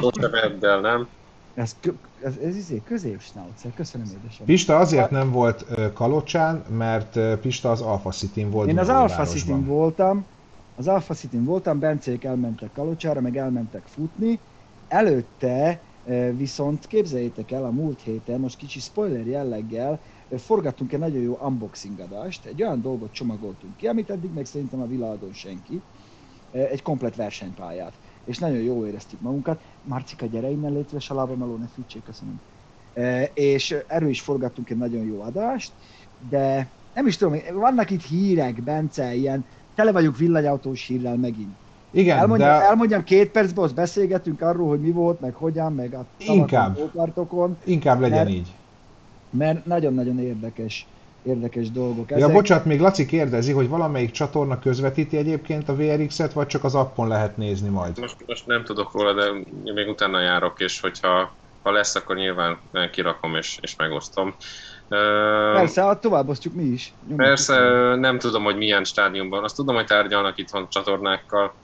Ott 0.00 0.16
a 0.16 0.80
nem? 0.80 1.08
Ez, 1.56 1.76
ez, 2.22 2.36
ez 2.36 2.56
izé, 2.56 2.82
középsnaucer, 2.82 3.74
köszönöm 3.74 4.06
édesem. 4.20 4.46
Pista 4.46 4.76
azért 4.76 5.10
nem 5.10 5.30
volt 5.30 5.64
Kalocsán, 5.92 6.64
mert 6.68 7.38
Pista 7.40 7.70
az 7.70 7.80
Alpha 7.80 8.10
city 8.10 8.44
volt 8.44 8.68
Én 8.68 8.78
az. 8.78 8.88
Alpha 8.88 9.24
city 9.24 9.52
voltam, 9.52 10.26
az 10.74 10.88
Alpha 10.88 11.14
city 11.14 11.38
voltam, 11.38 11.78
Bencék 11.78 12.24
elmentek 12.24 12.72
Kalocsára, 12.72 13.20
meg 13.20 13.36
elmentek 13.36 13.86
futni. 13.86 14.40
Előtte 14.88 15.82
viszont 16.36 16.86
képzeljétek 16.86 17.50
el 17.50 17.64
a 17.64 17.70
múlt 17.70 18.00
héten, 18.00 18.40
most 18.40 18.56
kicsi 18.56 18.80
spoiler 18.80 19.26
jelleggel, 19.26 20.00
forgattunk 20.36 20.92
egy 20.92 20.98
nagyon 20.98 21.22
jó 21.22 21.38
unboxing 21.40 22.00
adást, 22.00 22.46
egy 22.46 22.62
olyan 22.62 22.80
dolgot 22.80 23.12
csomagoltunk 23.12 23.76
ki, 23.76 23.86
amit 23.86 24.10
eddig 24.10 24.32
meg 24.32 24.44
szerintem 24.44 24.80
a 24.80 24.86
világon 24.86 25.32
senki, 25.32 25.82
egy 26.50 26.82
komplet 26.82 27.16
versenypályát. 27.16 27.98
És 28.26 28.38
nagyon 28.38 28.62
jól 28.62 28.86
éreztük 28.86 29.20
magunkat. 29.20 29.60
Marcika, 29.82 30.26
gyere 30.26 30.50
innen, 30.50 30.72
légy 30.72 30.86
szíves, 30.88 31.10
a 31.10 31.14
lábameló, 31.14 31.56
ne 31.56 31.66
fűtsék, 31.66 32.02
köszönöm. 32.02 32.40
Eh, 32.92 33.24
És 33.34 33.76
erről 33.86 34.08
is 34.08 34.20
forgattunk 34.20 34.70
egy 34.70 34.76
nagyon 34.76 35.04
jó 35.04 35.20
adást, 35.20 35.72
de 36.30 36.70
nem 36.92 37.06
is 37.06 37.16
tudom, 37.16 37.38
vannak 37.52 37.90
itt 37.90 38.02
hírek, 38.02 38.62
Bence, 38.62 39.14
ilyen, 39.14 39.46
tele 39.74 39.92
vagyok 39.92 40.16
villanyautós 40.16 40.86
hírrel 40.86 41.16
megint. 41.16 41.56
Igen, 41.90 42.18
Elmondjam, 42.18 42.48
de 42.48 42.54
elmondjam 42.64 43.02
két 43.04 43.30
percben, 43.30 43.64
azt 43.64 43.74
beszélgetünk 43.74 44.40
arról, 44.40 44.68
hogy 44.68 44.80
mi 44.80 44.90
volt, 44.90 45.20
meg 45.20 45.34
hogyan, 45.34 45.72
meg 45.72 45.94
a 45.94 46.06
Inkább. 46.16 46.78
inkább 47.64 48.00
legyen 48.00 48.16
mert- 48.24 48.30
így. 48.30 48.54
mert 49.30 49.64
nagyon-nagyon 49.66 50.18
érdekes, 50.18 50.86
érdekes 51.26 51.70
dolgok 51.70 52.10
Ja, 52.10 52.16
ezek. 52.16 52.32
bocsánat, 52.32 52.64
még 52.64 52.80
Laci 52.80 53.06
kérdezi, 53.06 53.52
hogy 53.52 53.68
valamelyik 53.68 54.10
csatorna 54.10 54.58
közvetíti 54.58 55.16
egyébként 55.16 55.68
a 55.68 55.74
VRX-et, 55.74 56.32
vagy 56.32 56.46
csak 56.46 56.64
az 56.64 56.74
appon 56.74 57.08
lehet 57.08 57.36
nézni 57.36 57.68
majd? 57.68 57.98
Most, 57.98 58.16
most 58.26 58.46
nem 58.46 58.64
tudok 58.64 58.92
róla, 58.92 59.12
de 59.12 59.24
én 59.64 59.72
még 59.74 59.88
utána 59.88 60.20
járok, 60.20 60.60
és 60.60 60.80
hogyha 60.80 61.36
ha 61.62 61.72
lesz, 61.72 61.94
akkor 61.94 62.16
nyilván 62.16 62.58
kirakom 62.90 63.34
és, 63.34 63.58
és 63.60 63.76
megosztom. 63.76 64.34
Persze, 64.88 65.82
hát 65.82 66.00
továbbosztjuk 66.00 66.54
mi 66.54 66.62
is. 66.62 66.92
Nyomjuk 67.00 67.26
Persze, 67.26 67.58
ö, 67.58 67.96
nem 67.96 68.18
tudom, 68.18 68.44
hogy 68.44 68.56
milyen 68.56 68.84
stádiumban. 68.84 69.44
Azt 69.44 69.56
tudom, 69.56 69.74
hogy 69.74 69.86
tárgyalnak 69.86 70.38
itthon 70.38 70.68
csatornákkal, 70.68 71.54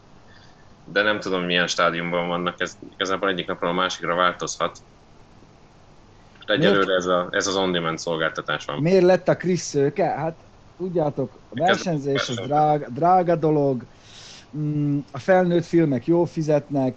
de 0.85 1.03
nem 1.03 1.21
tudom, 1.21 1.43
milyen 1.43 1.67
stádiumban 1.67 2.29
vannak. 2.29 2.61
Ez 2.61 2.79
igazából 2.95 3.29
egyik 3.29 3.47
napról 3.47 3.71
a 3.71 3.75
másikra 3.75 4.15
változhat. 4.15 4.79
Egyelőre 6.47 6.95
ez, 6.95 7.07
a, 7.07 7.29
ez 7.31 7.47
az 7.47 7.57
on-demand 7.57 7.99
szolgáltatás 7.99 8.65
van. 8.65 8.79
Miért 8.79 9.05
lett 9.05 9.29
a 9.29 9.37
Chris 9.37 9.61
szőke? 9.61 10.05
Hát 10.05 10.35
tudjátok, 10.79 11.31
a 11.49 11.55
versenyzés 11.55 12.21
az 12.21 12.27
Persze. 12.27 12.43
drága, 12.47 12.87
drága 12.89 13.37
dolog, 13.37 13.85
Mm, 14.57 14.99
a 15.11 15.19
felnőtt 15.19 15.65
filmek 15.65 16.07
jól 16.07 16.27
fizetnek, 16.27 16.95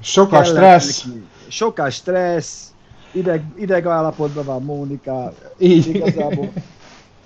Sok 0.00 0.32
a 0.32 0.44
stressz, 0.44 1.04
neki. 1.04 1.22
Sokkal 1.48 1.90
stressz, 1.90 2.74
ideg, 3.12 3.44
ideg 3.56 3.86
állapotban 3.86 4.44
van 4.44 4.62
Mónika, 4.62 5.32
így. 5.58 5.86
igazából. 5.86 6.52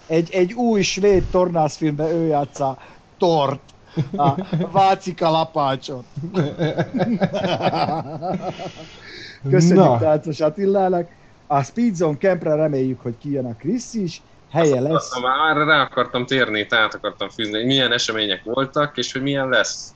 Egy, 0.07 0.31
egy 0.33 0.53
új 0.53 0.83
svéd 0.83 1.25
tornászfilmben 1.31 2.07
ő 2.07 2.27
játsza 2.27 2.79
Tort, 3.19 3.61
a 4.17 4.35
Váci 4.73 5.15
kalapácsot. 5.15 6.05
Köszönjük 9.51 9.85
Na. 9.85 9.99
Táncos 9.99 10.41
Attilának. 10.41 11.09
A 11.47 11.63
Speedzone 11.63 12.17
Campre 12.17 12.55
reméljük, 12.55 13.01
hogy 13.01 13.19
kijön 13.19 13.45
a 13.45 13.57
Krisz 13.57 13.95
is, 13.95 14.23
helye 14.51 14.81
lesz. 14.81 15.21
Már 15.21 15.57
rá 15.57 15.81
akartam 15.83 16.27
térni, 16.27 16.67
tehát 16.67 16.95
akartam 16.95 17.29
fűzni, 17.29 17.57
hogy 17.57 17.67
milyen 17.67 17.93
események 17.93 18.43
voltak, 18.45 18.97
és 18.97 19.13
hogy 19.13 19.23
milyen 19.23 19.49
lesz. 19.49 19.95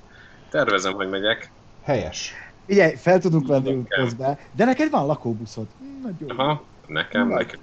Tervezem, 0.51 0.93
hogy 0.93 1.09
megyek. 1.09 1.51
Helyes. 1.83 2.33
Figyelj, 2.67 2.95
fel 2.95 3.19
tudunk 3.19 3.47
venni 3.47 3.75
útközben, 3.75 4.39
de 4.53 4.65
neked 4.65 4.91
van 4.91 5.07
lakóbuszod. 5.07 5.67
Nagyon 6.03 6.29
jó. 6.29 6.39
Aha, 6.39 6.63
nekem, 6.87 7.29
Na. 7.29 7.35
nekem. 7.35 7.61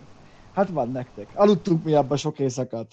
Hát 0.53 0.69
van 0.69 0.91
nektek. 0.91 1.27
Aludtunk 1.33 1.83
mi 1.83 1.93
abba 1.93 2.17
sok 2.17 2.39
éjszakat. 2.39 2.87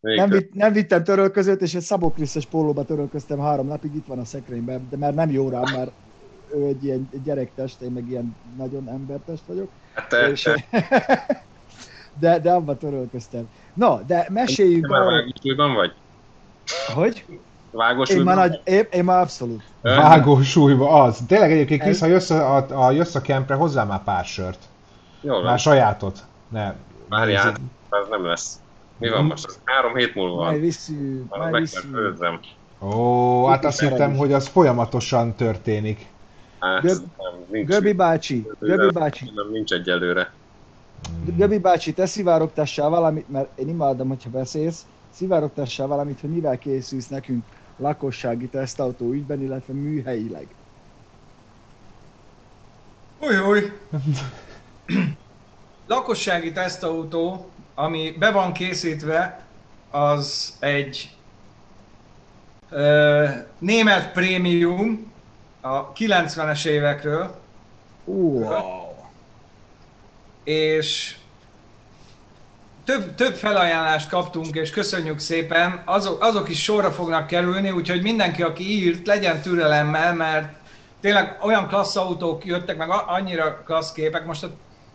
Nem, 0.00 0.30
vitt, 0.30 0.54
nem 0.54 0.72
vittem 0.72 1.04
törölközőt, 1.04 1.60
és 1.60 1.74
egy 1.74 1.82
Szabó 1.82 2.10
Krisztus 2.10 2.46
pólóba 2.46 2.84
törölköztem 2.84 3.38
három 3.38 3.66
napig, 3.66 3.94
itt 3.94 4.06
van 4.06 4.18
a 4.18 4.24
szekrényben, 4.24 4.86
de 4.90 4.96
már 4.96 5.14
nem 5.14 5.30
jó 5.30 5.48
rám, 5.48 5.64
mert 5.72 5.92
ő 6.54 6.66
egy 6.66 6.84
ilyen 6.84 7.08
gyerektest, 7.24 7.80
én 7.80 7.90
meg 7.90 8.08
ilyen 8.08 8.36
nagyon 8.56 8.88
embertest 8.88 9.42
vagyok. 9.46 9.68
Hát 9.94 10.08
te, 10.08 10.30
és, 10.30 10.42
te, 10.42 10.64
de, 12.20 12.38
de 12.38 12.52
abba 12.52 12.76
törölköztem. 12.76 13.48
No, 13.74 13.98
de 14.06 14.26
meséljük 14.28 14.82
te 14.82 14.88
már 14.88 15.00
arról, 15.00 15.12
vágósúlyban 15.12 15.74
vagy? 15.74 15.92
hogy 16.94 17.24
én 17.28 17.40
Vágósúlyban 17.70 18.34
már, 18.34 18.48
vagy? 18.48 18.60
nagy, 18.64 18.74
én, 18.74 18.86
én 18.90 19.04
már 19.04 19.20
abszolút. 19.20 19.62
Vágósúlyba 19.80 21.02
az. 21.02 21.18
Tényleg 21.26 21.52
egyébként 21.52 21.98
ha 21.98 22.06
jössz 22.06 22.30
a, 22.30 22.86
a, 22.86 22.90
jössz 22.90 23.14
a 23.14 23.20
kempre, 23.20 23.54
hozzá 23.54 23.84
már 23.84 24.02
pár 24.02 24.24
sört. 24.24 24.58
Jól 25.20 25.36
van. 25.36 25.44
Már 25.44 25.58
sajátot. 25.58 26.18
Ne. 26.48 26.74
Várjál, 27.08 27.54
ez 27.90 28.08
nem 28.10 28.24
lesz. 28.24 28.60
Mi 28.98 29.08
van 29.08 29.24
most? 29.24 29.46
Az 29.46 29.60
három 29.64 29.96
hét 29.96 30.14
múlva 30.14 30.34
Majd 30.34 30.50
van. 30.50 30.60
visszük, 30.60 31.28
majd 31.28 31.40
Meg 31.40 31.50
kell 31.50 31.60
visszük. 31.60 32.40
Ó, 32.80 33.46
hát 33.46 33.64
azt 33.64 33.80
hittem, 33.80 34.16
hogy 34.16 34.32
az 34.32 34.46
folyamatosan 34.46 35.34
történik. 35.34 36.06
Hát, 36.62 36.82
Göb- 36.82 37.16
nem, 37.16 37.44
nincs. 37.50 37.68
Göbi 37.68 37.92
bácsi, 37.92 38.46
Göbi 38.58 38.92
bácsi, 38.92 39.30
Nem, 39.34 39.50
nincs 39.50 39.72
egyelőre. 39.72 40.32
Göbi 41.36 41.58
bácsi, 41.58 41.92
te 41.92 42.06
szivárogtassál 42.06 42.88
valamit, 42.88 43.28
mert 43.28 43.58
én 43.58 43.68
imádom, 43.68 44.08
hogyha 44.08 44.30
beszélsz, 44.30 44.86
szivárogtassál 45.10 45.86
valamit, 45.86 46.20
hogy 46.20 46.30
mivel 46.30 46.58
készülsz 46.58 47.08
nekünk 47.08 47.44
lakossági 47.76 48.48
tesztautó 48.48 49.12
ügyben, 49.12 49.42
illetve 49.42 49.72
műhelyileg. 49.72 50.56
Új, 53.20 53.38
új. 53.38 53.60
Lakossági 55.86 56.52
tesztautó, 56.52 57.52
ami 57.74 58.14
be 58.18 58.30
van 58.30 58.52
készítve, 58.52 59.46
az 59.90 60.56
egy 60.60 61.16
ö, 62.70 63.28
német 63.58 64.12
prémium 64.12 65.11
a 65.62 65.92
90-es 65.92 66.66
évekről, 66.66 67.40
Wow. 68.04 68.94
és 70.44 71.16
több, 72.84 73.14
több 73.14 73.34
felajánlást 73.34 74.08
kaptunk, 74.08 74.54
és 74.54 74.70
köszönjük 74.70 75.18
szépen, 75.18 75.82
azok, 75.84 76.22
azok 76.22 76.48
is 76.48 76.62
sorra 76.62 76.92
fognak 76.92 77.26
kerülni, 77.26 77.70
úgyhogy 77.70 78.02
mindenki, 78.02 78.42
aki 78.42 78.82
írt, 78.82 79.06
legyen 79.06 79.40
türelemmel, 79.40 80.14
mert 80.14 80.54
tényleg 81.00 81.38
olyan 81.42 81.68
klassz 81.68 81.96
autók 81.96 82.44
jöttek, 82.44 82.76
meg 82.76 82.88
annyira 83.06 83.62
klassz 83.62 83.92
képek, 83.92 84.26
most 84.26 84.46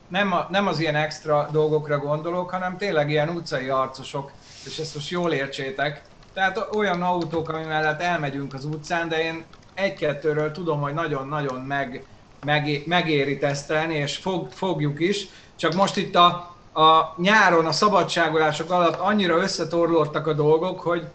nem, 0.08 0.32
a, 0.34 0.48
nem 0.50 0.68
az 0.68 0.80
ilyen 0.80 0.96
extra 0.96 1.50
dolgokra 1.52 1.98
gondolok, 1.98 2.50
hanem 2.50 2.78
tényleg 2.78 3.10
ilyen 3.10 3.30
utcai 3.30 3.70
arcosok, 3.70 4.32
és 4.66 4.78
ezt 4.78 4.96
most 4.96 5.10
jól 5.10 5.32
értsétek. 5.34 6.02
Tehát 6.34 6.68
olyan 6.76 7.02
autók, 7.02 7.50
ami 7.50 7.64
mellett 7.64 8.02
elmegyünk 8.02 8.54
az 8.54 8.66
utcán, 8.66 9.10
de 9.10 9.24
én 9.24 9.46
egy-kettőről 9.78 10.52
tudom, 10.52 10.82
hogy 10.82 10.94
nagyon-nagyon 10.94 11.62
meg, 11.62 12.06
meg, 12.46 12.84
megéri 12.86 13.38
tesztelni, 13.38 13.96
és 13.96 14.18
fog, 14.18 14.52
fogjuk 14.52 15.00
is. 15.00 15.28
Csak 15.56 15.74
most 15.74 15.98
itt 15.98 16.16
a, 16.16 16.56
a 16.74 17.14
nyáron, 17.18 17.66
a 17.66 17.72
szabadságolások 17.72 18.72
alatt 18.72 19.00
annyira 19.00 19.38
összetorlódtak 19.38 20.28
a 20.28 20.34
dolgok, 20.34 20.80
hogy, 20.80 21.08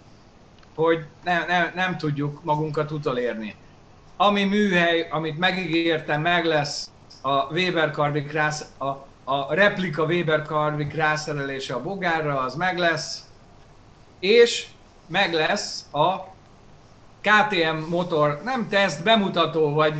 hogy 0.75 1.05
ne, 1.25 1.44
ne, 1.46 1.72
nem 1.75 1.96
tudjuk 1.96 2.44
magunkat 2.44 2.90
utolérni. 2.90 3.55
Ami 4.16 4.44
műhely, 4.44 5.09
amit 5.11 5.38
megígértem, 5.38 6.20
meg 6.20 6.44
lesz 6.44 6.90
a 7.22 7.53
Weber 7.53 7.90
Karvik 7.90 8.38
a, 8.79 8.87
a 9.25 9.55
replika 9.55 10.05
Weber 10.05 10.42
Karvik 10.42 10.94
rászerelése 10.94 11.75
a 11.75 11.83
bogárra, 11.83 12.40
az 12.40 12.55
meg 12.55 12.79
lesz, 12.79 13.25
és 14.18 14.66
meg 15.07 15.33
lesz 15.33 15.85
a 15.92 16.31
KTM 17.22 17.90
motor, 17.90 18.40
nem 18.44 18.68
teszt, 18.68 19.02
bemutató, 19.04 19.72
vagy 19.72 19.94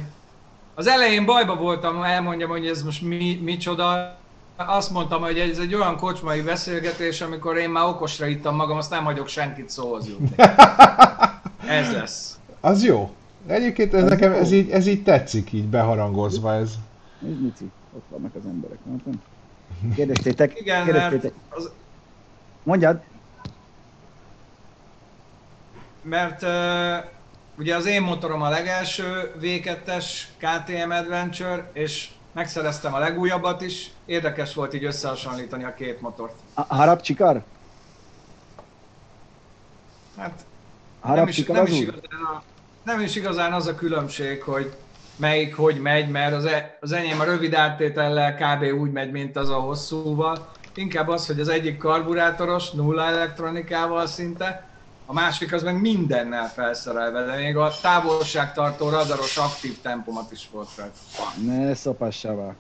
az 0.75 0.87
elején 0.87 1.25
bajba 1.25 1.57
voltam, 1.57 2.03
elmondjam, 2.03 2.51
hogy 2.51 2.67
ez 2.67 2.83
most 2.83 3.03
mi, 3.03 3.41
micsoda. 3.43 4.17
Azt 4.57 4.91
mondtam, 4.91 5.23
hogy 5.23 5.39
ez 5.39 5.59
egy 5.59 5.75
olyan 5.75 5.97
kocsmai 5.97 6.41
beszélgetés, 6.41 7.21
amikor 7.21 7.57
én 7.57 7.71
már 7.71 7.87
okosra 7.87 8.27
ittam 8.27 8.57
magam, 8.57 8.77
azt 8.77 8.91
nem 8.91 9.05
hagyok 9.05 9.29
senkit 9.29 9.71
szóhoz 9.71 10.09
jutni. 10.09 10.29
Ez 11.69 11.93
lesz. 11.93 12.39
Az 12.61 12.85
jó. 12.85 13.11
Egyébként 13.47 13.95
ez, 13.95 14.09
nekem 14.09 14.33
ez 14.33 14.53
így, 14.53 14.71
ez 14.71 14.87
így 14.87 15.03
tetszik, 15.03 15.53
így 15.53 15.67
beharangozva 15.67 16.55
ez. 16.55 16.73
Nézd, 17.19 17.43
Mici, 17.43 17.71
ott 17.97 18.05
vannak 18.09 18.35
az 18.35 18.47
emberek, 18.47 18.79
látom. 18.91 19.23
Kérdeztétek, 19.95 20.61
Igen, 20.61 20.85
kérdeztétek. 20.85 21.33
az, 21.49 21.71
Mondjad, 22.63 23.01
mert 26.03 26.43
uh, 26.43 27.11
ugye 27.59 27.77
az 27.77 27.87
én 27.87 28.03
motorom 28.03 28.43
a 28.43 28.49
legelső 28.49 29.33
V2-es 29.41 30.07
KTM 30.39 30.91
Adventure, 30.91 31.71
és 31.73 32.09
megszereztem 32.33 32.95
a 32.95 32.99
legújabbat 32.99 33.63
is. 33.63 33.91
Érdekes 34.05 34.55
volt 34.55 34.75
így 34.75 34.85
összehasonlítani 34.85 35.65
a 35.65 35.75
két 35.75 36.01
motort. 36.01 36.35
a 36.55 36.75
harap 36.75 37.01
csikar? 37.01 37.43
Hát 40.17 40.45
Harap 41.01 41.19
nem 41.19 41.29
is, 41.29 41.35
csikar 41.35 41.57
nem, 41.57 41.67
is 41.67 41.81
igazán 41.81 42.21
a, 42.35 42.43
nem 42.83 43.01
is 43.01 43.17
igazán 43.17 43.53
az 43.53 43.67
a 43.67 43.75
különbség, 43.75 44.43
hogy 44.43 44.77
melyik 45.17 45.57
hogy 45.57 45.81
megy, 45.81 46.11
mert 46.11 46.35
az, 46.35 46.45
e, 46.45 46.79
az 46.81 46.93
enyém 46.93 47.21
a 47.21 47.25
rövid 47.25 47.55
áttétellel 47.55 48.35
kb. 48.35 48.81
úgy 48.81 48.93
megy, 48.93 49.11
mint 49.11 49.37
az 49.37 49.51
a 49.51 49.55
hosszúval. 49.55 50.51
Inkább 50.75 51.09
az, 51.09 51.27
hogy 51.27 51.41
az 51.41 51.49
egyik 51.49 51.79
karburátoros, 51.79 52.71
nulla 52.71 53.05
elektronikával 53.05 54.07
szinte, 54.07 54.72
a 55.13 55.15
másik 55.15 55.53
az 55.53 55.63
meg 55.63 55.81
mindennel 55.81 56.49
felszerelve, 56.49 57.25
de 57.25 57.37
még 57.37 57.57
a 57.57 57.71
távolságtartó 57.83 58.89
radaros 58.89 59.37
aktív 59.37 59.81
tempomat 59.81 60.33
is 60.33 60.49
volt 60.53 60.69
rajta. 60.77 60.97
Ne 61.47 61.75
szopassával. 61.75 62.55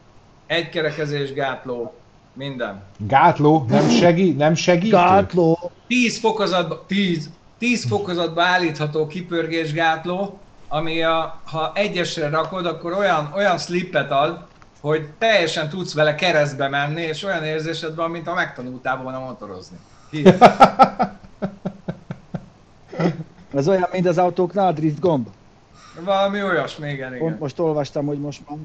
Egy 0.46 0.68
kerekezés 0.68 1.32
gátló, 1.32 1.94
minden. 2.32 2.82
Gátló, 2.96 3.64
nem, 3.68 3.88
segí, 3.88 4.32
nem 4.32 4.54
segítő? 4.54 4.96
Gátló! 4.96 5.70
10 5.86 6.18
fokozatba, 6.18 6.84
10, 6.86 7.30
10 7.58 7.86
fokozatba 7.86 8.42
állítható 8.42 9.06
kipörgésgátló, 9.06 10.38
ami 10.68 11.02
a, 11.02 11.40
ha 11.44 11.72
egyesre 11.74 12.28
rakod, 12.28 12.66
akkor 12.66 12.92
olyan, 12.92 13.32
olyan 13.34 13.58
slippet 13.58 14.10
ad, 14.10 14.44
hogy 14.80 15.08
teljesen 15.18 15.68
tudsz 15.68 15.94
vele 15.94 16.14
keresztbe 16.14 16.68
menni, 16.68 17.02
és 17.02 17.24
olyan 17.24 17.44
érzésed 17.44 17.94
van, 17.94 18.10
mint 18.10 18.26
ha 18.26 18.34
megtanultál 18.34 18.96
volna 19.02 19.18
motorozni. 19.18 19.76
Hihetetlen. 20.10 21.20
Ez 23.54 23.68
olyan, 23.68 23.88
mint 23.92 24.06
az 24.06 24.18
autóknál 24.18 24.66
a 24.66 24.72
drift 24.72 25.00
gomb. 25.00 25.28
Valami 26.04 26.42
olyasmi, 26.42 26.90
igen, 26.90 27.08
Pont 27.08 27.22
igen. 27.22 27.36
most 27.40 27.58
olvastam, 27.58 28.06
hogy 28.06 28.18
most 28.18 28.42
már, 28.48 28.58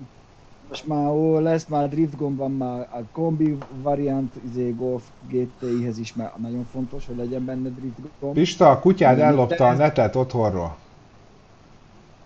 most 0.69 0.88
már 0.88 1.10
ó, 1.10 1.39
lesz 1.39 1.65
már 1.65 1.89
drift 1.89 2.17
gomb, 2.17 2.38
van 2.38 2.52
már 2.52 2.80
a 2.80 3.00
kombi 3.12 3.58
variant, 3.82 4.34
izé 4.50 4.69
Golf 4.69 5.04
GTI-hez 5.30 5.97
is 5.97 6.13
már 6.13 6.34
nagyon 6.38 6.67
fontos, 6.71 7.06
hogy 7.06 7.17
legyen 7.17 7.45
benne 7.45 7.69
drift 7.69 7.97
gomb. 8.19 8.34
Pista, 8.34 8.69
a 8.69 8.80
kutyád 8.80 9.19
ellopta 9.19 9.67
a 9.67 9.73
netet 9.73 10.15
otthonról. 10.15 10.78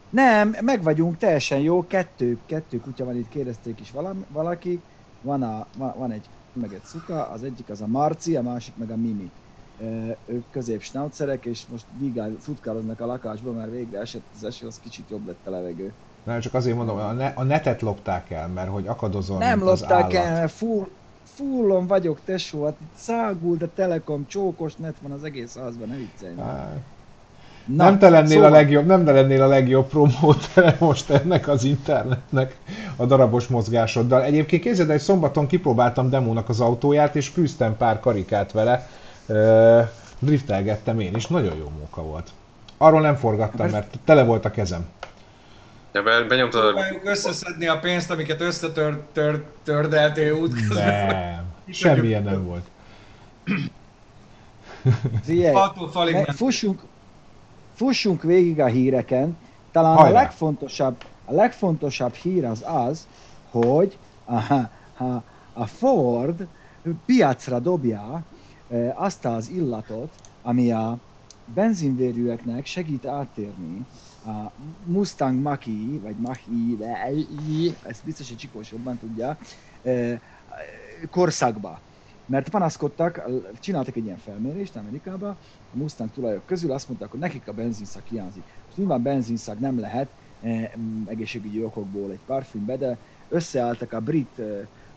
Nem, 0.09 0.55
meg 0.61 0.83
vagyunk, 0.83 1.17
teljesen 1.17 1.59
jó, 1.59 1.87
kettő, 1.87 2.37
kettő 2.45 2.79
kutya 2.79 3.05
van 3.05 3.15
itt, 3.15 3.29
kérdezték 3.29 3.79
is 3.79 3.91
valami, 3.91 4.25
valaki. 4.31 4.81
Van, 5.21 5.43
a, 5.43 5.65
van, 5.77 5.93
van 5.97 6.11
egy 6.11 6.29
meg 6.53 6.73
egy 6.73 6.83
szuka, 6.83 7.27
az 7.27 7.43
egyik 7.43 7.69
az 7.69 7.81
a 7.81 7.87
Marci, 7.87 8.35
a 8.35 8.41
másik 8.41 8.73
meg 8.77 8.91
a 8.91 8.95
Mimi. 8.95 9.31
Ők 10.25 10.49
közép 10.51 10.81
snaucerek, 10.81 11.45
és 11.45 11.65
most 11.65 11.85
vigál, 11.99 12.35
futkálodnak 12.39 12.99
a 13.01 13.05
lakásban, 13.05 13.55
mert 13.55 13.71
végre 13.71 13.99
esett 13.99 14.25
az 14.33 14.43
eső, 14.43 14.67
az 14.67 14.79
kicsit 14.79 15.09
jobb 15.09 15.27
lett 15.27 15.47
a 15.47 15.49
levegő. 15.49 15.93
Nem, 16.23 16.39
csak 16.39 16.53
azért 16.53 16.75
mondom, 16.75 16.97
a, 16.97 17.11
ne, 17.11 17.27
a 17.27 17.43
netet 17.43 17.81
lopták 17.81 18.29
el, 18.29 18.47
mert 18.47 18.69
hogy 18.69 18.87
akadozol, 18.87 19.37
Nem 19.37 19.61
az 19.61 19.79
lopták 19.79 20.13
állat. 20.13 20.13
el, 20.13 20.47
full, 20.47 20.87
fullon 21.23 21.87
vagyok, 21.87 22.19
tesó, 22.25 22.63
hát 22.65 22.77
itt 22.81 22.93
szágult 22.95 23.61
a 23.61 23.73
Telekom, 23.75 24.25
csókos 24.27 24.75
net 24.75 24.95
van 25.01 25.11
az 25.11 25.23
egész 25.23 25.57
házban, 25.57 25.87
ne 25.87 25.95
viccelj. 25.95 26.33
Á, 26.39 26.73
Na, 27.65 27.83
nem 27.83 27.99
te 27.99 28.09
lennél 28.09 28.27
szóval- 28.29 28.49
a 28.51 28.53
legjobb, 28.55 28.85
nem 28.85 29.05
te 29.05 29.11
lennél 29.11 29.41
a 29.41 29.47
legjobb 29.47 29.87
promótere 29.87 30.75
most 30.79 31.09
ennek 31.09 31.47
az 31.47 31.63
internetnek 31.63 32.57
a 32.95 33.05
darabos 33.05 33.47
mozgásoddal. 33.47 34.23
Egyébként 34.23 34.61
képzeld, 34.61 34.87
el, 34.89 34.95
hogy 34.95 35.03
szombaton 35.03 35.47
kipróbáltam 35.47 36.09
demónak 36.09 36.49
az 36.49 36.59
autóját, 36.61 37.15
és 37.15 37.27
fűztem 37.27 37.77
pár 37.77 37.99
karikát 37.99 38.51
vele. 38.51 38.89
Driftelgettem 40.19 40.99
én 40.99 41.15
is, 41.15 41.27
nagyon 41.27 41.57
jó 41.57 41.71
munka 41.77 42.01
volt. 42.01 42.29
Arról 42.77 43.01
nem 43.01 43.15
forgattam, 43.15 43.69
mert 43.69 43.99
tele 44.05 44.23
volt 44.23 44.45
a 44.45 44.51
kezem. 44.51 44.85
Ja, 45.93 46.03
be, 46.03 46.23
benyomtad 46.23 46.75
a... 46.75 46.81
Összeszedni 47.03 47.67
a 47.67 47.79
pénzt, 47.79 48.11
amiket 48.11 48.41
összetördeltél 48.41 50.33
útközben. 50.33 51.07
Nem, 51.07 51.43
semmilyen 51.69 52.23
nem 52.23 52.45
volt. 52.45 52.63
Ment. 56.11 56.31
fussunk, 56.35 56.81
fussunk 57.75 58.23
végig 58.23 58.59
a 58.59 58.65
híreken. 58.65 59.37
Talán 59.71 59.97
a 59.97 59.99
Hajrá! 59.99 60.21
legfontosabb, 60.21 61.03
a 61.25 61.33
legfontosabb 61.33 62.13
hír 62.13 62.45
az 62.45 62.63
az, 62.65 63.07
hogy 63.49 63.97
a, 64.25 64.35
a, 65.03 65.23
a 65.53 65.65
Ford 65.65 66.47
piacra 67.05 67.59
dobja 67.59 68.23
azt 68.93 69.25
az 69.25 69.49
illatot, 69.49 70.13
ami 70.41 70.71
a 70.71 70.97
benzinvérűeknek 71.45 72.65
segít 72.65 73.05
áttérni 73.05 73.85
a 74.25 74.51
Mustang 74.83 75.41
Mach-E, 75.41 75.99
vagy 76.01 76.15
Mach-E, 76.17 77.75
ezt 77.87 78.03
biztos, 78.05 78.27
hogy 78.27 78.37
Csikós 78.37 78.71
jobban 78.71 78.97
tudja, 78.97 79.37
korszakba. 81.09 81.79
Mert 82.25 82.49
panaszkodtak, 82.49 83.29
csináltak 83.59 83.95
egy 83.95 84.05
ilyen 84.05 84.17
felmérést 84.17 84.75
Amerikában, 84.75 85.37
a 85.73 85.77
Mustang 85.77 86.11
tulajok 86.11 86.45
közül 86.45 86.71
azt 86.71 86.87
mondták, 86.87 87.11
hogy 87.11 87.19
nekik 87.19 87.47
a 87.47 87.53
benzinszak 87.53 88.05
hiányzik. 88.07 88.43
Most 88.65 88.77
nyilván 88.77 89.01
benzinszak 89.01 89.59
nem 89.59 89.79
lehet 89.79 90.09
egészségügyi 91.05 91.63
okokból 91.63 92.11
egy 92.11 92.19
parfümbe, 92.25 92.77
de 92.77 92.97
összeálltak 93.29 93.93
a 93.93 93.99
brit 93.99 94.41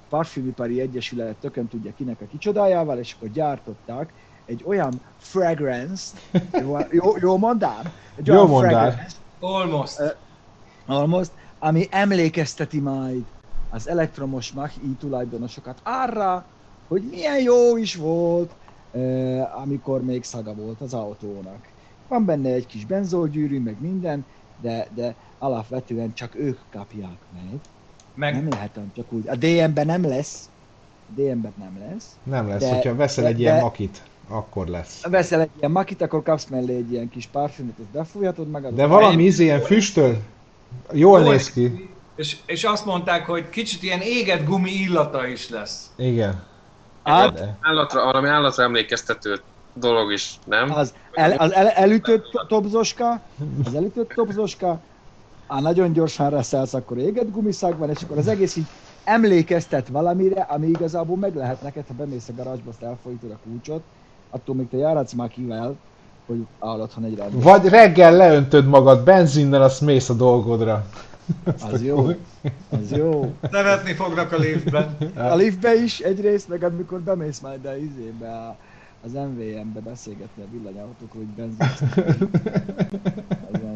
parfümipari 0.09 0.81
egyesület, 0.81 1.37
tökön 1.37 1.69
tudja 1.69 1.93
kinek 1.95 2.21
a 2.21 2.27
kicsodájával, 2.27 2.99
és 2.99 3.15
akkor 3.15 3.29
gyártották 3.31 4.13
egy 4.45 4.63
olyan 4.67 5.01
fragrance 5.17 6.17
jó, 6.61 6.77
jó, 6.91 7.17
jó 7.21 7.37
mondám? 7.39 7.93
Egy 8.17 8.27
Jó 8.27 8.35
olyan 8.35 8.49
mondál. 8.49 8.91
fragrance, 8.91 9.17
Almost. 9.41 10.19
almost, 10.87 11.33
ami 11.59 11.87
emlékezteti 11.91 12.81
majd 12.81 13.25
az 13.69 13.89
elektromos 13.89 14.53
Mach-E 14.53 14.95
tulajdonosokat 14.99 15.81
arra, 15.83 16.47
hogy 16.89 17.03
milyen 17.11 17.41
jó 17.41 17.77
is 17.77 17.95
volt, 17.97 18.57
eh, 18.91 19.61
amikor 19.61 20.03
még 20.05 20.25
szaga 20.25 20.55
volt 20.55 20.81
az 20.81 20.95
autónak. 20.95 21.73
Van 22.09 22.25
benne 22.25 22.49
egy 22.53 22.67
kis 22.67 22.85
benzolgyűrű, 22.87 23.61
meg 23.61 23.81
minden, 23.81 24.27
de, 24.57 24.89
de 24.95 25.17
alapvetően 25.39 26.13
csak 26.15 26.35
ők 26.35 26.59
kapják 26.71 27.19
meg. 27.33 27.61
Meg 28.15 28.35
Nem 28.35 28.49
lehet 28.49 28.79
csak 28.95 29.13
úgy. 29.13 29.29
A 29.29 29.37
DM-ben 29.37 29.87
nem 29.87 30.09
lesz. 30.09 30.49
A 31.09 31.13
DM-ben 31.21 31.55
nem 31.59 31.79
lesz. 31.79 32.17
Nem 32.23 32.49
lesz, 32.49 32.61
De- 32.61 32.75
hogyha 32.75 32.95
veszel 32.95 33.25
de- 33.25 33.31
egy 33.31 33.41
ilyen 33.41 33.57
de- 33.57 33.63
makit, 33.63 34.03
akkor 34.29 34.67
lesz. 34.67 35.03
Ha 35.03 35.11
veszel 35.11 35.41
egy 35.41 35.51
ilyen 35.59 35.71
makit, 35.71 36.03
akkor 36.03 36.23
kapsz 36.23 36.47
mellé 36.47 36.77
egy 36.77 36.93
ilyen 36.93 37.09
kis 37.09 37.27
parfümöt, 37.27 37.79
azt 37.79 37.89
befújhatod 37.91 38.49
magad. 38.49 38.75
De 38.75 38.87
valami 38.87 39.23
izé 39.25 39.45
ilyen 39.45 39.61
füstöl, 39.61 40.19
jól 40.93 41.21
Jól 41.21 41.31
néz 41.31 41.51
ki. 41.53 41.89
És, 42.17 42.37
és 42.47 42.65
azt 42.65 42.85
mondták, 42.85 43.27
hogy 43.27 43.49
kicsit 43.49 43.83
ilyen 43.83 44.01
égett 44.01 44.45
gumi 44.45 44.71
illata 44.71 45.27
is 45.27 45.49
lesz. 45.49 45.91
Igen. 45.97 46.43
Hát, 47.03 47.33
De- 47.35 47.59
Állatra, 47.61 48.05
valami 48.05 48.29
állatra 48.29 48.63
emlékeztető 48.63 49.41
dolog 49.73 50.13
is, 50.13 50.39
nem? 50.47 50.71
az, 50.73 50.95
el, 51.13 51.33
az 51.33 51.53
el, 51.53 51.69
elütött 51.69 52.31
to- 52.31 52.47
topzoska, 52.49 53.23
az 53.65 53.75
elütött 53.75 54.09
topzoska, 54.09 54.81
á, 55.47 55.61
nagyon 55.61 55.93
gyorsan 55.93 56.31
reszelsz, 56.31 56.75
akkor 56.75 56.99
égett 56.99 57.31
gumiszag 57.31 57.79
van, 57.79 57.91
és 57.91 58.03
akkor 58.03 58.19
az 58.19 58.29
egész 58.29 58.57
így 58.57 58.67
emlékeztet 59.05 59.89
valamire, 59.89 60.41
ami 60.41 60.67
igazából 60.67 61.17
meg 61.17 61.35
lehet 61.35 61.63
neked, 61.63 61.85
ha 61.87 61.95
bemész 61.95 62.29
a 62.29 62.33
garázsba, 62.37 62.71
azt 62.71 62.83
elfolytod 62.83 63.31
a 63.31 63.39
kulcsot, 63.45 63.83
attól 64.31 64.55
még 64.55 64.69
te 64.69 64.77
járatsz 64.77 65.13
már 65.13 65.29
kivel, 65.29 65.77
hogy 66.27 66.47
áll 66.59 66.81
otthon 66.81 67.05
egy. 67.05 67.23
Vagy 67.31 67.69
reggel 67.69 68.17
leöntöd 68.17 68.67
magad 68.67 69.05
benzinnel, 69.05 69.63
azt 69.63 69.81
mész 69.81 70.09
a 70.09 70.15
dolgodra. 70.15 70.87
Az 71.71 71.83
jó. 71.83 72.07
Az 72.71 72.91
jó. 72.91 73.35
Szeretni 73.51 73.93
fognak 73.93 74.33
a 74.33 74.37
liftben. 74.37 74.97
A 75.17 75.35
liftbe 75.35 75.75
is 75.75 76.01
egyrészt, 76.01 76.49
meg 76.49 76.63
amikor 76.63 77.01
bemész 77.01 77.41
majd 77.41 77.65
a 77.65 77.77
izébe, 77.77 78.29
a, 78.29 78.57
az 79.05 79.13
MVM-be 79.13 79.81
beszélgetni 79.81 80.43
a 80.43 80.47
villanyautókról, 80.53 81.25
hogy 81.25 81.47
benzin. 81.47 81.89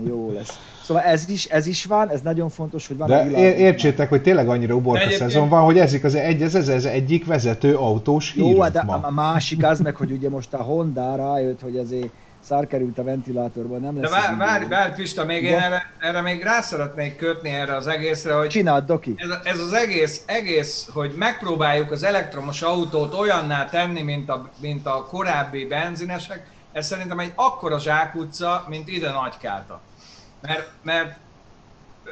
Jó 0.09 0.33
lesz. 0.33 0.59
Szóval 0.83 1.03
ez 1.03 1.29
is, 1.29 1.45
ez 1.45 1.67
is 1.67 1.85
van, 1.85 2.11
ez 2.11 2.21
nagyon 2.21 2.49
fontos, 2.49 2.87
hogy 2.87 2.97
van 2.97 3.11
a 3.11 3.17
De 3.17 3.25
világ- 3.25 3.41
ér- 3.43 3.59
értsétek, 3.59 4.09
hogy 4.09 4.23
tényleg 4.23 4.49
annyira 4.49 4.75
uborka 4.75 5.01
Egyébként- 5.05 5.31
szezon 5.31 5.49
van, 5.49 5.63
hogy 5.63 5.79
ezek 5.79 6.05
az 6.05 6.15
egy, 6.15 6.43
ez, 6.43 6.55
ez, 6.55 6.69
ez 6.69 6.85
egyik 6.85 7.27
vezető 7.27 7.77
autós 7.77 8.33
hír 8.33 8.55
Jó, 8.55 8.69
de 8.69 8.83
ma. 8.83 8.93
a, 8.95 9.01
a 9.03 9.11
másik 9.11 9.65
az 9.65 9.81
meg, 9.81 9.97
hogy 9.97 10.11
ugye 10.13 10.29
most 10.31 10.55
a 10.55 10.63
Honda 10.63 11.17
rájött, 11.17 11.61
hogy 11.61 11.77
azért 11.77 12.09
szár 12.41 12.67
került 12.67 12.99
a 12.99 13.03
ventilátorban, 13.03 13.81
nem 13.81 13.95
De 13.95 14.01
lesz 14.01 14.11
várj, 14.11 14.33
ez 14.33 14.39
várj, 14.39 14.65
várj 14.67 14.93
Pista, 14.93 15.25
még 15.25 15.43
én 15.43 15.49
Igen. 15.49 15.61
erre, 15.63 15.83
erre 16.01 16.21
még 16.21 16.43
rá 16.43 16.61
szeretnék 16.61 17.17
kötni 17.17 17.49
erre 17.51 17.77
az 17.77 17.87
egészre, 17.87 18.33
hogy 18.35 18.49
Csináld, 18.49 18.85
Doki. 18.85 19.15
ez, 19.17 19.29
ez 19.53 19.59
az 19.61 19.73
egész, 19.73 20.23
egész, 20.27 20.89
hogy 20.93 21.13
megpróbáljuk 21.17 21.91
az 21.91 22.03
elektromos 22.03 22.63
autót 22.63 23.15
olyanná 23.15 23.65
tenni, 23.69 24.03
mint 24.03 24.29
a, 24.29 24.49
mint 24.61 24.87
a 24.87 25.07
korábbi 25.11 25.65
benzinesek, 25.67 26.47
ez 26.73 26.87
szerintem 26.87 27.19
egy 27.19 27.33
akkora 27.35 27.79
zsákutca, 27.81 28.65
mint 28.69 28.89
ide 28.89 29.11
Nagykáta. 29.11 29.81
Mert, 30.41 30.69
mert 30.83 31.17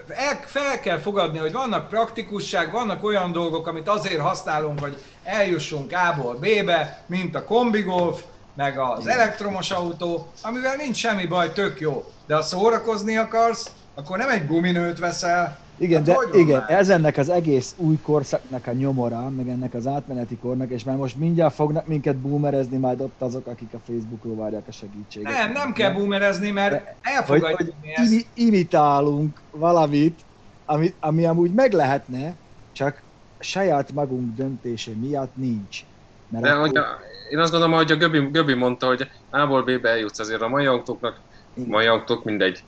el, 0.08 0.40
fel 0.44 0.80
kell 0.80 0.98
fogadni, 0.98 1.38
hogy 1.38 1.52
vannak 1.52 1.88
praktikusság, 1.88 2.72
vannak 2.72 3.04
olyan 3.04 3.32
dolgok, 3.32 3.66
amit 3.66 3.88
azért 3.88 4.20
használunk, 4.20 4.80
hogy 4.80 5.02
eljussunk 5.22 5.92
A-ból 5.92 6.34
B-be, 6.34 7.02
mint 7.06 7.34
a 7.34 7.44
kombigolf, 7.44 8.22
meg 8.54 8.78
az 8.78 9.06
elektromos 9.06 9.70
autó, 9.70 10.32
amivel 10.42 10.76
nincs 10.76 10.96
semmi 10.96 11.26
baj, 11.26 11.52
tök 11.52 11.80
jó. 11.80 12.12
De 12.26 12.34
ha 12.34 12.42
szórakozni 12.42 13.16
akarsz, 13.16 13.70
akkor 13.94 14.18
nem 14.18 14.28
egy 14.28 14.46
guminőt 14.46 14.98
veszel, 14.98 15.58
Igen, 15.78 15.96
Hát 15.96 16.06
de 16.06 16.14
van 16.14 16.40
igen, 16.40 16.60
már? 16.60 16.70
ez 16.70 16.88
ennek 16.88 17.16
az 17.16 17.28
egész 17.28 17.74
új 17.76 17.96
korszaknak 18.00 18.66
a 18.66 18.72
nyomora, 18.72 19.30
meg 19.30 19.48
ennek 19.48 19.74
az 19.74 19.86
átmeneti 19.86 20.36
kornak, 20.38 20.70
és 20.70 20.84
már 20.84 20.96
most 20.96 21.16
mindjárt 21.16 21.54
fognak 21.54 21.86
minket 21.86 22.20
boomerezni 22.20 22.76
majd 22.76 23.00
ott 23.00 23.22
azok, 23.22 23.46
akik 23.46 23.74
a 23.74 23.80
Facebookról 23.84 24.36
várják 24.36 24.68
a 24.68 24.72
segítséget. 24.72 25.32
Nem, 25.32 25.52
nem 25.52 25.72
kell 25.72 25.92
boomerezni, 25.92 26.50
mert 26.50 26.84
elfogadjuk 27.00 27.56
hogy 27.56 27.74
mi 27.80 27.88
ezt. 27.94 28.12
imi, 28.12 28.22
imitálunk 28.34 29.42
valamit, 29.50 30.26
ami, 30.64 30.94
ami 31.00 31.24
amúgy 31.24 31.52
meg 31.52 31.72
lehetne, 31.72 32.38
csak 32.72 33.04
saját 33.38 33.92
magunk 33.92 34.34
döntése 34.34 34.92
miatt 34.94 35.34
nincs. 35.34 35.80
Mert 36.28 36.44
De 36.44 36.50
akkor- 36.50 36.66
hogy 36.66 36.76
a, 36.76 36.84
én 37.30 37.38
azt 37.38 37.50
gondolom, 37.50 37.76
hogy 37.76 37.90
a 37.92 37.96
Göbi, 37.96 38.18
Göbi 38.30 38.54
mondta, 38.54 38.86
hogy 38.86 39.08
A-ból 39.30 39.62
B-be 39.62 39.88
eljutsz 39.88 40.18
azért 40.18 40.40
a 40.40 40.48
mai 40.48 40.66
autóknak, 40.66 41.24
Igen. 41.54 41.68
mai 41.68 41.86
autók 41.86 42.24
mindegy, 42.24 42.64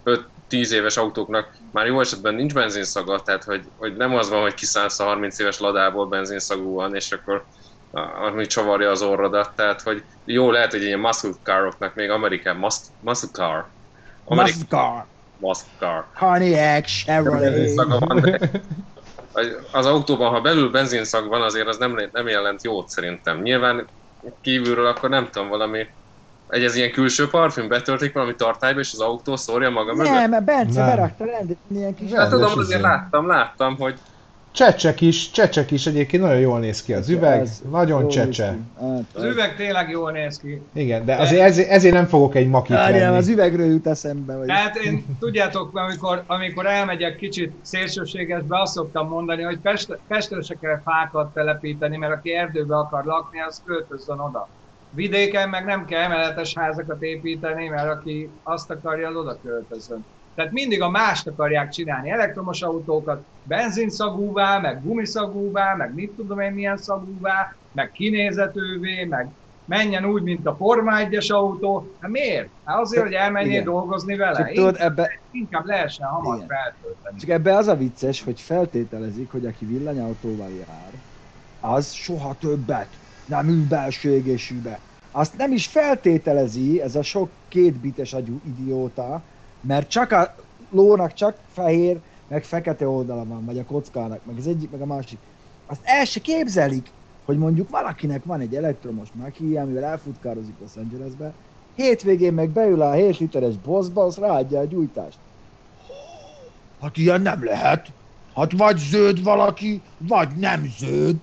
5-10 0.50 0.70
éves 0.70 0.96
autóknak 0.96 1.50
már 1.72 1.86
jó 1.86 2.00
esetben 2.00 2.34
nincs 2.34 2.54
benzinszaga, 2.54 3.20
tehát 3.20 3.44
hogy, 3.44 3.62
hogy 3.76 3.96
nem 3.96 4.14
az 4.14 4.28
van, 4.28 4.40
hogy 4.40 4.54
kiszállsz 4.54 5.00
a 5.00 5.04
30 5.04 5.38
éves 5.38 5.58
ladából 5.58 6.06
benzinszagú 6.06 6.74
van, 6.74 6.94
és 6.94 7.12
akkor 7.12 7.44
ami 8.26 8.46
csavarja 8.46 8.90
az 8.90 9.02
orrodat, 9.02 9.52
tehát 9.56 9.82
hogy 9.82 10.02
jó 10.24 10.50
lehet, 10.50 10.70
hogy 10.70 10.82
ilyen 10.82 10.98
muscle 10.98 11.30
caroknak 11.42 11.94
még 11.94 12.10
Amerikán, 12.10 12.56
mus, 12.56 12.74
muscle 13.00 13.28
car, 13.32 13.66
Amerikán 14.24 14.58
Muscar, 14.58 15.04
muscle 15.38 15.70
car, 15.78 16.04
Pontiac, 16.18 16.86
Chevrolet. 16.86 17.74
van, 17.74 18.20
de 18.20 18.50
az 19.72 19.86
autóban, 19.86 20.30
ha 20.30 20.40
belül 20.40 20.70
benzinszag 20.70 21.28
van, 21.28 21.42
azért 21.42 21.66
az 21.66 21.76
nem, 21.76 22.00
nem 22.12 22.28
jelent 22.28 22.64
jót 22.64 22.88
szerintem. 22.88 23.40
Nyilván 23.40 23.86
kívülről 24.40 24.86
akkor 24.86 25.08
nem 25.08 25.28
tudom, 25.30 25.48
valami 25.48 25.86
egy 26.48 26.64
ez 26.64 26.76
ilyen 26.76 26.90
külső 26.90 27.28
parfüm, 27.28 27.68
betöltik 27.68 28.12
valami 28.12 28.34
tartályba, 28.34 28.80
és 28.80 28.92
az 28.92 29.00
autó 29.00 29.36
szórja 29.36 29.70
maga 29.70 29.94
mögött. 29.94 30.12
Nem, 30.12 30.30
mert 30.30 30.44
Bence 30.44 30.80
Nem. 30.80 30.88
berakta 30.88 31.24
rendet, 31.24 31.56
ilyen 31.74 31.94
kis... 31.94 32.10
Nem. 32.10 32.20
Hát 32.20 32.30
tudom, 32.30 32.58
azért 32.58 32.80
láttam, 32.80 33.26
láttam, 33.26 33.76
hogy 33.78 33.94
Csecsek 34.50 35.00
is, 35.00 35.30
csecsek 35.30 35.70
is 35.70 35.86
egyébként 35.86 36.22
nagyon 36.22 36.38
jól 36.40 36.58
néz 36.58 36.82
ki 36.82 36.94
az 36.94 37.08
üveg, 37.08 37.40
Ez 37.40 37.62
nagyon 37.70 38.08
csecse. 38.08 38.56
Hát, 38.80 39.02
Az 39.14 39.22
üveg 39.22 39.56
tényleg 39.56 39.90
jól 39.90 40.12
néz 40.12 40.38
ki. 40.38 40.62
Igen, 40.72 41.04
de 41.04 41.14
azért 41.16 41.42
ezért, 41.42 41.68
ezért 41.70 41.94
nem 41.94 42.06
fogok 42.06 42.34
egy 42.34 42.48
makit 42.48 42.76
Várjál, 42.76 43.14
az 43.14 43.24
venni. 43.24 43.36
üvegről 43.36 43.66
jut 43.66 43.86
eszembe, 43.86 44.34
hogy... 44.34 44.46
Tehát 44.46 44.76
én, 44.76 45.16
tudjátok, 45.20 45.76
amikor, 45.76 46.22
amikor 46.26 46.66
elmegyek 46.66 47.16
kicsit 47.16 47.52
szélsőségesbe, 47.62 48.60
azt 48.60 48.72
szoktam 48.72 49.08
mondani, 49.08 49.42
hogy 49.42 49.58
Pest, 49.58 49.98
Pestre 50.08 50.42
se 50.42 50.54
kell 50.60 50.80
fákat 50.84 51.32
telepíteni, 51.32 51.96
mert 51.96 52.12
aki 52.12 52.32
erdőbe 52.34 52.76
akar 52.76 53.04
lakni, 53.04 53.40
az 53.40 53.62
költözzön 53.64 54.18
oda. 54.18 54.48
Vidéken 54.90 55.48
meg 55.48 55.64
nem 55.64 55.84
kell 55.84 56.02
emeletes 56.02 56.54
házakat 56.54 57.02
építeni, 57.02 57.68
mert 57.68 57.90
aki 57.90 58.30
azt 58.42 58.70
akarja, 58.70 59.10
oda 59.10 59.38
költözön. 59.42 60.04
Tehát 60.34 60.52
mindig 60.52 60.82
a 60.82 60.90
mást 60.90 61.26
akarják 61.26 61.68
csinálni, 61.68 62.10
elektromos 62.10 62.62
autókat, 62.62 63.24
benzinszagúvá, 63.42 64.58
meg 64.58 64.82
gumiszagúvá, 64.82 65.74
meg 65.74 65.94
mit 65.94 66.10
tudom 66.10 66.40
én 66.40 66.52
milyen 66.52 66.76
szagúvá, 66.76 67.54
meg 67.72 67.90
kinézetővé, 67.92 69.04
meg 69.04 69.28
menjen 69.64 70.04
úgy, 70.04 70.22
mint 70.22 70.46
a 70.46 70.54
Forma 70.56 70.92
1-es 70.94 71.32
autó. 71.32 71.96
Hát 72.00 72.10
miért? 72.10 72.48
Hát 72.64 72.80
azért, 72.80 73.02
hogy 73.02 73.12
elmenjél 73.12 73.52
Igen. 73.52 73.64
dolgozni 73.64 74.16
vele. 74.16 74.36
Csak 74.36 74.52
tudod, 74.52 74.76
ebbe, 74.78 75.10
inkább 75.30 75.64
lehessen 75.64 76.06
hamar 76.06 76.36
Igen. 76.36 76.48
feltölteni. 76.48 77.18
csak 77.18 77.30
ebbe 77.30 77.56
az 77.56 77.66
a 77.66 77.76
vicces, 77.76 78.22
hogy 78.22 78.40
feltételezik, 78.40 79.30
hogy 79.30 79.46
aki 79.46 79.64
villanyautóval 79.64 80.50
jár, 80.50 80.92
az 81.60 81.92
soha 81.92 82.36
többet 82.38 82.88
nem 83.28 83.66
belső 83.68 84.10
égésűbe. 84.14 84.78
Azt 85.10 85.36
nem 85.36 85.52
is 85.52 85.66
feltételezi 85.66 86.82
ez 86.82 86.96
a 86.96 87.02
sok 87.02 87.28
kétbites 87.48 88.12
agyú 88.12 88.40
idióta, 88.46 89.22
mert 89.60 89.88
csak 89.88 90.12
a 90.12 90.34
lónak 90.70 91.12
csak 91.12 91.36
fehér, 91.52 91.98
meg 92.28 92.44
fekete 92.44 92.88
oldala 92.88 93.24
van, 93.24 93.44
vagy 93.44 93.58
a 93.58 93.64
kockának, 93.64 94.20
meg 94.24 94.36
az 94.38 94.46
egyik, 94.46 94.70
meg 94.70 94.80
a 94.80 94.86
másik. 94.86 95.18
Azt 95.66 95.80
el 95.84 96.04
se 96.04 96.20
képzelik, 96.20 96.90
hogy 97.24 97.38
mondjuk 97.38 97.70
valakinek 97.70 98.24
van 98.24 98.40
egy 98.40 98.54
elektromos 98.54 99.08
maki, 99.12 99.56
amivel 99.56 99.84
elfutkározik 99.84 100.54
Los 100.60 100.76
Angelesbe, 100.76 101.32
hétvégén 101.74 102.32
meg 102.32 102.50
beül 102.50 102.82
a 102.82 102.92
7 102.92 103.18
literes 103.18 103.56
boszba, 103.56 104.02
az 104.02 104.16
ráadja 104.16 104.58
a 104.58 104.64
gyújtást. 104.64 105.18
Hát 106.80 106.96
ilyen 106.96 107.20
nem 107.20 107.44
lehet. 107.44 107.92
Hát 108.34 108.52
vagy 108.52 108.76
zöld 108.76 109.22
valaki, 109.22 109.82
vagy 109.98 110.28
nem 110.36 110.72
zöld. 110.78 111.16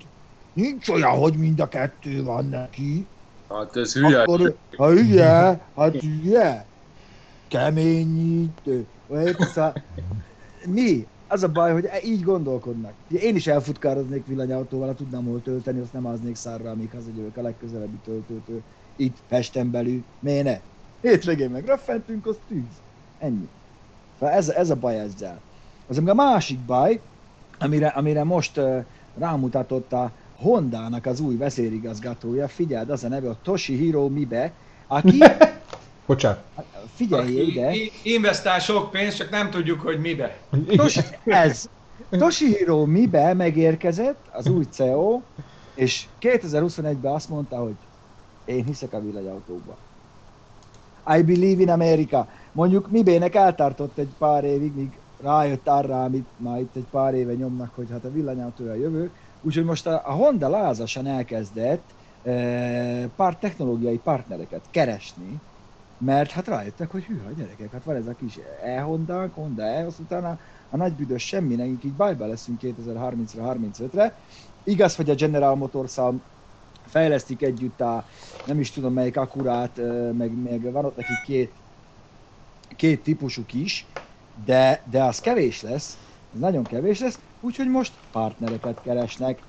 Nincs 0.55 0.89
olyan, 0.89 1.11
hogy 1.11 1.33
mind 1.33 1.59
a 1.59 1.67
kettő 1.67 2.23
van 2.23 2.45
neki. 2.45 3.07
hát 3.49 3.75
ez 3.75 3.93
hülye. 3.93 4.21
Akkor, 4.21 4.55
ha 4.77 4.89
hülye, 4.89 5.61
hát 5.75 5.95
hülye. 5.95 6.65
Keményítő. 7.47 8.85
Mi? 10.65 11.07
Az 11.27 11.43
a 11.43 11.47
baj, 11.47 11.71
hogy 11.71 11.85
e- 11.85 12.03
így 12.03 12.21
gondolkodnak. 12.21 12.93
Ugye 13.09 13.19
Én 13.19 13.35
is 13.35 13.47
elfutkároznék 13.47 14.25
villanyautóval, 14.25 14.87
ha 14.87 14.93
tudnám 14.93 15.25
hol 15.25 15.41
tölteni, 15.41 15.79
azt 15.79 15.93
nem 15.93 16.05
aznék 16.05 16.35
szárra, 16.35 16.69
amíg 16.69 16.91
hazajövök 16.91 17.37
a 17.37 17.41
legközelebbi 17.41 17.97
töltőtől. 18.03 18.61
Itt 18.95 19.17
Pesten 19.27 19.71
belül. 19.71 20.03
Miért 20.19 20.43
ne? 20.43 20.59
Hétvégén 21.01 21.49
meg 21.49 21.65
röffentünk, 21.65 22.25
az 22.25 22.37
tűz. 22.47 22.81
Ennyi. 23.19 23.47
Szóval 24.19 24.35
ez, 24.35 24.49
ez 24.49 24.69
a 24.69 24.75
baj 24.75 24.99
ezzel. 24.99 25.41
Az 25.87 25.97
a 26.05 26.13
másik 26.13 26.59
baj, 26.59 27.01
amire, 27.59 27.87
amire 27.87 28.23
most 28.23 28.57
uh, 28.57 28.85
rámutatott 29.17 29.93
a 29.93 30.11
Hondának 30.35 31.05
az 31.05 31.19
új 31.19 31.35
vezérigazgatója, 31.35 32.47
figyeld, 32.47 32.89
az 32.89 33.03
a 33.03 33.07
neve 33.07 33.29
a 33.29 33.37
Toshihiro 33.43 34.07
Mibe, 34.07 34.51
aki, 34.87 35.23
Bocsánat. 36.05 36.43
figyelj 36.93 37.41
Aki 37.41 37.51
ide, 37.51 37.73
investál 38.03 38.59
sok 38.59 38.91
pénzt, 38.91 39.17
csak 39.17 39.29
nem 39.29 39.49
tudjuk, 39.49 39.79
hogy 39.79 39.99
mibe. 39.99 40.37
Toshi, 40.75 41.01
ez, 41.23 41.69
Toshihiro 42.09 42.85
Mibe 42.85 43.33
megérkezett, 43.33 44.25
az 44.31 44.47
új 44.47 44.63
CEO, 44.69 45.21
és 45.75 46.05
2021-ben 46.21 47.13
azt 47.13 47.29
mondta, 47.29 47.57
hogy 47.57 47.75
én 48.45 48.65
hiszek 48.65 48.93
a 48.93 49.01
villanyautókba. 49.01 49.77
I 51.17 51.21
believe 51.21 51.61
in 51.61 51.69
America. 51.69 52.27
Mondjuk 52.51 52.91
Mibének 52.91 53.35
eltartott 53.35 53.97
egy 53.97 54.09
pár 54.17 54.43
évig, 54.43 54.75
míg 54.75 54.91
rájött 55.21 55.67
arra, 55.67 56.03
amit 56.03 56.27
már 56.37 56.59
itt 56.59 56.75
egy 56.75 56.85
pár 56.91 57.13
éve 57.13 57.33
nyomnak, 57.33 57.71
hogy 57.75 57.87
hát 57.91 58.05
a 58.05 58.11
villanyautó 58.11 58.65
a 58.69 58.73
jövő. 58.73 59.11
Úgyhogy 59.45 59.63
most 59.63 59.87
a, 59.87 60.11
Honda 60.13 60.49
lázasan 60.49 61.05
elkezdett 61.07 61.95
e, 62.21 63.07
pár 63.07 63.37
technológiai 63.37 63.97
partnereket 63.99 64.69
keresni, 64.69 65.43
mert 65.97 66.31
hát 66.31 66.47
rájöttek, 66.47 66.91
hogy 66.91 67.03
hűha 67.05 67.31
gyerekek, 67.31 67.71
hát 67.71 67.83
van 67.83 67.95
ez 67.95 68.07
a 68.07 68.13
kis 68.13 68.39
e-Honda, 68.63 69.29
Honda 69.33 69.63
e, 69.63 69.85
azt 69.85 69.99
utána 69.99 70.39
a 70.69 70.77
nagy 70.77 70.95
büdös 70.95 71.25
semmi, 71.27 71.55
nekünk 71.55 71.83
így 71.83 71.95
bajba 71.95 72.25
leszünk 72.25 72.59
2030-ra, 72.63 73.57
35-re. 73.59 74.17
Igaz, 74.63 74.95
hogy 74.95 75.09
a 75.09 75.15
General 75.15 75.55
motors 75.55 75.97
fejlesztik 76.83 77.41
együtt 77.41 77.81
a, 77.81 78.05
nem 78.43 78.59
is 78.59 78.71
tudom 78.71 78.93
melyik 78.93 79.17
akkurát, 79.17 79.77
ö, 79.77 80.11
meg, 80.11 80.33
meg 80.41 80.71
van 80.71 80.85
ott 80.85 80.95
nekik 80.95 81.21
két, 81.21 81.61
két 82.75 83.03
típusuk 83.03 83.53
is, 83.53 83.87
de, 84.33 84.83
de 84.89 85.03
az 85.03 85.19
kevés 85.19 85.61
lesz, 85.61 85.99
ez 86.33 86.39
nagyon 86.39 86.65
kevés 86.65 86.99
lesz, 86.99 87.19
úgyhogy 87.45 87.67
most 87.67 87.99
partnereket 88.11 88.81
keresnek 88.81 89.43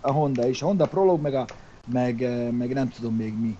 a 0.00 0.10
Honda 0.10 0.46
is, 0.48 0.62
a 0.62 0.66
Honda 0.66 0.86
Prolog, 0.86 1.20
meg, 1.20 1.34
a, 1.34 1.46
meg, 1.84 2.20
ö, 2.20 2.50
meg 2.50 2.72
nem 2.72 2.88
tudom 2.88 3.14
még 3.14 3.38
mi. 3.38 3.58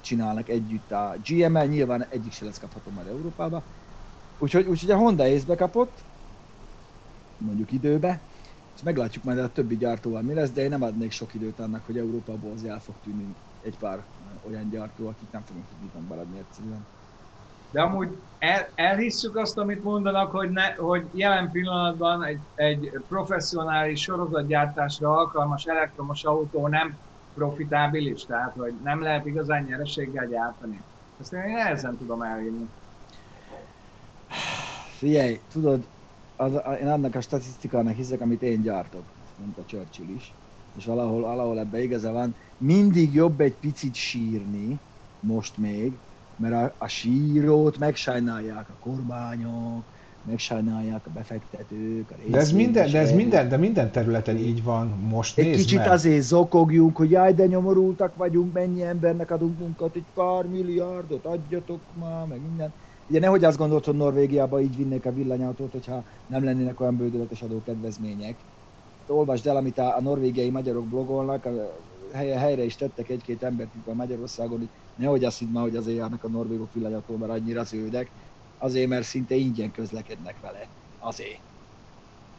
csinálnak 0.00 0.48
együtt 0.48 0.90
a 0.90 1.16
GM-el, 1.22 1.66
nyilván 1.66 2.04
egyik 2.04 2.32
se 2.32 2.44
lesz 2.44 2.58
kapható 2.58 2.90
már 2.90 3.06
Európába. 3.06 3.64
Úgyhogy, 4.38 4.66
úgyhogy 4.66 4.90
a 4.90 4.96
Honda 4.96 5.26
észbe 5.26 5.54
kapott, 5.54 6.04
mondjuk 7.36 7.72
időbe, 7.72 8.22
és 8.74 8.82
meglátjuk 8.82 9.24
majd 9.24 9.38
a 9.38 9.52
többi 9.52 9.76
gyártóval 9.76 10.22
mi 10.22 10.34
lesz, 10.34 10.50
de 10.50 10.62
én 10.62 10.68
nem 10.68 10.82
adnék 10.82 11.10
sok 11.10 11.34
időt 11.34 11.58
annak, 11.60 11.84
hogy 11.84 11.96
Európából 11.98 12.52
az 12.52 12.64
el 12.64 12.80
fog 12.80 13.00
tűnni 13.00 13.36
egy 13.60 13.78
pár 13.78 14.06
olyan 14.42 14.68
gyártó, 14.68 15.06
akik 15.06 15.30
nem 15.30 15.42
fognak 15.44 15.68
tudni 15.68 15.90
maradni 16.06 16.38
egyszerűen. 16.38 16.86
De 17.76 17.82
amúgy 17.82 18.16
el, 18.38 18.68
elhisszük 18.74 19.36
azt, 19.36 19.58
amit 19.58 19.84
mondanak, 19.84 20.30
hogy, 20.30 20.50
ne, 20.50 20.74
hogy 20.74 21.06
jelen 21.12 21.50
pillanatban 21.50 22.24
egy, 22.24 22.38
egy 22.54 22.92
professzionális 23.08 24.02
sorozatgyártásra 24.02 25.16
alkalmas 25.16 25.64
elektromos 25.64 26.24
autó 26.24 26.66
nem 26.66 26.96
profitábilis, 27.34 28.24
tehát 28.24 28.54
hogy 28.58 28.74
nem 28.84 29.02
lehet 29.02 29.26
igazán 29.26 29.64
nyereséggel 29.64 30.26
gyártani. 30.26 30.82
Ezt 31.20 31.32
én 31.32 31.40
nehezen 31.40 31.96
tudom 31.96 32.22
elhinni. 32.22 32.68
Figyelj, 34.98 35.40
tudod, 35.52 35.86
az, 36.36 36.52
én 36.80 36.88
annak 36.88 37.14
a 37.14 37.20
statisztikának 37.20 37.94
hiszek, 37.94 38.20
amit 38.20 38.42
én 38.42 38.62
gyártok, 38.62 39.02
mondta 39.38 39.62
Churchill 39.66 40.08
is, 40.16 40.32
és 40.76 40.84
valahol, 40.84 41.20
valahol 41.20 41.58
ebbe 41.58 41.82
igaza 41.82 42.12
van, 42.12 42.34
mindig 42.56 43.14
jobb 43.14 43.40
egy 43.40 43.54
picit 43.54 43.94
sírni, 43.94 44.78
most 45.20 45.56
még, 45.56 45.92
mert 46.36 46.54
a, 46.54 46.84
a 46.84 46.88
sírót 46.88 47.78
megsajnálják 47.78 48.68
a 48.68 48.76
kormányok, 48.80 49.84
megsajnálják 50.26 51.06
a 51.06 51.10
befektetők, 51.14 52.10
a 52.10 52.30
de 52.30 52.38
ez, 52.38 52.52
minden, 52.52 52.90
de 52.90 52.98
ez 52.98 53.12
minden, 53.12 53.48
de 53.48 53.56
minden 53.56 53.90
területen 53.90 54.36
így 54.36 54.62
van 54.62 54.86
most. 54.86 55.38
Egy 55.38 55.56
kicsit 55.56 55.78
meg. 55.78 55.90
azért 55.90 56.22
zokogjunk, 56.22 56.96
hogy 56.96 57.10
jaj, 57.10 57.34
de 57.34 57.46
nyomorultak 57.46 58.16
vagyunk, 58.16 58.52
mennyi 58.52 58.82
embernek 58.82 59.30
adunk 59.30 59.58
munkát, 59.58 59.94
egy 59.94 60.04
pár 60.14 60.46
milliárdot, 60.46 61.24
adjatok 61.24 61.80
már, 62.00 62.26
meg 62.26 62.40
minden. 62.48 62.72
Ugye 63.08 63.20
nehogy 63.20 63.44
azt 63.44 63.58
gondolt, 63.58 63.84
hogy 63.84 63.94
Norvégiában 63.94 64.60
így 64.60 64.76
vinnék 64.76 65.06
a 65.06 65.12
villanyautót, 65.12 65.72
hogyha 65.72 66.04
nem 66.26 66.44
lennének 66.44 66.80
olyan 66.80 66.96
bődöletes 66.96 67.42
adókedvezmények. 67.42 68.34
Olvasd 69.06 69.46
el, 69.46 69.56
amit 69.56 69.78
a, 69.78 69.96
a 69.96 70.00
norvégiai 70.00 70.50
magyarok 70.50 70.84
blogolnak, 70.84 71.44
a 71.44 71.50
helye, 72.16 72.38
helyre 72.38 72.64
is 72.64 72.76
tettek 72.76 73.08
egy-két 73.08 73.42
embert 73.42 73.70
a 73.84 73.92
Magyarországon, 73.92 74.58
hogy 74.58 74.68
nehogy 74.94 75.24
azt 75.24 75.38
hidd 75.38 75.48
már, 75.48 75.62
hogy 75.62 75.76
azért 75.76 75.96
járnak 75.96 76.24
a 76.24 76.28
norvégok 76.28 76.72
villanyautó, 76.72 77.16
mert 77.16 77.32
annyira 77.32 77.64
zöldek, 77.64 78.10
azért, 78.58 78.88
mert 78.88 79.04
szinte 79.04 79.34
ingyen 79.34 79.70
közlekednek 79.70 80.40
vele. 80.40 80.68
Azért. 80.98 81.40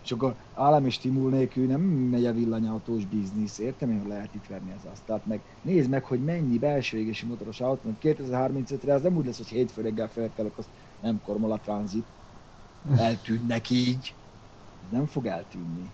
És 0.03 0.11
akkor 0.11 0.35
állami 0.53 0.89
stimul 0.89 1.29
nélkül 1.29 1.67
nem 1.67 1.81
megy 1.81 2.25
a 2.25 2.33
villanyautós 2.33 3.05
biznisz, 3.05 3.57
értem 3.57 3.91
én, 3.91 3.99
hogy 3.99 4.07
lehet 4.07 4.35
itt 4.35 4.47
verni 4.47 4.71
az 4.71 4.85
asztalt, 4.91 5.25
meg 5.25 5.41
nézd 5.61 5.89
meg, 5.89 6.03
hogy 6.03 6.23
mennyi 6.23 6.57
belső 6.57 6.97
égési 6.97 7.25
motoros 7.25 7.61
autó, 7.61 7.97
2035-re 8.01 8.93
az 8.93 9.01
nem 9.01 9.15
úgy 9.15 9.25
lesz, 9.25 9.37
hogy 9.37 9.47
hétfő 9.47 9.81
reggel 9.81 10.09
felkelek, 10.09 10.57
az 10.57 10.69
nem 10.99 11.21
kormol 11.21 11.51
a 11.51 11.59
tranzit. 11.59 12.07
Eltűnnek 12.97 13.69
így. 13.69 14.15
Nem 14.89 15.05
fog 15.05 15.25
eltűnni. 15.25 15.93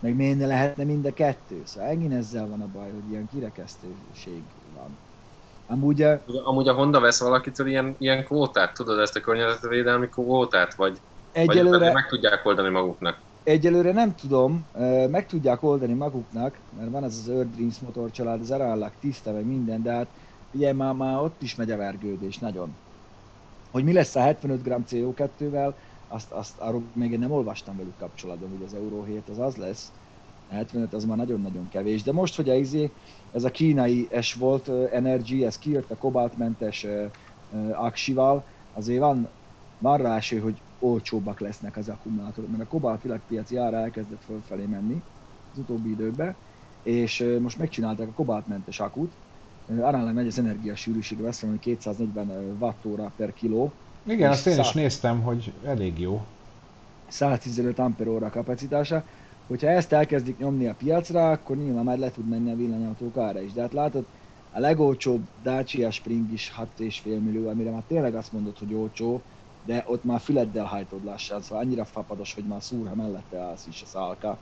Meg 0.00 0.16
miért 0.16 0.38
ne 0.38 0.46
lehetne 0.46 0.84
mind 0.84 1.06
a 1.06 1.12
kettő? 1.12 1.62
Szóval 1.64 1.88
megint 1.88 2.12
ezzel 2.12 2.48
van 2.48 2.60
a 2.60 2.68
baj, 2.72 2.90
hogy 2.90 3.10
ilyen 3.10 3.28
kirekesztőség 3.32 4.42
van. 4.74 4.96
Amúgy 5.66 6.02
a... 6.02 6.20
Amúgy 6.44 6.68
a 6.68 6.74
Honda 6.74 7.00
vesz 7.00 7.20
valakitől 7.20 7.66
ilyen, 7.66 7.94
ilyen 7.98 8.24
kvótát, 8.24 8.74
tudod 8.74 8.98
ezt 8.98 9.16
a 9.16 9.20
környezetvédelmi 9.20 10.08
kvótát, 10.08 10.74
vagy, 10.74 11.00
egyelőre, 11.32 11.78
vagy 11.78 11.92
meg 11.92 12.06
tudják 12.06 12.46
oldani 12.46 12.68
maguknak? 12.68 13.18
Egyelőre 13.44 13.92
nem 13.92 14.14
tudom, 14.14 14.66
meg 15.10 15.26
tudják 15.26 15.62
oldani 15.62 15.92
maguknak, 15.92 16.58
mert 16.78 16.90
van 16.90 17.04
ez 17.04 17.18
az 17.22 17.28
Earth 17.28 17.50
Dreams 17.50 17.78
motorcsalád, 17.78 18.40
az 18.40 18.50
elállak 18.50 18.92
tiszta, 19.00 19.32
meg 19.32 19.44
minden, 19.44 19.82
de 19.82 19.92
hát 19.92 20.06
ugye 20.52 20.72
már, 20.72 20.94
már 20.94 21.18
ott 21.18 21.42
is 21.42 21.54
megy 21.54 21.70
a 21.70 21.76
vergődés, 21.76 22.38
nagyon. 22.38 22.74
Hogy 23.70 23.84
mi 23.84 23.92
lesz 23.92 24.16
a 24.16 24.20
75 24.20 24.62
g 24.62 24.74
CO2-vel, 24.90 25.72
azt, 26.08 26.32
azt 26.32 26.58
arról 26.58 26.82
még 26.92 27.12
én 27.12 27.18
nem 27.18 27.30
olvastam 27.30 27.76
velük 27.76 27.96
kapcsolatban, 27.98 28.48
hogy 28.48 28.62
az 28.62 28.74
Euro 28.74 29.02
7 29.02 29.28
az 29.28 29.38
az 29.38 29.56
lesz. 29.56 29.92
75 30.48 30.92
az 30.92 31.04
már 31.04 31.16
nagyon-nagyon 31.16 31.68
kevés, 31.68 32.02
de 32.02 32.12
most, 32.12 32.36
hogy 32.36 32.48
ez, 32.48 32.74
ez 33.32 33.44
a 33.44 33.50
kínai 33.50 34.08
S 34.20 34.34
volt 34.34 34.68
Energy, 34.68 35.44
ez 35.44 35.58
kijött 35.58 35.90
a 35.90 35.96
kobaltmentes 35.96 36.86
aksival, 37.72 38.44
azért 38.72 39.00
van, 39.00 39.28
van 39.78 39.98
rá 39.98 40.16
esély, 40.16 40.38
hogy 40.38 40.62
olcsóbbak 40.78 41.40
lesznek 41.40 41.76
az 41.76 41.88
akkumulátorok, 41.88 42.50
mert 42.50 42.62
a 42.62 42.66
kobalt 42.66 43.02
világpiaci 43.02 43.56
ára 43.56 43.76
elkezdett 43.76 44.22
fölfelé 44.22 44.66
menni 44.66 45.02
az 45.52 45.58
utóbbi 45.58 45.90
időkben, 45.90 46.36
és 46.82 47.36
most 47.40 47.58
megcsinálták 47.58 48.08
a 48.08 48.12
kobaltmentes 48.12 48.80
akut, 48.80 49.12
aránylag 49.68 50.14
megy 50.14 50.26
az 50.26 50.38
energiasűrűség, 50.38 51.24
azt 51.24 51.42
mondom, 51.42 51.60
hogy 51.62 51.74
240 51.74 52.56
wattóra 52.60 53.12
per 53.16 53.32
kiló. 53.32 53.72
Igen, 54.06 54.30
azt 54.30 54.46
én 54.46 54.58
is 54.58 54.72
néztem, 54.72 55.22
hogy 55.22 55.52
elég 55.64 55.98
jó. 55.98 56.24
115 57.08 57.78
ampere 57.78 58.28
kapacitása. 58.28 59.04
Hogyha 59.46 59.68
ezt 59.68 59.92
elkezdik 59.92 60.38
nyomni 60.38 60.66
a 60.66 60.74
piacra, 60.74 61.30
akkor 61.30 61.56
nyilván 61.56 61.84
már 61.84 61.98
le 61.98 62.10
tud 62.10 62.28
menni 62.28 62.50
a 62.50 62.56
villanyautók 62.56 63.16
ára 63.16 63.40
is. 63.40 63.52
De 63.52 63.60
hát 63.60 63.72
látod, 63.72 64.04
a 64.52 64.60
legolcsóbb 64.60 65.26
Dacia 65.42 65.90
Spring 65.90 66.32
is 66.32 66.52
6,5 66.78 67.02
millió, 67.04 67.48
amire 67.48 67.70
már 67.70 67.82
tényleg 67.86 68.14
azt 68.14 68.32
mondod, 68.32 68.58
hogy 68.58 68.74
olcsó, 68.74 69.22
de 69.64 69.84
ott 69.86 70.04
már 70.04 70.20
füleddel 70.20 70.64
hajtod 70.64 71.04
lassan, 71.04 71.42
szóval 71.42 71.64
annyira 71.64 71.84
fapados, 71.84 72.34
hogy 72.34 72.44
már 72.44 72.62
szúr, 72.62 72.88
ha 72.88 72.94
mellette 72.94 73.38
állsz 73.38 73.66
is 73.66 73.82
a 73.82 73.86
szálka. 73.86 74.38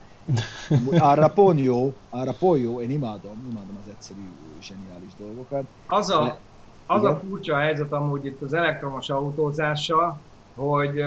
Arra 1.11 1.29
pont 1.29 1.59
jó, 1.59 1.93
arra 2.09 2.33
pont 2.33 2.61
jó, 2.61 2.81
én 2.81 2.91
imádom, 2.91 3.47
imádom 3.51 3.77
az 3.83 3.89
egyszerű, 3.89 4.19
zseniális 4.61 5.11
dolgokat. 5.17 5.63
Az 5.87 6.09
a, 6.09 6.23
de, 6.23 6.39
az 6.85 7.03
a 7.03 7.15
furcsa 7.15 7.55
helyzet 7.55 7.91
amúgy 7.91 8.25
itt 8.25 8.41
az 8.41 8.53
elektromos 8.53 9.09
autózással, 9.09 10.19
hogy 10.55 11.03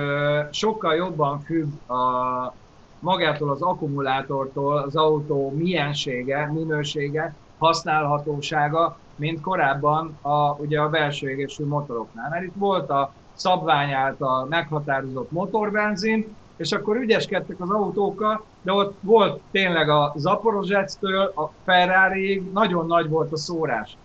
sokkal 0.50 0.94
jobban 0.94 1.40
függ 1.40 1.90
a, 1.90 2.54
magától 3.00 3.50
az 3.50 3.62
akkumulátortól 3.62 4.76
az 4.76 4.96
autó 4.96 5.52
miensége, 5.56 6.50
minősége, 6.52 7.34
használhatósága, 7.58 8.98
mint 9.16 9.40
korábban 9.40 10.18
a, 10.22 10.50
ugye 10.52 10.80
a 10.80 10.88
belső 10.88 11.30
égésű 11.30 11.64
motoroknál. 11.64 12.28
Mert 12.30 12.44
itt 12.44 12.54
volt 12.56 12.90
a 12.90 13.12
szabvány 13.32 13.92
által 13.92 14.44
meghatározott 14.44 15.30
motorbenzin, 15.30 16.36
és 16.56 16.72
akkor 16.72 16.96
ügyeskedtek 16.96 17.60
az 17.60 17.70
autókkal, 17.70 18.44
de 18.62 18.72
ott 18.72 18.96
volt 19.00 19.40
tényleg 19.50 19.88
a 19.88 20.12
Zaporozsectől 20.16 21.32
a 21.34 21.50
Ferrari 21.64 22.50
nagyon 22.52 22.86
nagy 22.86 23.08
volt 23.08 23.32
a 23.32 23.36
szórás. 23.36 23.96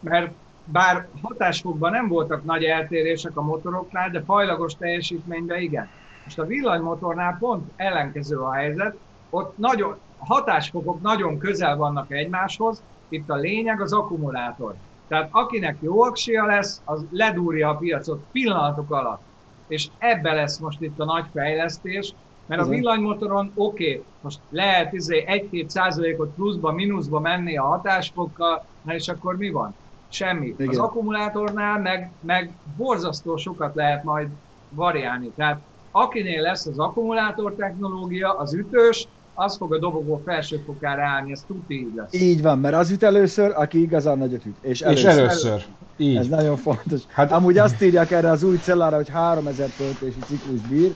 Mert 0.00 0.32
bár 0.72 1.08
hatásfokban 1.22 1.90
nem 1.90 2.08
voltak 2.08 2.44
nagy 2.44 2.64
eltérések 2.64 3.36
a 3.36 3.42
motoroknál, 3.42 4.10
de 4.10 4.22
fajlagos 4.22 4.74
teljesítményben 4.74 5.60
igen. 5.60 5.88
Most 6.24 6.38
a 6.38 6.46
villanymotornál 6.46 7.36
pont 7.38 7.70
ellenkező 7.76 8.36
a 8.36 8.52
helyzet, 8.52 8.96
ott 9.30 9.58
nagyon, 9.58 9.96
hatásfokok 10.18 11.00
nagyon 11.00 11.38
közel 11.38 11.76
vannak 11.76 12.12
egymáshoz, 12.12 12.82
itt 13.08 13.30
a 13.30 13.34
lényeg 13.34 13.80
az 13.80 13.92
akkumulátor. 13.92 14.74
Tehát 15.08 15.28
akinek 15.32 15.76
jó 15.80 16.02
aksia 16.02 16.46
lesz, 16.46 16.80
az 16.84 17.04
ledúrja 17.10 17.68
a 17.68 17.76
piacot 17.76 18.22
pillanatok 18.32 18.92
alatt. 18.92 19.20
És 19.66 19.88
ebbe 19.98 20.32
lesz 20.32 20.58
most 20.58 20.80
itt 20.80 21.00
a 21.00 21.04
nagy 21.04 21.24
fejlesztés, 21.32 22.14
mert 22.46 22.62
a 22.62 22.68
villanymotoron 22.68 23.52
oké, 23.54 23.90
okay, 23.90 24.04
most 24.20 24.40
lehet 24.50 24.92
izé 24.92 25.24
1-2 25.26 25.68
százalékot 25.68 26.34
pluszba, 26.34 26.72
mínuszba 26.72 27.20
menni 27.20 27.56
a 27.56 27.62
hatásfokkal, 27.62 28.64
na 28.82 28.94
és 28.94 29.08
akkor 29.08 29.36
mi 29.36 29.50
van? 29.50 29.74
Semmi. 30.10 30.46
Igen. 30.46 30.68
Az 30.68 30.78
akkumulátornál 30.78 31.78
meg, 31.78 32.10
meg 32.20 32.50
borzasztó 32.76 33.36
sokat 33.36 33.74
lehet 33.74 34.04
majd 34.04 34.28
variálni. 34.70 35.30
Tehát 35.36 35.60
akinél 35.90 36.40
lesz 36.42 36.66
az 36.66 36.78
akkumulátor 36.78 37.54
technológia, 37.54 38.38
az 38.38 38.54
ütős, 38.54 39.08
az 39.34 39.56
fog 39.56 39.72
a 39.72 39.78
dobogó 39.78 40.22
felső 40.24 40.62
fokára 40.66 41.02
állni, 41.02 41.32
ez 41.32 41.44
tuti 41.46 41.74
így 41.74 41.94
lesz. 41.94 42.12
Így 42.12 42.42
van, 42.42 42.58
mert 42.58 42.74
az 42.74 42.90
üt 42.90 43.02
először, 43.02 43.52
aki 43.56 43.80
igazán 43.80 44.18
nagyot 44.18 44.44
üt. 44.44 44.56
És 44.60 44.80
először. 44.80 45.10
És 45.10 45.16
először. 45.16 45.64
Így. 45.96 46.16
Ez 46.16 46.26
nagyon 46.26 46.56
fontos. 46.56 47.00
Hát, 47.08 47.32
Amúgy 47.32 47.58
azt 47.58 47.82
írják 47.82 48.10
erre 48.10 48.30
az 48.30 48.42
új 48.42 48.56
cellára, 48.56 48.96
hogy 48.96 49.08
3000 49.08 49.68
töltési 49.76 50.18
ciklus 50.26 50.60
bír. 50.60 50.94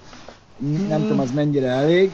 Nem 0.57 0.99
hmm. 0.99 1.03
tudom, 1.03 1.21
az 1.21 1.33
mennyire 1.33 1.67
elég. 1.67 2.11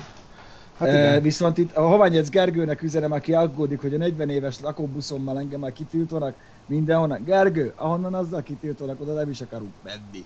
Hát 0.80 1.22
viszont 1.22 1.58
itt 1.58 1.76
a 1.76 1.88
Hoványec 1.88 2.28
Gergőnek 2.28 2.82
üzenem, 2.82 3.12
aki 3.12 3.34
aggódik, 3.34 3.80
hogy 3.80 3.94
a 3.94 3.98
40 3.98 4.28
éves 4.28 4.60
lakóbuszommal 4.60 5.38
engem 5.38 5.60
már 5.60 5.72
kitiltanak 5.72 6.34
mindenhonnan. 6.66 7.24
Gergő, 7.24 7.72
ahonnan 7.76 8.14
azzal 8.14 8.42
kitiltanak, 8.42 9.00
oda 9.00 9.12
nem 9.12 9.30
is 9.30 9.40
akarunk 9.40 9.72
menni. 9.82 10.24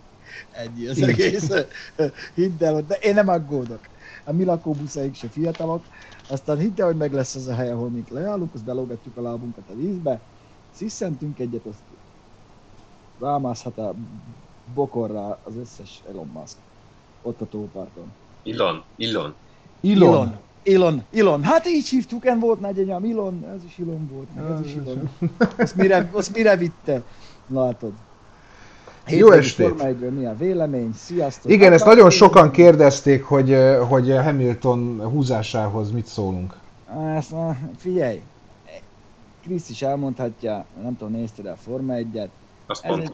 Ennyi 0.51 0.87
az 0.87 1.03
egész. 1.03 1.51
Hidd 2.35 2.65
el, 2.65 2.83
de 2.83 2.95
én 2.95 3.15
nem 3.15 3.29
aggódok 3.29 3.81
a 4.25 4.33
mi 4.33 4.45
lakóbuszaink 4.45 5.15
se 5.15 5.29
fiatalok, 5.29 5.85
aztán 6.29 6.59
hidd 6.59 6.83
hogy 6.83 6.97
meg 6.97 7.13
lesz 7.13 7.35
az 7.35 7.47
a 7.47 7.55
hely, 7.55 7.71
ahol 7.71 7.89
mink 7.89 8.09
leállunk, 8.09 8.55
azt 8.55 8.65
belógatjuk 8.65 9.17
a 9.17 9.23
lábunkat 9.23 9.65
a 9.71 9.77
vízbe, 9.77 10.21
sziszentünk 10.71 11.39
egyet, 11.39 11.67
azt 11.67 11.83
rámászhat 13.21 13.79
a 13.79 13.95
bokorra 14.75 15.39
az 15.43 15.57
összes 15.57 16.03
Elon 16.09 16.31
Musk. 16.33 16.57
Ott 17.23 17.41
a 17.41 17.47
tóparton. 17.47 18.13
Ilon, 18.43 18.85
Ilon. 18.97 19.35
Ilon. 19.85 20.37
Ilon, 20.63 21.03
Ilon. 21.11 21.43
Hát 21.43 21.67
így 21.67 21.89
hívtuk, 21.89 22.27
en 22.27 22.39
volt 22.39 22.61
nagyanyám, 22.61 23.05
Ilon, 23.05 23.45
ez 23.57 23.65
is 23.67 23.79
Ilon 23.79 24.11
volt, 24.13 24.27
meg 24.35 24.45
ez 24.51 24.67
is 24.67 24.75
Ilon. 24.75 25.09
Azt 25.59 25.75
mire, 25.77 26.09
azt 26.13 26.35
mire 26.37 26.57
vitte? 26.57 27.03
Látod. 27.49 27.93
Jó 29.07 29.17
Hétvégi 29.17 29.39
estét! 29.39 29.67
Forma 29.69 29.83
1-ről 29.85 30.19
mi 30.19 30.25
a 30.27 30.35
vélemény? 30.37 30.93
Sziasztok! 30.97 31.51
Igen, 31.51 31.73
ezt 31.73 31.83
Hát, 31.83 31.93
nagyon 31.93 32.09
hát, 32.09 32.19
sokan 32.19 32.51
kérdezték, 32.51 33.25
hogy, 33.25 33.57
hogy 33.89 34.11
Hamilton 34.11 35.01
húzásához 35.11 35.91
mit 35.91 36.07
szólunk. 36.07 36.55
Ezt, 37.17 37.31
na, 37.31 37.57
figyelj, 37.77 38.21
Krisz 39.43 39.69
is 39.71 39.83
elmondhatja, 39.83 40.65
nem 40.83 40.97
tudom, 40.97 41.13
nézted 41.13 41.47
a 41.47 41.57
Forma 41.57 41.95
1-et, 41.97 42.29
Azt 42.67 42.85
Ez 42.85 42.91
pont 42.91 43.03
egy- 43.03 43.13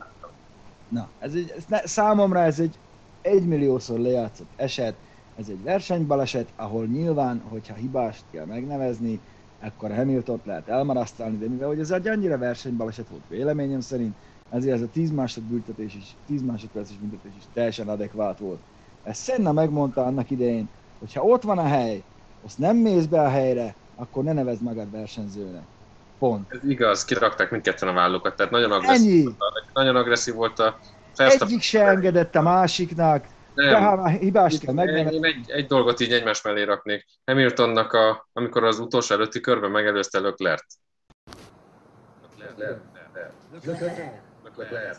Na, 0.89 1.09
ez 1.19 1.33
egy, 1.35 1.53
ez 1.57 1.65
ne, 1.69 1.87
számomra 1.87 2.41
ez 2.41 2.61
egy 2.61 2.75
egymilliószor 3.23 3.99
lejátszott 3.99 4.49
eset, 4.57 4.95
ez 5.41 5.49
egy 5.49 5.63
versenybaleset, 5.63 6.49
ahol 6.57 6.85
nyilván, 6.85 7.43
hogyha 7.49 7.75
hibást 7.75 8.23
kell 8.31 8.45
megnevezni, 8.45 9.21
akkor 9.61 9.95
Hamilton 9.95 10.41
lehet 10.45 10.69
elmarasztalni, 10.69 11.37
de 11.37 11.49
mivel 11.49 11.69
hogy 11.69 11.81
ez 11.81 11.91
egy 11.91 12.09
annyira 12.09 12.39
versenybaleset 12.39 13.09
volt 13.09 13.23
véleményem 13.29 13.81
szerint, 13.81 14.15
ezért 14.51 14.75
ez 14.75 14.83
a 14.83 14.89
10 14.93 15.11
másodbüntetés 15.11 15.95
is, 15.95 16.17
10 16.27 16.43
másodperces 16.43 16.97
büntetés 16.97 17.33
is 17.39 17.43
teljesen 17.53 17.89
adekvát 17.89 18.39
volt. 18.39 18.61
Ezt 19.03 19.25
Senna 19.25 19.53
megmondta 19.53 20.05
annak 20.05 20.31
idején, 20.31 20.69
hogy 20.99 21.15
ha 21.15 21.23
ott 21.23 21.43
van 21.43 21.59
a 21.59 21.67
hely, 21.67 22.03
azt 22.45 22.59
nem 22.59 22.77
mész 22.77 23.05
be 23.05 23.21
a 23.21 23.29
helyre, 23.29 23.75
akkor 23.97 24.25
ne 24.25 24.33
nevezd 24.33 24.63
magad 24.63 24.91
versenyzőnek. 24.91 25.63
Pont. 26.19 26.53
ez 26.53 26.69
igaz, 26.69 27.05
kirakták 27.05 27.51
mindketten 27.51 27.89
a 27.89 27.93
vállukat, 27.93 28.37
tehát 28.37 28.53
nagyon 28.53 28.73
agresszív, 28.73 29.11
Ennyi! 29.11 29.23
volt 29.23 29.37
a, 29.39 29.71
nagyon 29.73 29.97
agresszív 29.97 30.35
volt 30.35 30.59
a 30.59 30.79
Verstappen. 31.17 31.49
Egyik 31.49 31.63
se 31.63 31.87
engedett 31.87 32.35
a 32.35 32.43
másiknak, 32.43 33.27
Nem, 33.65 33.83
ha 33.83 33.97
már 33.97 34.19
hibást 34.19 34.61
kell 34.61 34.89
én 34.89 35.25
egy, 35.25 35.51
egy 35.51 35.67
dolgot 35.67 36.01
így 36.01 36.13
egymás 36.13 36.43
mellé 36.43 36.63
raknék. 36.63 37.05
Hamiltonnak, 37.25 37.93
a, 37.93 38.29
amikor 38.33 38.65
az 38.65 38.79
utolsó 38.79 39.15
előtti 39.15 39.41
körben 39.41 39.71
megelőzte 39.71 40.21
Leclerc. 40.21 40.75
Leclerc. 44.57 44.99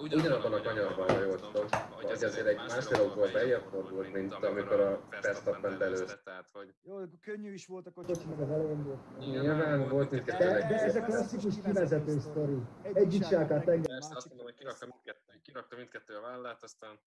Ugyanabban 0.00 0.52
a 0.52 0.62
kanyarban, 0.62 1.08
ha 1.08 1.22
jól 1.22 1.40
tudom, 1.40 1.66
hogy 1.90 2.10
azért 2.10 2.46
egy 2.46 2.56
másfél 2.56 3.00
autóval 3.00 3.28
beljebb 3.32 3.62
fordult, 3.70 4.12
mint 4.12 4.32
amikor 4.32 4.80
a 4.80 5.00
Verstappen 5.22 5.78
belőzte. 5.78 6.20
Tehát, 6.24 6.48
hogy 6.52 6.74
Jó, 6.82 6.94
akkor 6.94 7.08
könnyű 7.20 7.52
is 7.52 7.66
volt 7.66 7.86
a 7.86 7.90
kocsi, 7.90 8.26
meg 8.28 8.40
az 8.40 8.50
elején 8.50 8.84
volt. 8.84 9.18
nyilván 9.18 9.88
volt 9.88 10.10
mindkettőnek. 10.10 10.62
De, 10.62 10.68
de 10.68 10.80
ez 10.80 10.96
a 10.96 11.02
klasszikus 11.02 11.54
kivezető 11.64 12.18
sztori. 12.18 12.56
Egyik 12.92 13.24
se 13.24 13.38
akart 13.38 13.68
engedni, 13.68 13.86
Persze, 13.88 14.12
azt 14.16 14.28
mondom, 14.28 14.46
hogy 14.46 14.54
kirakta 14.54 14.86
mindkettő, 14.86 15.40
kirakta 15.42 15.76
mindkettő 15.76 16.14
a 16.14 16.20
vállát, 16.20 16.62
aztán 16.62 16.98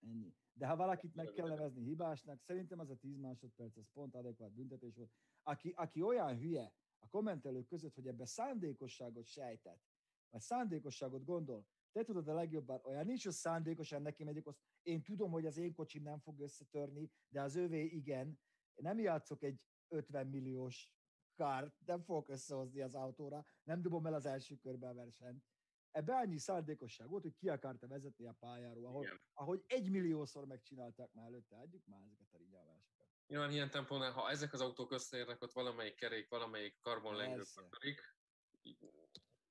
Ennyi. 0.00 0.34
De 0.52 0.66
ha 0.66 0.76
valakit 0.76 1.14
meg 1.14 1.32
kell 1.32 1.48
nevezni 1.48 1.82
hibásnak, 1.82 2.40
szerintem 2.40 2.78
az 2.78 2.90
a 2.90 2.96
10 2.96 3.16
másodperc, 3.16 3.76
ez 3.76 3.90
pont 3.92 4.14
adekvát 4.14 4.52
büntetés 4.52 4.96
volt. 4.96 5.12
Aki, 5.42 5.72
aki 5.76 6.02
olyan 6.02 6.38
hülye 6.38 6.72
a 6.98 7.08
kommentelők 7.08 7.66
között, 7.66 7.94
hogy 7.94 8.06
ebbe 8.06 8.24
szándékosságot 8.24 9.26
sejtett, 9.26 9.82
vagy 10.30 10.40
szándékosságot 10.40 11.24
gondol, 11.24 11.66
te 11.92 12.04
tudod 12.04 12.28
a 12.28 12.34
legjobban, 12.34 12.80
olyan 12.84 13.06
nincs, 13.06 13.24
hogy 13.24 13.32
szándékosan 13.32 14.02
neki 14.02 14.24
megyek, 14.24 14.46
azt 14.46 14.58
én 14.82 15.02
tudom, 15.02 15.30
hogy 15.30 15.46
az 15.46 15.56
én 15.56 15.74
kocsim 15.74 16.02
nem 16.02 16.18
fog 16.18 16.40
összetörni, 16.40 17.10
de 17.28 17.42
az 17.42 17.56
övé 17.56 17.84
igen. 17.84 18.26
Én 18.74 18.84
nem 18.84 18.98
játszok 18.98 19.42
egy 19.42 19.60
50 19.88 20.26
milliós 20.26 20.92
kárt, 21.34 21.80
nem 21.86 22.02
fogok 22.02 22.28
összehozni 22.28 22.80
az 22.80 22.94
autóra, 22.94 23.46
nem 23.62 23.82
dobom 23.82 24.06
el 24.06 24.14
az 24.14 24.26
első 24.26 24.56
körbe 24.56 24.88
a 24.88 24.94
versenyt. 24.94 25.44
Ebbe 25.90 26.14
annyi 26.14 26.38
szándékosság 26.38 27.08
volt, 27.08 27.22
hogy 27.22 27.34
ki 27.34 27.48
akarta 27.48 27.86
vezetni 27.86 28.26
a 28.26 28.36
pályáról, 28.38 28.84
ahol, 28.86 29.04
Igen. 29.04 29.20
ahogy 29.32 29.64
egy 29.66 29.90
milliószor 29.90 30.46
megcsinálták 30.46 31.12
már 31.12 31.26
előtte, 31.26 31.56
adjuk 31.56 31.86
már 31.86 32.00
ezeket 32.00 32.32
a 32.32 32.36
rinyálásokat. 32.36 33.06
nyilván 33.26 33.50
ilyen 33.50 33.70
tempónál, 33.70 34.12
ha 34.12 34.30
ezek 34.30 34.52
az 34.52 34.60
autók 34.60 34.90
összeérnek, 34.90 35.42
ott 35.42 35.52
valamelyik 35.52 35.94
kerék, 35.94 36.28
valamelyik 36.28 36.78
karbonlengő 36.80 37.42
kötörik. 37.54 38.16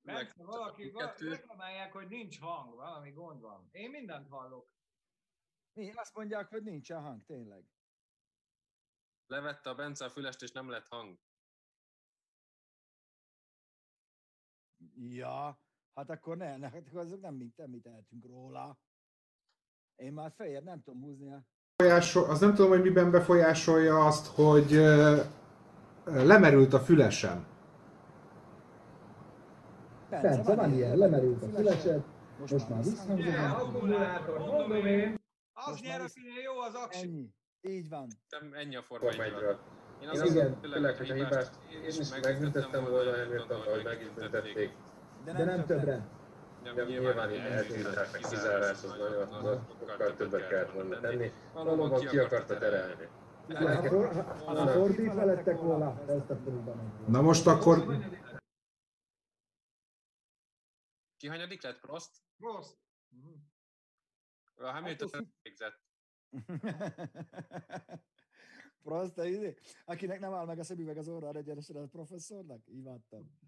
Bence, 0.02 0.44
valaki 0.44 0.94
reklamálják, 1.18 1.94
hogy 1.94 2.08
nincs 2.08 2.40
hang, 2.40 2.76
valami 2.76 3.12
gond 3.12 3.42
van. 3.42 3.70
Én 3.72 3.90
mindent 3.90 4.28
hallok. 4.28 4.76
Mi? 5.74 5.92
Azt 5.92 6.16
mondják, 6.16 6.50
hogy 6.50 6.64
nincsen 6.64 7.02
hang, 7.02 7.24
tényleg. 7.26 7.66
Levette 9.26 9.70
a 9.70 9.76
Bence 9.76 10.06
a 10.06 10.10
fülest, 10.10 10.42
és 10.42 10.52
nem 10.52 10.70
lett 10.70 10.88
hang. 10.88 11.20
Ja, 14.96 15.62
hát 15.98 16.10
akkor 16.10 16.38
ne, 16.38 16.58
ne 16.58 16.70
hát 16.70 16.84
akkor 16.88 17.00
azok 17.00 17.22
nem, 17.22 17.34
mit, 17.34 17.58
nem 17.58 17.70
mi 17.70 17.80
tehetünk 17.80 18.26
róla. 18.26 18.78
Én 19.96 20.14
már 20.14 20.32
feljebb 20.36 20.64
nem 20.64 20.82
tudom 20.84 21.02
húzni 21.02 21.32
a... 21.32 21.46
Befolyásol, 21.76 22.30
az 22.30 22.40
nem 22.40 22.54
tudom, 22.54 22.70
hogy 22.70 22.82
miben 22.82 23.12
befolyásolja 23.12 24.06
azt, 24.06 24.28
hogy 24.28 24.74
ö, 24.74 25.22
ö, 26.06 26.26
lemerült 26.26 26.74
a 26.74 26.80
fülesem. 26.80 27.48
Bence, 30.10 30.56
van 30.56 30.74
ilyen, 30.74 30.98
lemerült 30.98 31.44
a 31.44 31.48
fülesed, 31.48 32.04
most 32.40 32.70
már 32.70 32.84
visszhangzik. 32.84 33.38
Akkumulátor, 33.38 34.40
mondom 34.40 34.86
én. 34.86 35.16
Az 35.54 35.80
nyer, 35.80 36.02
akinél 36.02 36.42
jó 36.44 36.60
az 36.60 36.74
aksi. 36.74 37.08
Ennyi. 37.08 37.34
Így 37.62 37.90
van. 37.90 38.08
Nem, 38.30 38.54
ennyi 38.54 38.76
a 38.76 38.82
Forma 38.82 39.12
Forma 39.12 39.24
1 39.24 39.32
Én 39.32 39.58
Én 40.02 40.10
azt 40.10 40.26
igen, 40.26 40.58
főleg, 40.62 40.96
hogyha 40.96 41.14
hibást, 41.14 41.52
én 41.72 41.88
is 41.88 42.10
megbüntettem 42.22 42.84
volna 42.84 43.18
Hamilton, 43.18 43.62
ahogy 43.62 43.84
meg 43.84 44.02
is 44.02 44.08
De 45.28 45.34
De 45.34 45.44
nem 45.44 45.66
többre. 45.66 46.08
Nem, 46.64 46.88
Nyilván 46.88 47.32
itt 47.32 47.40
eltűnták 47.40 48.20
a 48.24 48.28
az 48.28 48.84
nagyon, 48.84 49.34
az 49.34 49.60
sokkal 49.80 50.16
többet 50.16 50.48
kellett 50.48 50.72
volna 50.72 51.00
tenni. 51.00 51.32
Valóban 51.54 52.00
ki 52.00 52.18
akarta 52.18 52.58
terelni. 52.58 53.08
Ha, 53.54 53.84
for, 53.84 54.14
ha, 54.46 54.68
fordítva 54.68 55.26
lettek 55.26 55.58
volna, 55.60 56.04
ezt 56.08 56.30
a. 56.30 56.38
Na 57.08 57.22
most 57.22 57.48
akkor 57.48 57.86
Ki 61.18 61.28
hanyadik 61.28 61.64
lett? 61.64 61.80
Prost? 61.80 62.12
Prost. 62.38 62.78
Mhm. 63.10 63.34
A 64.56 64.72
Hamilton 64.72 65.10
Hát, 65.14 65.24
végzett. 65.42 65.80
Prost, 68.84 69.18
izé? 69.18 69.58
Akinek 69.86 70.20
nem 70.20 70.34
áll 70.34 70.46
meg 70.46 70.60
a 70.60 70.64
szemüveg 70.64 70.98
az 70.98 71.08
orra 71.08 71.32
egyenesen 71.32 71.76
a 71.76 71.86
professzornak? 71.88 72.68
Imádtam. 72.68 73.40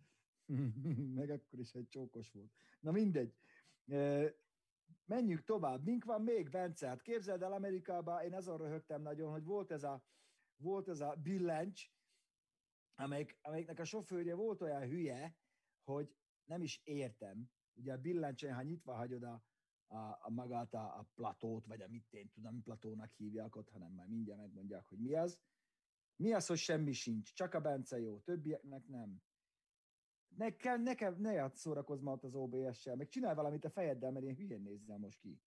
meg 1.20 1.30
akkor 1.30 1.60
is 1.60 1.74
egy 1.74 1.88
csókos 1.88 2.32
volt. 2.32 2.52
Na 2.80 2.92
mindegy. 2.92 3.36
Menjünk 5.06 5.44
tovább. 5.44 5.84
Mink 5.84 6.04
van 6.04 6.22
még, 6.22 6.50
Bence? 6.50 6.88
Hát 6.88 7.02
képzeld 7.02 7.42
el 7.42 7.54
Amerikában, 7.54 8.24
én 8.24 8.34
azon 8.34 8.58
röhögtem 8.58 9.02
nagyon, 9.02 9.32
hogy 9.32 9.44
volt 9.44 9.72
ez 9.72 9.84
a, 9.84 10.04
volt 10.56 10.88
ez 10.88 11.00
a 11.00 11.16
billencs, 11.24 11.90
amelyik, 12.96 13.38
amelyiknek 13.42 13.80
a 13.80 13.84
sofőrje 13.84 14.36
volt 14.36 14.62
olyan 14.62 14.88
hülye, 14.88 15.38
hogy 15.84 16.16
nem 16.44 16.62
is 16.62 16.82
értem. 16.84 17.52
Ugye 17.74 17.94
a 17.94 17.98
billencsen, 17.98 18.54
ha 18.54 18.62
nyitva 18.62 18.94
hagyod 18.94 19.24
a, 19.24 19.44
a, 19.88 19.98
a 19.98 20.30
magát 20.30 20.74
a, 20.74 20.98
a 21.00 21.10
platót, 21.16 21.66
vagy 21.66 21.82
a 21.82 21.88
mit 21.88 22.14
én 22.14 22.30
tudom, 22.30 22.62
platónak 22.62 23.12
hívják 23.12 23.56
ott, 23.56 23.70
hanem 23.70 23.92
már 23.92 24.08
mindjárt 24.08 24.42
megmondják, 24.42 24.86
hogy 24.86 25.00
mi 25.00 25.14
az. 25.16 25.40
Mi 26.16 26.34
az, 26.34 26.48
hogy 26.48 26.58
semmi 26.58 26.92
sincs? 26.92 27.34
Csak 27.34 27.54
a 27.54 27.62
Bence 27.62 28.00
jó, 28.00 28.20
többieknek 28.20 28.88
nem. 28.88 29.22
Ne, 30.36 30.56
kell, 30.56 30.78
ne, 30.78 30.96
kell, 30.96 31.16
ne 31.18 31.32
játsz 31.32 31.60
szórakozz 31.60 32.04
ott 32.04 32.24
az 32.24 32.36
OBS-sel, 32.36 32.96
meg 32.96 33.08
csinálj 33.08 33.36
valamit 33.36 33.66
a 33.66 33.70
fejeddel, 33.70 34.12
mert 34.12 34.26
én 34.26 34.36
hülyén 34.36 34.62
nézzem 34.62 35.00
most 35.00 35.20
ki. 35.20 35.42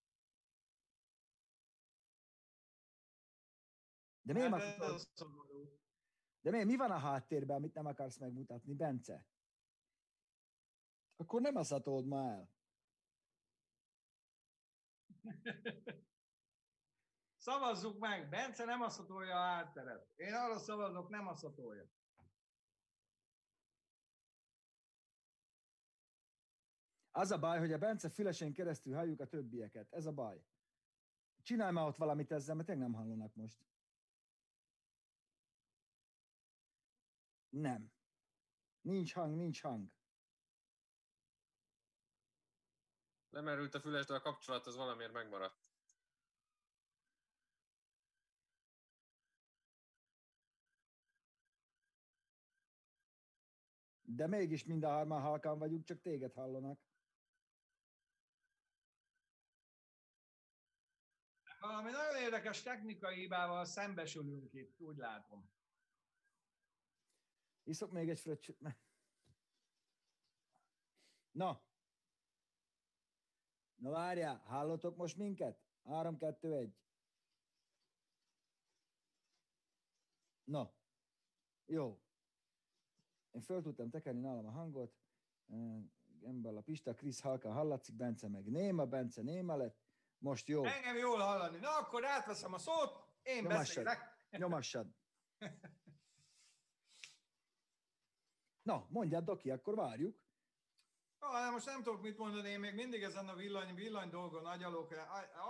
De 4.21 4.33
miért, 4.33 4.49
Hát 4.51 5.05
de 6.41 6.51
miért, 6.51 6.65
mi 6.65 6.75
van 6.75 6.91
a 6.91 6.97
háttérben, 6.97 7.55
amit 7.55 7.73
nem 7.73 7.85
akarsz 7.85 8.17
megmutatni, 8.17 8.73
Bence? 8.73 9.27
Akkor 11.15 11.41
nem 11.41 11.55
azt 11.55 11.71
hatold 11.71 12.05
ma 12.05 12.29
el. 12.29 12.51
Szavazzuk 17.37 17.99
meg, 17.99 18.29
Bence 18.29 18.65
nem 18.65 18.81
aszatolja 18.81 19.35
a 19.35 19.43
hátteret. 19.43 20.11
Én 20.15 20.33
arra 20.33 20.57
szavazok, 20.59 21.09
nem 21.09 21.27
aszatolja. 21.27 21.89
Az 27.15 27.31
a 27.31 27.39
baj, 27.39 27.59
hogy 27.59 27.73
a 27.73 27.77
Bence 27.77 28.09
fülesén 28.09 28.53
keresztül 28.53 28.93
halljuk 28.93 29.19
a 29.19 29.27
többieket. 29.27 29.93
Ez 29.93 30.05
a 30.05 30.11
baj. 30.11 30.43
Csinálj 31.41 31.71
már 31.71 31.87
ott 31.87 31.95
valamit 31.95 32.31
ezzel, 32.31 32.55
mert 32.55 32.67
tényleg 32.67 32.89
nem 32.89 32.95
hallanak 32.99 33.35
most. 33.35 33.65
Nem. 37.49 37.91
Nincs 38.81 39.13
hang, 39.13 39.35
nincs 39.35 39.61
hang. 39.61 39.91
Lemerült 43.29 43.75
a 43.75 43.79
füles, 43.79 44.05
de 44.05 44.13
a 44.13 44.21
kapcsolat 44.21 44.67
az 44.67 44.75
valamiért 44.75 45.13
megmaradt. 45.13 45.71
De 54.01 54.27
mégis 54.27 54.65
mind 54.65 54.83
a 54.83 54.89
hárman 54.89 55.21
halkan 55.21 55.59
vagyunk, 55.59 55.83
csak 55.83 56.01
téged 56.01 56.33
hallanak. 56.33 56.79
Valami 61.63 61.91
nagyon 61.91 62.15
érdekes 62.15 62.61
technikai 62.61 63.19
hibával 63.19 63.65
szembesülünk 63.65 64.53
itt, 64.53 64.81
úgy 64.81 64.97
látom. 64.97 65.49
Iszok 67.63 67.91
még 67.91 68.09
egy 68.09 68.19
fröccsöt. 68.19 68.59
Na. 71.31 71.61
Na 73.75 73.89
várjál, 73.89 74.37
hallotok 74.37 74.95
most 74.95 75.17
minket? 75.17 75.63
3, 75.83 76.17
2, 76.17 76.53
1. 76.53 76.77
Na. 80.43 80.73
Jó. 81.65 82.01
Én 83.31 83.41
föl 83.41 83.61
tudtam 83.61 83.89
tekerni 83.89 84.19
nálam 84.19 84.45
a 84.45 84.51
hangot. 84.51 84.95
Gembel 86.19 86.57
a 86.57 86.61
Pista, 86.61 86.93
Krisz 86.93 87.19
halkan 87.19 87.53
hallatszik, 87.53 87.95
Bence 87.95 88.27
meg 88.27 88.49
néma, 88.49 88.85
Bence 88.85 89.21
néma 89.21 89.55
lett. 89.55 89.82
Most 90.23 90.47
jó. 90.47 90.65
Engem 90.65 90.97
jól 90.97 91.19
hallani. 91.19 91.57
Na 91.57 91.77
akkor 91.77 92.05
átveszem 92.05 92.53
a 92.53 92.57
szót, 92.57 93.05
én 93.21 93.41
Nyomassad. 93.41 93.83
beszélek. 93.83 94.27
Nyomassad. 94.29 94.87
Na, 98.61 98.85
mondjad, 98.89 99.23
Doki, 99.23 99.49
akkor 99.49 99.75
várjuk. 99.75 100.21
Ah, 101.19 101.51
most 101.51 101.65
nem 101.65 101.83
tudok 101.83 102.01
mit 102.01 102.17
mondani, 102.17 102.49
én 102.49 102.59
még 102.59 102.73
mindig 102.73 103.03
ezen 103.03 103.27
a 103.27 103.35
villany, 103.35 103.75
villany 103.75 104.09
dolgon 104.09 104.45
agyalok. 104.45 104.93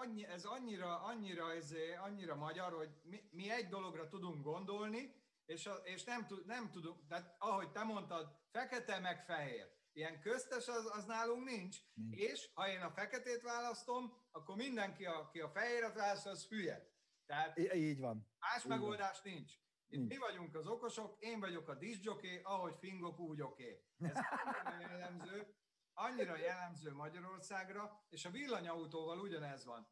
Annyi, 0.01 0.26
ez 0.26 0.45
annyira, 0.45 1.01
annyira, 1.01 1.53
ez, 1.53 1.74
annyira 2.03 2.36
magyar, 2.36 2.74
hogy 2.74 2.89
mi, 3.03 3.30
mi 3.32 3.49
egy 3.49 3.67
dologra 3.67 4.07
tudunk 4.07 4.43
gondolni, 4.43 5.15
és, 5.45 5.65
a, 5.65 5.74
és 5.74 6.03
nem, 6.03 6.28
nem 6.45 6.71
tudunk, 6.71 7.07
tehát 7.07 7.36
ahogy 7.39 7.71
te 7.71 7.84
mondtad, 7.84 8.39
fekete 8.51 8.99
meg 8.99 9.24
fehér. 9.26 9.71
Ilyen 9.91 10.19
köztes 10.19 10.67
az, 10.67 10.91
az 10.91 11.05
nálunk 11.05 11.43
nincs. 11.43 11.78
Nincs. 11.93 12.19
És 12.19 12.49
ha 12.53 12.67
én 12.67 12.82
a 12.82 12.91
feketét 12.91 13.41
választom, 13.41 14.22
akkor 14.36 14.55
mindenki, 14.55 15.05
aki 15.05 15.39
a 15.39 15.49
fehéret 15.49 15.95
választ, 15.95 16.25
az 16.25 16.47
hülye. 16.47 16.91
Tehát 17.25 17.57
I- 17.57 17.73
így 17.73 17.99
van. 17.99 18.27
más 18.39 18.63
Így 18.63 18.69
van. 18.69 18.77
megoldás 18.79 19.21
nincs. 19.21 19.53
Itt 19.88 19.99
Nincs. 19.99 20.11
mi 20.11 20.17
vagyunk 20.17 20.55
az 20.55 20.67
okosok, 20.67 21.15
én 21.19 21.39
vagyok 21.39 21.67
a 21.67 21.75
discjoké, 21.75 22.41
ahogy 22.43 22.75
fingok, 22.79 23.19
úgy 23.19 23.41
oké. 23.41 23.86
Ez 23.99 24.15
annyira 24.63 24.89
jellemző, 24.97 25.55
annyira 25.93 26.38
jellemző 26.38 26.93
Magyarországra, 26.93 28.05
és 28.09 28.25
a 28.25 28.29
villanyautóval 28.31 29.19
ugyanez 29.19 29.65
van. 29.65 29.88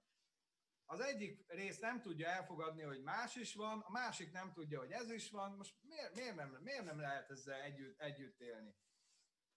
Az 0.85 0.99
egyik 0.99 1.43
rész 1.47 1.79
nem 1.79 2.01
tudja 2.01 2.27
elfogadni, 2.27 2.81
hogy 2.81 3.01
más 3.01 3.35
is 3.35 3.53
van, 3.55 3.79
a 3.79 3.91
másik 3.91 4.31
nem 4.31 4.53
tudja, 4.53 4.79
hogy 4.79 4.91
ez 4.91 5.11
is 5.11 5.29
van. 5.31 5.51
Most 5.55 5.75
miért, 5.81 6.15
miért, 6.15 6.35
nem, 6.35 6.57
miért 6.61 6.85
nem 6.85 6.99
lehet 6.99 7.29
ezzel 7.29 7.61
együtt, 7.61 7.99
együtt 7.99 8.39
élni? 8.39 8.75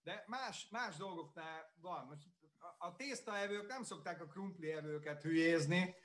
De 0.03 0.23
más, 0.27 0.67
más 0.69 0.95
dolgoknál 0.95 1.73
van. 1.75 2.05
Most 2.05 2.27
a, 2.77 2.95
tésztaevők 2.97 3.67
nem 3.67 3.83
szokták 3.83 4.21
a 4.21 4.25
krumpli 4.25 4.71
evőket 4.71 5.21
hülyézni. 5.21 5.95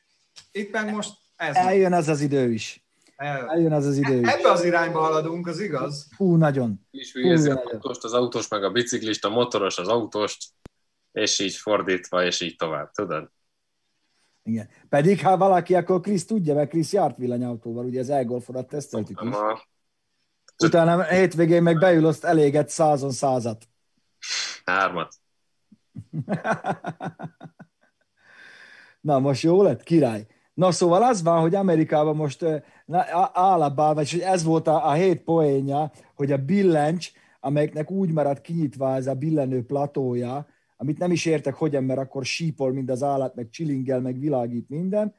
Itt 0.53 0.72
meg 0.72 0.94
most 0.94 1.18
ez. 1.36 1.57
Eljön 1.57 1.92
az 1.92 2.09
az 2.09 2.20
idő 2.20 2.53
is. 2.53 2.84
El. 3.16 3.51
Eljön 3.51 3.72
az 3.72 3.86
az 3.86 3.96
idő 3.96 4.20
is. 4.20 4.28
Ebbe 4.28 4.51
az 4.51 4.64
irányba 4.64 5.01
haladunk, 5.01 5.46
az 5.46 5.61
igaz? 5.61 6.09
Hú, 6.16 6.36
nagyon. 6.36 6.86
is 6.90 7.12
hülyézi 7.12 7.48
Hú, 7.48 7.51
a 7.51 7.55
nagyon. 7.55 7.72
autóst, 7.72 8.05
az 8.05 8.12
autós 8.12 8.48
meg 8.48 8.64
a 8.64 8.70
biciklista, 8.70 9.28
a 9.28 9.30
motoros 9.30 9.78
az 9.78 9.88
autóst, 9.88 10.48
és 11.12 11.38
így 11.38 11.55
fordítva, 11.55 12.24
és 12.24 12.40
így 12.40 12.57
tovább, 12.57 12.90
tudod? 12.90 13.30
Igen. 14.42 14.68
Pedig 14.88 15.22
ha 15.22 15.36
valaki, 15.36 15.74
akkor 15.74 16.01
Krisz 16.01 16.26
tudja, 16.26 16.55
mert 16.55 16.70
Krisz 16.70 16.92
járt 16.92 17.16
villanyautóval, 17.16 17.84
ugye 17.84 18.01
az 18.01 18.11
e-golfodat 18.11 18.68
teszteltük 18.68 19.20
is. 19.22 19.36
Utána 20.64 21.05
hétvégén 21.05 21.62
meg 21.62 21.78
beül, 21.78 22.07
azt 22.07 22.24
elégett 22.24 22.68
százon 22.68 23.11
százat. 23.12 23.68
hármat. 24.64 25.14
Na, 29.01 29.18
most 29.18 29.42
jó 29.42 29.62
lett? 29.62 29.82
Király. 29.82 30.26
Na, 30.55 30.70
szóval 30.70 31.03
az 31.03 31.22
van, 31.22 31.40
hogy 31.40 31.55
Amerikában 31.55 32.16
most 32.16 32.44
állapá, 33.32 33.92
vagy 33.92 34.22
ez 34.24 34.44
volt 34.44 34.66
a, 34.66 34.88
a 34.88 34.92
hét 34.92 35.22
poénja, 35.22 35.90
hogy 36.14 36.32
a 36.32 36.44
billencs, 36.44 37.11
amelyiknek 37.40 37.90
úgy 37.90 38.12
maradt 38.12 38.40
kinyitva 38.40 38.94
ez 38.94 39.07
a 39.07 39.14
billenő 39.14 39.64
platója, 39.64 40.46
amit 40.76 40.98
nem 40.98 41.11
is 41.11 41.26
értek 41.26 41.55
hogyan, 41.55 41.84
mert 41.84 42.01
akkor 42.01 42.24
sípol 42.24 42.72
mind 42.72 42.90
az 42.90 43.03
állat, 43.03 43.34
meg 43.34 43.48
csilingel, 43.51 44.01
meg 44.01 44.18
világít 44.18 44.68
minden, 44.68 45.14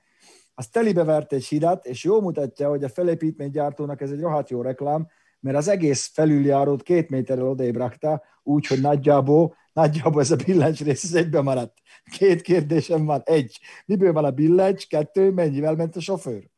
az 0.55 0.67
telibe 0.67 1.03
vert 1.03 1.33
egy 1.33 1.45
hidat, 1.45 1.85
és 1.85 2.03
jó 2.03 2.21
mutatja, 2.21 2.69
hogy 2.69 2.83
a 2.83 2.89
felépítménygyártónak 2.89 4.01
ez 4.01 4.11
egy 4.11 4.19
rohadt 4.19 4.49
jó 4.49 4.61
reklám, 4.61 5.07
mert 5.41 5.57
az 5.57 5.67
egész 5.67 6.11
felüljárót 6.13 6.83
két 6.83 7.09
méterrel 7.09 7.47
odébb 7.47 7.75
rakta, 7.75 8.23
úgy, 8.43 8.67
hogy 8.67 8.81
nagyjából, 8.81 9.55
nagyjából 9.73 10.21
ez 10.21 10.31
a 10.31 10.35
billencs 10.35 10.83
rész 10.83 11.03
ez 11.03 11.13
egybe 11.13 11.41
maradt. 11.41 11.77
Két 12.17 12.41
kérdésem 12.41 13.05
van. 13.05 13.21
Egy, 13.23 13.59
miből 13.85 14.13
van 14.13 14.25
a 14.25 14.31
billencs? 14.31 14.87
Kettő, 14.87 15.31
mennyivel 15.31 15.75
ment 15.75 15.95
a 15.95 15.99
sofőr? 15.99 16.49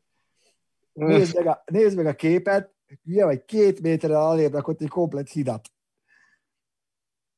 Nézd 0.94 1.36
meg 1.36 1.48
a, 1.48 1.64
nézd 1.66 1.98
meg 1.98 2.06
a 2.06 2.14
képet, 2.14 2.74
ugye, 3.06 3.26
vagy 3.26 3.46
két 3.46 3.82
méterrel 3.82 4.22
alébb 4.22 4.54
rakott 4.54 4.82
egy 4.82 4.88
komplet 4.88 5.30
hidat. 5.30 5.72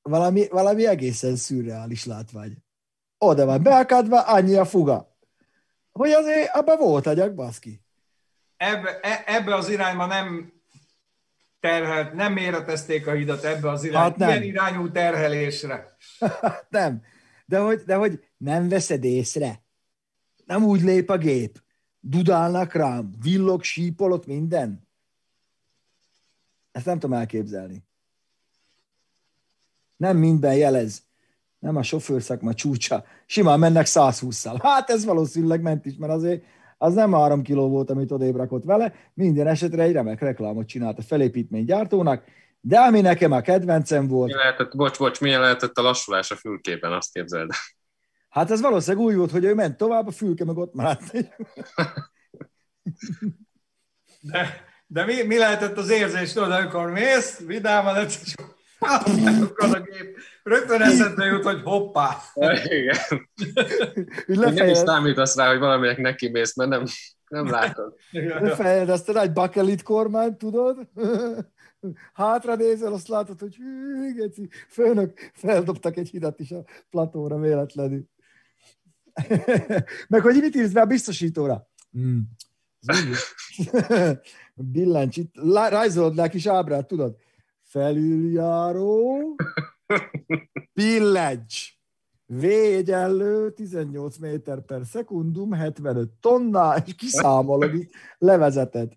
Valami, 0.01 0.47
valami 0.47 0.87
egészen 0.87 1.35
szürreális 1.35 2.05
látvány. 2.05 2.57
Oda 3.17 3.45
van 3.45 3.63
beakadva, 3.63 4.21
annyi 4.21 4.55
a 4.55 4.65
fuga. 4.65 5.17
Hogy 5.91 6.11
azért 6.11 6.55
abban 6.55 6.77
volt 6.77 7.07
agyak, 7.07 7.33
baszki. 7.33 7.81
Ebbe, 8.57 8.99
e, 8.99 9.23
ebbe 9.25 9.55
az 9.55 9.69
irányba 9.69 10.05
nem 10.05 10.53
terhelt, 11.65 12.13
nem 12.13 12.33
méretezték 12.33 13.07
a 13.07 13.11
hidat 13.11 13.43
ebbe 13.43 13.69
az 13.69 13.83
irányba. 13.83 13.99
Hát 13.99 14.17
nem. 14.17 14.29
Ilyen 14.29 14.43
irányú 14.43 14.91
terhelésre. 14.91 15.95
nem. 16.69 17.01
De 17.45 17.59
hogy, 17.59 17.81
de 17.85 17.95
hogy 17.95 18.23
nem 18.37 18.69
veszed 18.69 19.03
észre. 19.03 19.63
Nem 20.45 20.63
úgy 20.63 20.81
lép 20.81 21.09
a 21.09 21.17
gép. 21.17 21.61
Dudálnak 21.99 22.73
rám, 22.73 23.11
villog, 23.21 23.63
sípolott 23.63 24.25
minden. 24.25 24.87
Ezt 26.71 26.85
nem 26.85 26.99
tudom 26.99 27.17
elképzelni. 27.17 27.83
Nem 29.97 30.17
minden 30.17 30.55
jelez. 30.55 31.03
Nem 31.59 31.75
a 31.75 31.83
sofőrszakma 31.83 32.53
csúcsa. 32.53 33.05
Simán 33.25 33.59
mennek 33.59 33.85
120-szal. 33.89 34.59
Hát 34.61 34.89
ez 34.89 35.05
valószínűleg 35.05 35.61
ment 35.61 35.85
is, 35.85 35.95
mert 35.95 36.13
azért 36.13 36.43
az 36.77 36.93
nem 36.93 37.13
3 37.13 37.41
kiló 37.41 37.69
volt, 37.69 37.89
amit 37.89 38.11
odébb 38.11 38.35
rakott 38.35 38.63
vele. 38.63 38.93
Minden 39.13 39.47
esetre 39.47 39.83
egy 39.83 39.91
remek 39.91 40.19
reklámot 40.19 40.67
csinált 40.67 40.97
a 40.97 41.01
felépítménygyártónak, 41.01 42.23
de 42.61 42.79
ami 42.79 43.01
nekem 43.01 43.31
a 43.31 43.41
kedvencem 43.41 44.07
volt, 44.07 44.31
Mi 44.31 44.37
lehetett, 44.37 44.75
bocs, 44.75 44.97
bocs, 44.97 45.21
milyen 45.21 45.41
lehetett 45.41 45.77
a 45.77 45.81
lassulás 45.81 46.31
a 46.31 46.35
fülkében, 46.35 46.91
azt 46.91 47.13
képzeld. 47.13 47.49
Hát 48.29 48.51
ez 48.51 48.61
valószínűleg 48.61 49.05
úgy 49.05 49.15
volt, 49.15 49.31
hogy 49.31 49.43
ő 49.43 49.53
ment 49.53 49.77
tovább, 49.77 50.07
a 50.07 50.11
fülke 50.11 50.45
meg 50.45 50.57
ott 50.57 50.73
maradt. 50.73 51.11
De, 54.19 54.63
de 54.87 55.05
mi, 55.05 55.23
mi 55.23 55.37
lehetett 55.37 55.77
az 55.77 55.89
érzés, 55.89 56.33
tudod, 56.33 56.51
amikor 56.51 56.89
mész, 56.89 57.39
vidáman 57.39 57.95
egyszer 57.95 58.23
csak 58.23 58.39
akkor 58.39 58.54
a 58.79 59.79
gép. 59.79 60.17
Rögtön 60.43 60.81
eszedbe 60.81 61.25
jut, 61.25 61.43
hogy 61.43 61.61
hoppá. 61.63 62.17
Igen. 62.63 62.97
Nem 64.25 64.67
is 64.67 64.77
számítasz 64.77 65.35
rá, 65.35 65.49
hogy 65.49 65.59
valaminek 65.59 65.97
neki 65.97 66.29
mész, 66.29 66.55
mert 66.55 66.69
nem, 66.69 66.83
nem 67.27 67.49
látod. 67.49 67.93
lefejezed 68.11 68.89
azt 68.89 69.09
a 69.09 69.13
nagy 69.13 69.33
bakelit 69.33 69.83
kormányt, 69.83 70.37
tudod? 70.37 70.87
Hátra 72.13 72.55
nézel, 72.55 72.93
azt 72.93 73.07
látod, 73.07 73.39
hogy 73.39 73.55
hű, 73.55 74.13
geci, 74.13 74.49
főnök, 74.69 75.31
feldobtak 75.33 75.97
egy 75.97 76.09
hidat 76.09 76.39
is 76.39 76.51
a 76.51 76.63
platóra 76.89 77.39
véletlenül. 77.39 78.03
meg 80.07 80.21
hogy 80.21 80.35
mit 80.35 80.55
írsz 80.55 80.71
be 80.71 80.81
a 80.81 80.85
biztosítóra? 80.85 81.69
Hmm. 81.91 82.29
Billencs, 84.53 85.17
itt 85.17 85.35
rajzolod 85.69 86.15
le 86.15 86.23
a 86.23 86.27
kis 86.27 86.45
ábrát, 86.45 86.87
tudod? 86.87 87.15
Felüljáró, 87.75 89.35
billencs, 90.73 91.73
V 92.25 92.43
egyenlő 92.43 93.51
18 93.51 94.17
méter 94.17 94.61
per 94.61 94.85
szekundum, 94.85 95.51
75 95.51 96.09
tonna, 96.19 96.75
és 96.85 96.95
kiszámolod, 96.95 97.73
így 97.73 97.89
levezeted. 98.17 98.93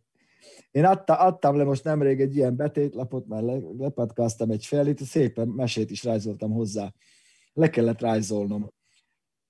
Én 0.70 0.84
adta, 0.84 1.18
adtam 1.18 1.56
le 1.56 1.64
most 1.64 1.84
nemrég 1.84 2.20
egy 2.20 2.36
ilyen 2.36 2.56
betétlapot, 2.56 3.26
mert 3.26 3.44
le, 3.44 3.58
lepatkáztam 3.78 4.50
egy 4.50 4.66
felit, 4.66 5.04
szépen 5.04 5.48
mesét 5.48 5.90
is 5.90 6.04
rajzoltam 6.04 6.52
hozzá. 6.52 6.92
Le 7.52 7.70
kellett 7.70 8.00
rajzolnom. 8.00 8.72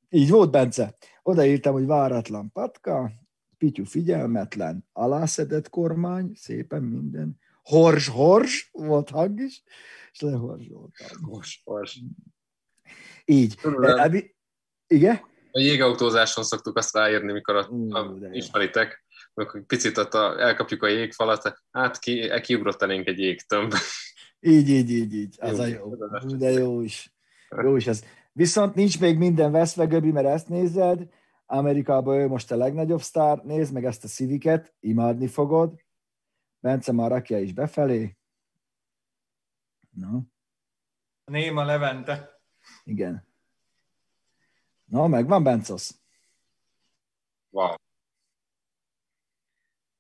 Így 0.09 0.31
volt, 0.31 0.51
Bence. 0.51 0.97
Odaírtam, 1.23 1.73
hogy 1.73 1.87
váratlan 1.87 2.51
patka, 2.53 3.11
Pityu 3.59 3.85
figyelmetlen, 3.85 4.85
alászedett 4.93 5.69
kormány, 5.69 6.33
szépen 6.35 6.83
minden. 6.83 7.39
Hors, 7.69 8.09
hors, 8.09 8.69
volt 8.73 9.11
hang 9.11 9.41
is, 9.41 9.63
és 10.13 10.21
lehorzsoltam. 10.21 11.07
Most. 11.21 11.63
Így. 13.25 13.55
Tudod, 13.61 13.85
Eh, 13.85 14.23
Igen? 14.87 15.21
A 15.53 15.61
jégautózáson 15.61 16.45
szoktuk 16.45 16.77
azt 16.77 16.95
ráírni, 16.95 17.33
mikor 17.33 17.57
a, 17.57 17.69
a 17.89 18.17
jó. 18.21 18.33
ismeritek, 18.33 19.05
akkor 19.35 19.67
picit 19.67 19.99
ott 19.99 20.15
a, 20.15 20.41
elkapjuk 20.41 20.83
a 20.83 20.87
jégfalat, 20.87 21.61
hát 21.71 21.99
ki, 21.99 22.31
kiugrottanénk 22.41 23.07
egy 23.07 23.19
jégtömb. 23.19 23.75
Így, 24.41 24.69
így, 24.69 24.91
így, 24.91 25.15
így. 25.15 25.37
Az 25.39 25.57
Jó, 25.59 25.63
a 25.63 25.67
jó. 25.67 25.95
De 26.37 26.51
jó 26.51 26.81
is. 26.81 27.13
Jó 27.63 27.77
is 27.77 27.87
ez. 27.87 28.05
Viszont 28.33 28.75
nincs 28.75 29.01
még 29.01 29.19
minden 29.19 29.53
veszve, 29.53 29.85
Göbi, 29.85 30.11
mert 30.11 30.27
ezt 30.27 30.49
nézed. 30.49 31.07
Amerikában 31.47 32.19
ő 32.19 32.27
most 32.27 32.51
a 32.53 32.57
legnagyobb 32.57 33.01
sztár. 33.01 33.39
Nézd 33.39 33.73
meg 33.73 33.85
ezt 33.85 34.05
a 34.05 34.09
Civic-et, 34.09 34.75
imádni 34.81 35.27
fogod. 35.27 35.87
Bence 36.61 36.93
már 36.93 37.11
rakja 37.11 37.39
is 37.39 37.53
befelé. 37.53 38.17
Na, 39.91 40.21
Néma 41.25 41.65
Levente. 41.65 42.41
igen. 42.85 43.27
Na, 44.85 45.07
megvan, 45.07 45.43
Bencosz? 45.43 46.01
Wow. 47.51 47.75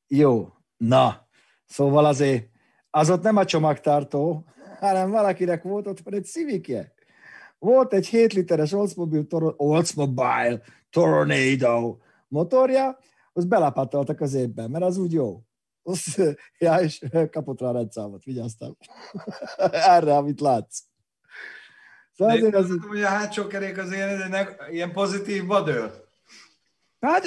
Jó, 0.06 0.52
na, 0.76 1.28
szóval 1.64 2.04
azért 2.04 2.50
az 2.90 3.10
ott 3.10 3.22
nem 3.22 3.36
a 3.36 3.44
csomagtartó, 3.44 4.44
hanem 4.78 5.10
valakinek 5.10 5.62
volt 5.62 5.86
ott 5.86 6.06
egy 6.06 6.24
civikje. 6.24 6.92
Volt 7.58 7.92
egy 7.92 8.06
7 8.06 8.32
literes 8.32 8.72
Oldsmobile, 8.72 9.24
Tor- 9.24 9.54
Oldsmobile 9.56 10.60
Tornado 10.90 11.98
motorja, 12.28 12.98
az 13.32 13.44
belapátoltak 13.44 14.20
az 14.20 14.34
évben, 14.34 14.70
mert 14.70 14.84
az 14.84 14.96
úgy 14.96 15.12
jó. 15.12 15.42
Ja, 16.58 16.80
és 16.80 17.04
kapott 17.30 17.60
rá 17.60 17.68
a 17.68 17.72
rendszámot, 17.72 18.24
vigyáztam. 18.24 18.76
Erre, 19.70 20.16
amit 20.16 20.40
látsz. 20.40 20.78
Szóval 22.16 22.36
azért 22.36 22.54
az, 22.54 22.70
az... 22.70 22.76
hogy 22.88 23.02
a 23.02 23.08
hátsó 23.08 23.46
kerék 23.46 23.78
az 23.78 23.92
ilyen, 24.70 24.92
pozitív 24.92 25.46
vadöl. 25.46 26.06
Hát 27.00 27.24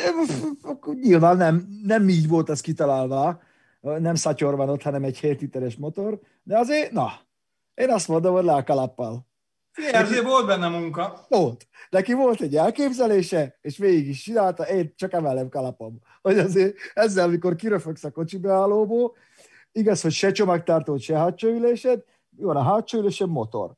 nyilván 0.93 1.37
nem, 1.37 1.67
nem 1.83 2.09
így 2.09 2.27
volt 2.27 2.49
ez 2.49 2.61
kitalálva, 2.61 3.41
nem 3.81 4.15
szatyor 4.15 4.55
van 4.55 4.69
ott, 4.69 4.81
hanem 4.81 5.03
egy 5.03 5.17
7 5.17 5.41
literes 5.41 5.75
motor, 5.75 6.19
de 6.43 6.57
azért, 6.57 6.91
na, 6.91 7.11
én 7.73 7.89
azt 7.89 8.07
mondom, 8.07 8.33
hogy 8.33 8.43
le 8.43 8.53
a 8.53 8.63
kalappal. 8.63 9.29
Azért 9.91 10.23
volt 10.23 10.45
benne 10.45 10.67
munka. 10.67 11.25
Volt. 11.29 11.67
Neki 11.89 12.13
volt 12.13 12.41
egy 12.41 12.55
elképzelése, 12.55 13.57
és 13.61 13.77
végig 13.77 14.07
is 14.07 14.21
csinálta, 14.21 14.63
én 14.63 14.93
csak 14.95 15.13
emelem 15.13 15.49
kalapom. 15.49 15.99
Hogy 16.21 16.39
azért 16.39 16.77
ezzel, 16.93 17.27
amikor 17.27 17.55
kiröfögsz 17.55 18.03
a 18.03 18.11
kocsi 18.11 18.37
beállóból, 18.37 19.15
igaz, 19.71 20.01
hogy 20.01 20.11
se 20.11 20.31
csomagtartód, 20.31 20.99
se 20.99 21.17
hátsó 21.17 21.47
ülésed, 21.47 22.03
mi 22.29 22.43
van 22.43 22.55
a 22.55 22.63
hátsó 22.63 22.99
ülésed? 22.99 23.29
Motor. 23.29 23.71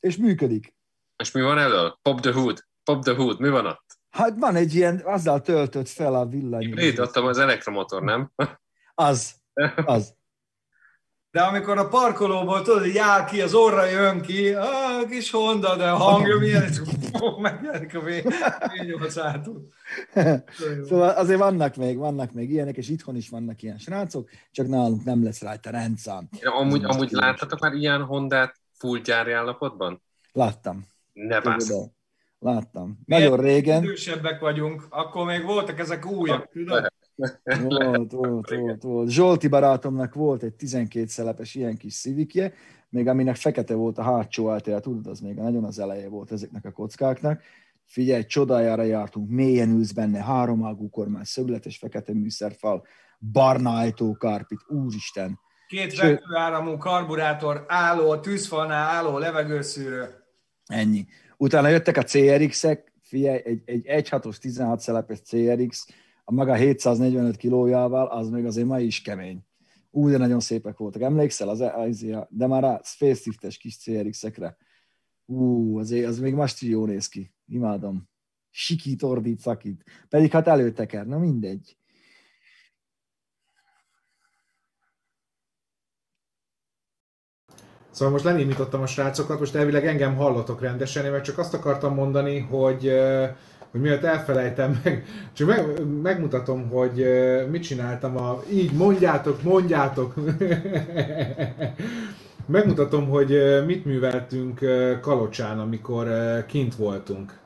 És 0.00 0.16
működik. 0.16 0.74
És 1.16 1.32
mi 1.32 1.40
van 1.40 1.58
elől? 1.58 1.98
Pop 2.02 2.20
the 2.20 2.32
hood. 2.32 2.64
Pop 2.84 3.04
the 3.04 3.14
hood. 3.14 3.40
Mi 3.40 3.48
van 3.48 3.66
ott? 3.66 3.84
Hát 4.10 4.38
van 4.38 4.56
egy 4.56 4.74
ilyen, 4.74 5.02
azzal 5.04 5.40
töltött 5.40 5.88
fel 5.88 6.14
a 6.14 6.26
villany. 6.26 6.78
Itt 6.78 7.00
ott 7.00 7.16
az 7.16 7.38
elektromotor, 7.38 8.02
nem? 8.02 8.32
Az, 8.94 9.34
az. 9.84 10.14
De 11.34 11.42
amikor 11.42 11.78
a 11.78 11.88
parkolóból 11.88 12.62
tudod, 12.62 12.80
hogy 12.80 12.94
jár 12.94 13.24
ki, 13.24 13.40
az 13.42 13.54
orra 13.54 13.84
jön 13.84 14.20
ki, 14.20 14.52
a 14.52 14.68
kis 15.08 15.30
Honda, 15.30 15.76
de 15.76 15.90
a 15.90 15.96
hangja 15.96 16.38
milyen, 16.38 16.62
és 16.62 16.80
megjelenik 17.38 17.94
a 17.94 18.00
V8 18.00 19.12
hátul. 19.22 19.68
Szóval 20.88 21.08
azért 21.08 21.38
vannak 21.38 21.76
még, 21.76 21.96
vannak 21.96 22.32
még 22.32 22.50
ilyenek, 22.50 22.76
és 22.76 22.88
itthon 22.88 23.16
is 23.16 23.28
vannak 23.28 23.62
ilyen 23.62 23.78
srácok, 23.78 24.28
csak 24.50 24.66
nálunk 24.68 25.04
nem 25.04 25.24
lesz 25.24 25.42
rajta 25.42 25.70
rendszám. 25.70 26.28
Amúgy, 26.42 26.82
Most 26.82 26.94
amúgy 26.94 27.08
kíváncsi. 27.08 27.30
láttatok 27.30 27.60
már 27.60 27.72
ilyen 27.72 28.02
Hondát 28.02 28.54
full 28.72 28.98
gyári 28.98 29.32
állapotban? 29.32 30.02
Láttam. 30.32 30.86
Ne 31.12 31.40
bász. 31.40 31.72
Láttam. 32.38 32.98
Nagyon 33.06 33.40
régen. 33.40 33.82
Idősebbek 33.82 34.40
vagyunk, 34.40 34.86
akkor 34.88 35.26
még 35.26 35.44
voltak 35.44 35.78
ezek 35.78 36.06
újak, 36.06 36.48
tudod? 36.48 36.92
Volt, 37.14 38.12
volt, 38.12 38.50
volt, 38.50 38.82
volt. 38.82 39.08
Zsolti 39.08 39.48
barátomnak 39.48 40.14
volt 40.14 40.42
egy 40.42 40.54
12 40.54 41.06
szelepes 41.06 41.54
ilyen 41.54 41.76
kis 41.76 41.92
szívikje, 41.92 42.52
még 42.88 43.08
aminek 43.08 43.36
fekete 43.36 43.74
volt 43.74 43.98
a 43.98 44.02
hátsó 44.02 44.50
által, 44.50 44.80
tudod, 44.80 45.06
az 45.06 45.20
még 45.20 45.34
nagyon 45.34 45.64
az 45.64 45.78
eleje 45.78 46.08
volt 46.08 46.32
ezeknek 46.32 46.64
a 46.64 46.70
kockáknak. 46.72 47.42
Figyelj, 47.86 48.24
csodájára 48.24 48.82
jártunk, 48.82 49.30
mélyen 49.30 49.70
ülsz 49.70 49.92
benne, 49.92 50.22
háromágú 50.22 50.90
kormány, 50.90 51.24
szögletes 51.24 51.78
fekete 51.78 52.12
műszerfal, 52.12 52.86
barna 53.32 53.76
ajtókárpit, 53.76 54.60
úristen. 54.66 55.38
Két 55.66 55.96
vetőáramú 55.96 56.76
karburátor, 56.76 57.64
álló, 57.68 58.16
tűzfalnál 58.16 58.88
álló 58.88 59.18
levegőszűrő. 59.18 60.24
Ennyi. 60.66 61.06
Utána 61.36 61.68
jöttek 61.68 61.96
a 61.96 62.02
CRX-ek, 62.02 62.92
figyelj, 63.02 63.40
egy, 63.44 63.62
egy 63.64 63.84
1.6-os 63.86 64.36
16 64.36 64.80
szelepes 64.80 65.20
CRX, 65.20 65.86
a 66.24 66.32
maga 66.32 66.54
745 66.54 67.36
kilójával, 67.36 68.06
az 68.06 68.28
még 68.28 68.44
azért 68.44 68.66
ma 68.66 68.80
is 68.80 69.02
kemény. 69.02 69.44
Úgy, 69.90 70.10
de 70.10 70.18
nagyon 70.18 70.40
szépek 70.40 70.76
voltak. 70.76 71.02
Emlékszel? 71.02 71.48
Az, 71.48 71.60
az, 71.60 72.06
de 72.28 72.46
már 72.46 72.64
a 72.64 72.80
faceliftes 72.82 73.56
kis 73.56 73.78
CRX-ekre. 73.78 74.56
Ú, 75.26 75.78
azért 75.78 76.06
az 76.06 76.18
még 76.18 76.34
most 76.34 76.60
jó 76.60 76.86
néz 76.86 77.08
ki. 77.08 77.32
Imádom. 77.46 78.08
Sikít, 78.50 79.02
ordít, 79.02 79.40
szakít. 79.40 79.84
Pedig 80.08 80.30
hát 80.30 80.46
előteker, 80.46 81.06
na 81.06 81.18
mindegy. 81.18 81.76
Szóval 87.90 88.12
most 88.12 88.24
lenémítottam 88.24 88.82
a 88.82 88.86
srácokat, 88.86 89.38
most 89.38 89.54
elvileg 89.54 89.86
engem 89.86 90.16
hallotok 90.16 90.60
rendesen, 90.60 91.04
én 91.04 91.10
meg 91.10 91.22
csak 91.22 91.38
azt 91.38 91.54
akartam 91.54 91.94
mondani, 91.94 92.38
hogy, 92.38 92.92
hogy 93.74 93.82
miatt 93.82 94.02
elfelejtem 94.02 94.80
meg, 94.84 95.04
csak 95.32 95.48
meg, 95.48 95.86
megmutatom, 96.02 96.68
hogy 96.68 97.06
mit 97.50 97.62
csináltam 97.62 98.16
a... 98.16 98.42
Így, 98.52 98.72
mondjátok, 98.72 99.42
mondjátok! 99.42 100.14
Megmutatom, 102.46 103.08
hogy 103.08 103.62
mit 103.66 103.84
műveltünk 103.84 104.60
Kalocsán, 105.00 105.58
amikor 105.58 106.08
kint 106.46 106.74
voltunk. 106.74 107.38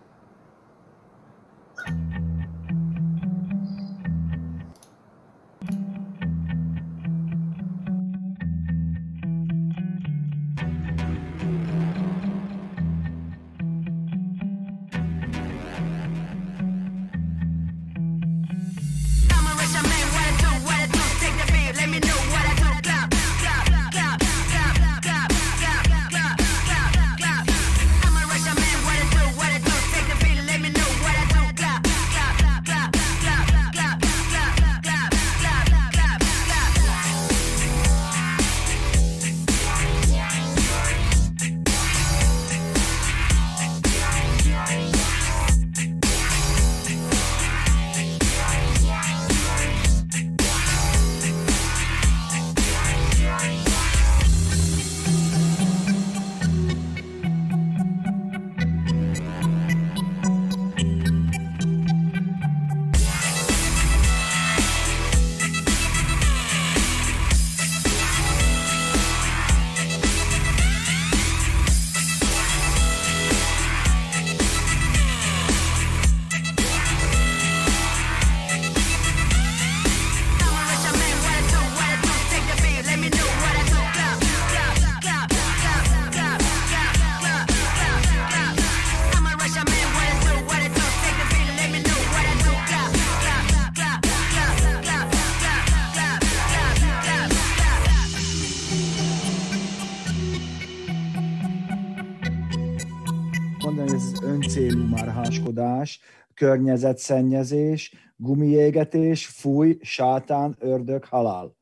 Környezetszennyezés, 106.38 107.92
gumiégetés, 108.16 109.26
fúj, 109.26 109.78
sátán, 109.80 110.56
ördög, 110.58 111.04
halál. 111.04 111.56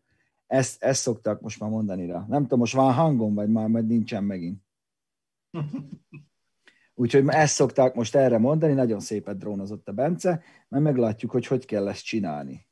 Ezt, 0.46 0.82
ezt 0.82 1.00
szoktak 1.00 1.40
most 1.40 1.60
már 1.60 1.70
mondani 1.70 2.06
rá. 2.06 2.24
Nem 2.28 2.42
tudom, 2.42 2.58
most 2.58 2.74
van 2.74 2.92
hangom, 2.92 3.34
vagy 3.34 3.48
már 3.48 3.68
majd 3.68 3.86
nincsen 3.86 4.24
megint. 4.24 4.62
Úgyhogy 6.94 7.24
ezt 7.28 7.54
szokták 7.54 7.94
most 7.94 8.14
erre 8.14 8.38
mondani, 8.38 8.72
nagyon 8.72 9.00
szépet 9.00 9.38
drónozott 9.38 9.88
a 9.88 9.92
Bence, 9.92 10.42
mert 10.68 10.84
meglátjuk, 10.84 11.30
hogy 11.30 11.46
hogy 11.46 11.64
kell 11.64 11.88
ezt 11.88 12.04
csinálni. 12.04 12.66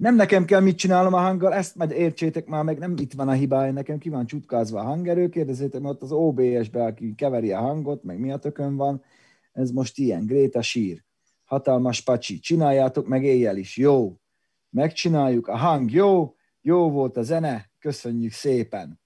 Nem 0.00 0.14
nekem 0.14 0.44
kell 0.44 0.60
mit 0.60 0.76
csinálnom 0.76 1.14
a 1.14 1.20
hanggal, 1.20 1.54
ezt 1.54 1.74
majd 1.76 1.90
értsétek 1.90 2.46
már 2.46 2.64
meg, 2.64 2.78
nem 2.78 2.94
itt 2.96 3.12
van 3.12 3.28
a 3.28 3.32
hibája, 3.32 3.72
nekem 3.72 3.98
ki 3.98 4.08
van 4.08 4.26
csutkázva 4.26 4.80
a 4.80 4.82
hangerő, 4.82 5.28
kérdezzétek 5.28 5.80
meg 5.80 5.90
ott 5.90 6.02
az 6.02 6.12
OBS-be, 6.12 6.84
aki 6.84 7.14
keveri 7.14 7.52
a 7.52 7.60
hangot, 7.60 8.02
meg 8.02 8.18
mi 8.18 8.32
a 8.32 8.36
tökön 8.36 8.76
van, 8.76 9.02
ez 9.52 9.70
most 9.70 9.98
ilyen, 9.98 10.26
Gréta 10.26 10.62
sír, 10.62 11.04
hatalmas 11.44 12.00
pacsi, 12.00 12.38
csináljátok 12.38 13.06
meg 13.06 13.24
éjjel 13.24 13.56
is, 13.56 13.76
jó, 13.76 14.16
megcsináljuk, 14.70 15.48
a 15.48 15.56
hang 15.56 15.90
jó, 15.90 16.34
jó 16.60 16.90
volt 16.90 17.16
a 17.16 17.22
zene, 17.22 17.70
köszönjük 17.78 18.32
szépen. 18.32 19.00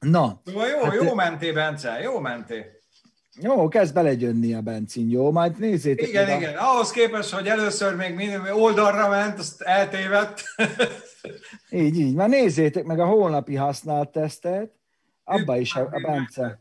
Na, 0.00 0.40
Szóval 0.44 0.68
jó, 0.68 0.82
Hát, 0.82 0.94
jó 0.94 1.14
menté, 1.14 1.52
Bence, 1.52 2.00
jó 2.00 2.18
menté. 2.18 2.79
Jó, 3.42 3.68
kezd 3.68 3.94
belegyönni 3.94 4.54
a 4.54 4.60
benzin, 4.60 5.10
jó, 5.10 5.30
majd 5.30 5.58
nézzétek 5.58 6.08
Igen, 6.08 6.24
meg 6.26 6.34
a- 6.34 6.38
igen. 6.38 6.56
Ahhoz 6.56 6.90
képest, 6.90 7.30
hogy 7.34 7.46
először 7.46 7.94
még 7.96 8.14
minimum 8.14 8.46
oldalra 8.62 9.08
ment, 9.08 9.38
azt 9.38 9.60
eltévedt. 9.62 10.42
Így, 11.70 11.98
így. 11.98 12.14
Már 12.14 12.28
nézzétek 12.28 12.84
meg 12.84 13.00
a 13.00 13.06
holnapi 13.06 13.54
használt 13.54 14.08
tesztet, 14.10 14.72
abba 15.24 15.56
is 15.58 15.74
a, 15.74 15.80
a 15.80 16.00
Bence. 16.06 16.60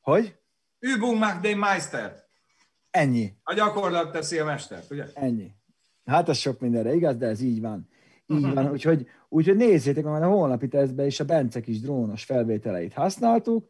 Hogy? 0.00 0.34
Übung 0.80 1.18
macht 1.18 1.40
den 1.40 1.58
Meister. 1.58 2.24
Ennyi, 2.90 3.32
A 3.42 3.54
gyakorlat 3.54 4.12
teszi 4.12 4.38
a 4.38 4.44
mestert, 4.44 4.90
ugye? 4.90 5.04
ennyi. 5.14 5.50
Hát 6.04 6.28
ez 6.28 6.36
sok 6.36 6.60
mindenre 6.60 6.94
igaz, 6.94 7.16
de 7.16 7.26
ez 7.26 7.40
így 7.40 7.60
van. 7.60 7.88
Így 8.26 8.54
van, 8.54 8.70
úgyhogy, 8.70 9.06
úgyhogy 9.28 9.56
nézzétek 9.56 10.04
meg, 10.04 10.22
a 10.22 10.26
holnapi 10.26 10.68
tesztben 10.68 11.06
is 11.06 11.20
a 11.20 11.24
Bence 11.24 11.60
kis 11.60 11.80
drónos 11.80 12.24
felvételeit 12.24 12.92
használtuk, 12.92 13.66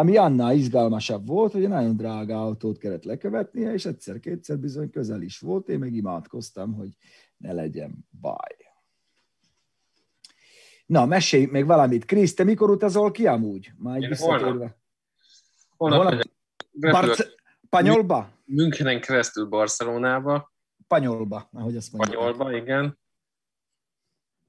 ami 0.00 0.16
annál 0.16 0.54
izgalmasabb 0.54 1.26
volt, 1.26 1.52
hogy 1.52 1.62
egy 1.62 1.68
nagyon 1.68 1.96
drága 1.96 2.42
autót 2.42 2.78
kellett 2.78 3.04
lekövetnie, 3.04 3.72
és 3.72 3.84
egyszer-kétszer 3.84 4.58
bizony 4.58 4.90
közel 4.90 5.22
is 5.22 5.38
volt, 5.38 5.68
én 5.68 5.78
meg 5.78 5.94
imádkoztam, 5.94 6.74
hogy 6.74 6.88
ne 7.36 7.52
legyen 7.52 8.08
baj. 8.20 8.56
Na, 10.86 11.06
mesélj 11.06 11.44
még 11.44 11.66
valamit. 11.66 12.04
Krisz, 12.04 12.34
te 12.34 12.44
mikor 12.44 12.70
utazol 12.70 13.10
ki 13.10 13.26
amúgy? 13.26 13.72
Már 13.76 13.96
egy 13.96 14.08
visszatérve. 14.08 14.46
holnap. 14.48 14.76
Holnap 15.76 16.22
Barce- 16.72 17.34
Panyolba? 17.68 18.30
Münchenen 18.44 19.00
keresztül 19.00 19.46
Barcelonába, 19.46 20.52
Panyolba, 20.86 21.48
ahogy 21.52 21.76
azt 21.76 21.92
mondják. 21.92 22.20
Spanyolba, 22.20 22.56
igen. 22.56 22.98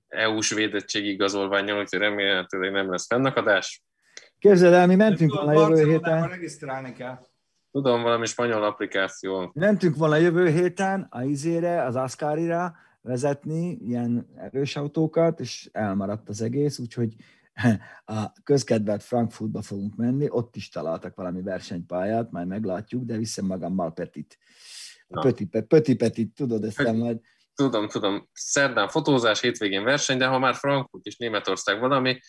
EU-s 0.07 0.53
védettségi 0.53 1.09
igazolványol, 1.09 1.79
úgyhogy 1.79 1.99
remélhetőleg 1.99 2.71
nem 2.71 2.91
lesz 2.91 3.05
fennakadás. 3.05 3.83
Képzeld 4.41 4.73
el, 4.73 4.87
mi 4.87 4.95
mentünk 4.95 5.33
volna 5.33 5.53
jövő 5.53 5.89
héten. 5.91 6.27
regisztrálni 6.27 6.93
kell. 6.93 7.19
Tudom, 7.71 8.01
valami 8.01 8.25
spanyol 8.25 8.63
applikáció. 8.63 9.51
Mentünk 9.53 9.95
volna 9.95 10.15
jövő 10.15 10.49
héten 10.49 11.07
a 11.09 11.23
izére, 11.23 11.83
az 11.83 11.95
Ascarira 11.95 12.75
vezetni 13.01 13.69
ilyen 13.71 14.27
erős 14.37 14.75
autókat, 14.75 15.39
és 15.39 15.69
elmaradt 15.71 16.29
az 16.29 16.41
egész, 16.41 16.79
úgyhogy 16.79 17.15
a 18.05 18.31
közkedvelt 18.43 19.03
Frankfurtba 19.03 19.61
fogunk 19.61 19.95
menni, 19.95 20.29
ott 20.29 20.55
is 20.55 20.69
találtak 20.69 21.15
valami 21.15 21.41
versenypályát, 21.41 22.31
majd 22.31 22.47
meglátjuk, 22.47 23.03
de 23.03 23.17
viszem 23.17 23.45
magammal 23.45 23.93
Petit. 23.93 24.37
Na. 25.07 25.21
Pöti, 25.21 25.45
Pöti 25.45 25.95
Petit, 25.95 26.33
tudod, 26.33 26.63
ezt 26.63 26.75
Pöti. 26.75 26.97
majd 26.97 27.19
Tudom, 27.55 27.87
tudom. 27.87 28.29
Szerdán 28.33 28.87
fotózás, 28.87 29.41
hétvégén 29.41 29.83
verseny, 29.83 30.17
de 30.17 30.25
ha 30.25 30.39
már 30.39 30.55
Frankfurt 30.55 31.05
és 31.05 31.17
Németország 31.17 31.79
valami, 31.79 32.19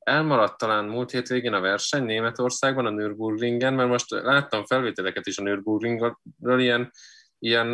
elmaradt 0.00 0.58
talán 0.58 0.84
múlt 0.84 1.10
hétvégén 1.10 1.52
a 1.52 1.60
verseny 1.60 2.04
Németországban, 2.04 2.86
a 2.86 2.90
Nürburgringen, 2.90 3.74
mert 3.74 3.88
most 3.88 4.10
láttam 4.10 4.64
felvételeket 4.64 5.26
is 5.26 5.38
a 5.38 5.42
Nürburgringről, 5.42 6.60
ilyen, 6.60 6.90
ilyen 7.38 7.68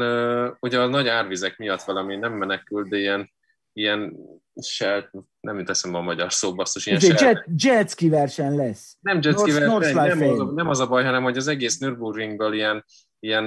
ugye 0.60 0.80
a 0.80 0.86
nagy 0.86 1.08
árvizek 1.08 1.56
miatt 1.58 1.82
valami 1.82 2.16
nem 2.16 2.32
menekül, 2.32 2.88
de 2.88 2.96
ilyen, 2.96 3.32
ilyen 3.72 4.16
selt, 4.60 5.10
nem 5.40 5.58
jut 5.58 5.70
eszembe 5.70 5.98
a 5.98 6.02
magyar 6.02 6.32
szó, 6.32 6.54
basszus, 6.54 6.86
ilyen 6.86 7.00
selt, 7.00 7.20
jet, 7.20 7.44
jetski 7.64 8.08
verseny 8.08 8.56
lesz. 8.56 8.96
nem 9.00 9.18
jetski 9.22 9.50
verseny, 9.52 9.94
nem, 9.94 10.30
az, 10.30 10.40
a- 10.40 10.52
nem 10.54 10.68
az 10.68 10.80
a 10.80 10.86
baj, 10.88 11.04
hanem 11.04 11.22
hogy 11.22 11.36
az 11.36 11.46
egész 11.46 11.78
Nürburgringből 11.78 12.52
ilyen, 12.54 12.84
ilyen 13.18 13.46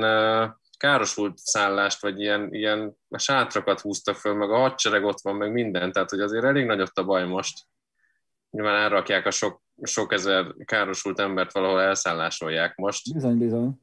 károsult 0.77 1.38
szállást, 1.38 2.01
vagy 2.01 2.19
ilyen, 2.19 2.53
ilyen 2.53 2.97
sátrakat 3.17 3.80
húztak 3.80 4.15
föl, 4.15 4.34
meg 4.34 4.51
a 4.51 4.57
hadsereg 4.57 5.03
ott 5.03 5.21
van, 5.21 5.36
meg 5.36 5.51
minden, 5.51 5.91
tehát 5.91 6.09
hogy 6.09 6.19
azért 6.19 6.43
elég 6.43 6.65
nagy 6.65 6.82
ott 6.82 6.97
a 6.97 7.03
baj 7.05 7.25
most. 7.25 7.65
Nyilván 8.50 8.76
elrakják 8.76 9.26
a 9.26 9.32
sok, 9.32 9.62
sok 9.82 10.14
ezer 10.14 10.56
károsult 10.66 11.20
embert 11.20 11.52
valahol 11.52 11.82
elszállásolják 11.82 12.76
most, 12.76 13.14
Bizony, 13.14 13.38
bizony. 13.38 13.82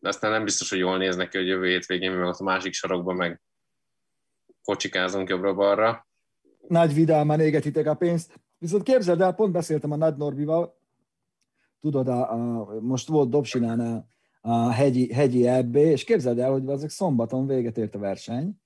de 0.00 0.08
aztán 0.08 0.30
nem 0.30 0.44
biztos, 0.44 0.70
hogy 0.70 0.78
jól 0.78 0.98
néz 0.98 1.16
neki, 1.16 1.36
hogy 1.36 1.46
jövő 1.46 1.66
hétvégén 1.66 2.10
mi 2.10 2.16
meg 2.16 2.26
ott 2.26 2.38
a 2.38 2.44
másik 2.44 2.72
sarokban 2.72 3.16
meg 3.16 3.40
kocsikázunk 4.64 5.28
jobbra-balra. 5.28 6.06
nagy 6.68 6.94
vidáman 6.94 7.40
égetitek 7.40 7.86
a 7.86 7.94
pénzt. 7.94 8.40
Viszont 8.58 8.82
képzeld 8.82 9.20
el, 9.20 9.32
pont 9.34 9.52
beszéltem 9.52 9.92
a 9.92 9.96
Nagy 9.96 10.16
Norbival, 10.16 10.78
tudod, 11.80 12.08
a, 12.08 12.32
a, 12.32 12.66
most 12.80 13.08
volt 13.08 13.30
Dobsinán 13.30 13.80
a, 13.80 14.04
a 14.40 14.70
hegyi, 14.70 15.12
hegyi 15.12 15.46
EB, 15.46 15.76
és 15.76 16.04
képzeld 16.04 16.38
el, 16.38 16.50
hogy 16.50 16.68
azok 16.68 16.90
szombaton 16.90 17.46
véget 17.46 17.78
ért 17.78 17.94
a 17.94 17.98
verseny, 17.98 18.60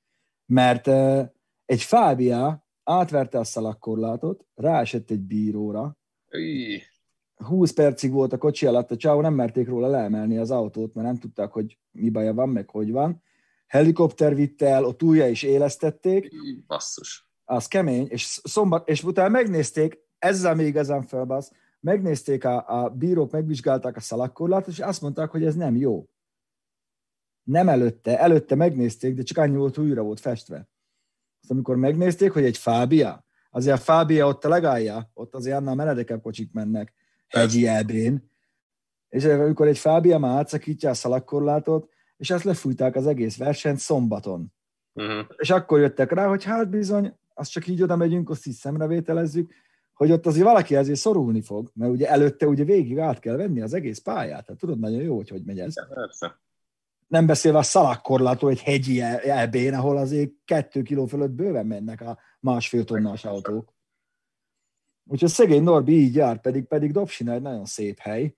mert 0.47 0.87
uh, 0.87 1.27
egy 1.65 1.83
Fábia 1.83 2.68
átverte 2.89 3.39
a 3.39 3.45
szalakkorlátot, 3.45 4.45
ráesett 4.55 5.11
egy 5.11 5.21
bíróra, 5.21 5.97
Üj, 6.31 6.81
20 7.35 7.73
percig 7.73 8.13
volt 8.13 8.33
a 8.33 8.39
kocsi 8.39 8.67
alatt, 8.67 8.91
a 8.91 8.97
csávó 8.97 9.21
nem 9.21 9.35
merték 9.35 9.69
róla 9.69 9.89
leemelni 9.89 10.39
az 10.39 10.51
autót, 10.51 10.95
mert 10.95 11.07
nem 11.07 11.17
tudták, 11.17 11.53
hogy 11.53 11.79
mi 11.91 12.11
baja 12.11 12.35
van, 12.35 12.49
meg 12.49 12.71
hogy 12.71 12.91
van. 12.91 13.23
Helikopter 13.67 14.35
vitte 14.35 14.67
el, 14.67 14.85
ott 14.85 15.03
újra 15.03 15.27
is 15.27 15.43
élesztették, 15.43 16.33
üj, 16.33 16.63
basszus. 16.67 17.31
az 17.45 17.67
kemény, 17.67 18.07
és 18.09 18.23
szombat, 18.43 18.89
és 18.89 19.05
utána 19.05 19.29
megnézték, 19.29 19.99
ezzel 20.19 20.55
még 20.55 20.67
igazán 20.67 21.03
felbasz, 21.03 21.53
megnézték, 21.81 22.45
a, 22.45 22.83
a 22.83 22.89
bírók 22.89 23.31
megvizsgálták 23.31 23.97
a 23.97 24.01
szalakkorlátot, 24.01 24.73
és 24.73 24.81
azt 24.81 25.01
mondták, 25.01 25.31
hogy 25.31 25.45
ez 25.45 25.55
nem 25.55 25.77
jó. 25.77 26.09
Nem 27.43 27.69
előtte, 27.69 28.19
előtte 28.19 28.55
megnézték, 28.55 29.15
de 29.15 29.23
csak 29.23 29.39
annyi 29.39 29.57
volt, 29.57 29.77
hogy 29.77 29.85
újra 29.85 30.03
volt 30.03 30.21
festve. 30.21 30.69
Azt 31.49 31.57
amikor 31.57 31.77
megnézték, 31.77 32.33
hogy 32.33 32.45
egy 32.45 32.59
fábia, 32.59 33.25
azért 33.51 33.77
a 33.77 33.81
fábia 33.81 34.27
ott 34.27 34.45
a 34.45 34.49
legalja, 34.49 35.11
ott 35.15 35.35
azért 35.35 35.57
annál 35.57 35.75
meredekebb 35.75 36.23
kocsik 36.23 36.53
mennek 36.53 36.93
hegyi 37.29 37.67
elbén, 37.67 38.31
és 39.09 39.25
amikor 39.25 39.67
egy 39.67 39.79
fábia 39.79 40.19
már 40.19 40.37
átszakítja 40.37 40.91
a 40.91 40.95
szalakkorlátot, 40.95 41.89
és 42.17 42.31
ezt 42.31 42.45
lefújták 42.45 42.97
az 42.97 43.07
egész 43.07 43.37
versenyt 43.37 43.79
szombaton. 43.79 44.53
Uh-huh. 44.93 45.27
És 45.37 45.51
akkor 45.51 45.79
jöttek 45.81 46.13
rá, 46.13 46.27
hogy 46.27 46.45
hát 46.45 46.69
bizony, 46.69 47.19
azt 47.35 47.51
csak 47.51 47.67
így 47.67 47.83
oda 47.83 47.97
megyünk, 47.97 48.31
azt 48.31 48.47
így 48.47 48.55
szemrevételezzük, 48.55 49.53
hogy 49.93 50.11
ott 50.11 50.27
azért 50.27 50.47
valaki 50.47 50.77
ezért 50.77 50.99
szorulni 50.99 51.43
fog, 51.43 51.71
mert 51.75 51.93
ugye 51.93 52.09
előtte 52.09 52.47
ugye 52.47 52.65
végig 52.65 52.99
át 52.99 53.19
kell 53.19 53.37
venni 53.37 53.61
az 53.61 53.75
egész 53.75 53.99
pályát. 53.99 54.45
Tehát 54.45 54.61
tudod 54.61 54.79
nagyon 54.79 55.03
jó, 55.03 55.17
hogy 55.17 55.29
hogy 55.29 55.43
megy 55.45 55.59
ez. 55.59 55.75
Persze. 55.95 56.41
Nem 57.09 57.27
beszélve 57.27 57.59
a 57.59 57.63
szalakkorlától 57.63 58.51
egy 58.51 58.63
hegyi 58.63 59.01
elbén, 59.01 59.75
ahol 59.75 59.97
azért 59.97 60.31
kettő 60.45 60.83
kiló 60.83 61.07
fölött 61.07 61.31
bőven 61.31 61.67
mennek 61.67 62.01
a 62.01 62.19
másfél 62.41 62.85
tonnás 62.85 63.25
autók. 63.25 63.73
Úgyhogy 65.05 65.29
szegény 65.29 65.63
Norbi 65.63 65.93
így 65.93 66.15
jár, 66.15 66.41
pedig, 66.41 66.65
pedig 66.65 66.93
Dobsina 66.93 67.33
egy 67.33 67.43
nagyon 67.43 67.65
szép 67.65 67.99
hely, 67.99 68.35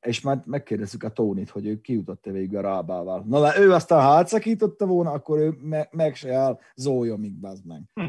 és 0.00 0.20
már 0.20 0.42
megkérdezzük 0.46 1.02
a 1.02 1.10
Tónit, 1.10 1.50
hogy 1.50 1.66
ő 1.66 1.80
kijutott-e 1.80 2.30
végig 2.30 2.56
a 2.56 2.60
rábával. 2.60 3.24
Na, 3.26 3.40
de 3.40 3.60
ő 3.60 3.72
aztán 3.72 4.02
ha 4.02 4.12
átszakította 4.12 4.86
volna, 4.86 5.10
akkor 5.10 5.38
ő 5.38 5.56
me- 5.60 5.92
meg 5.92 6.14
se 6.14 6.34
áll 6.34 6.58
zólyomig, 6.74 7.34
bazd 7.34 7.66
meg. 7.66 7.82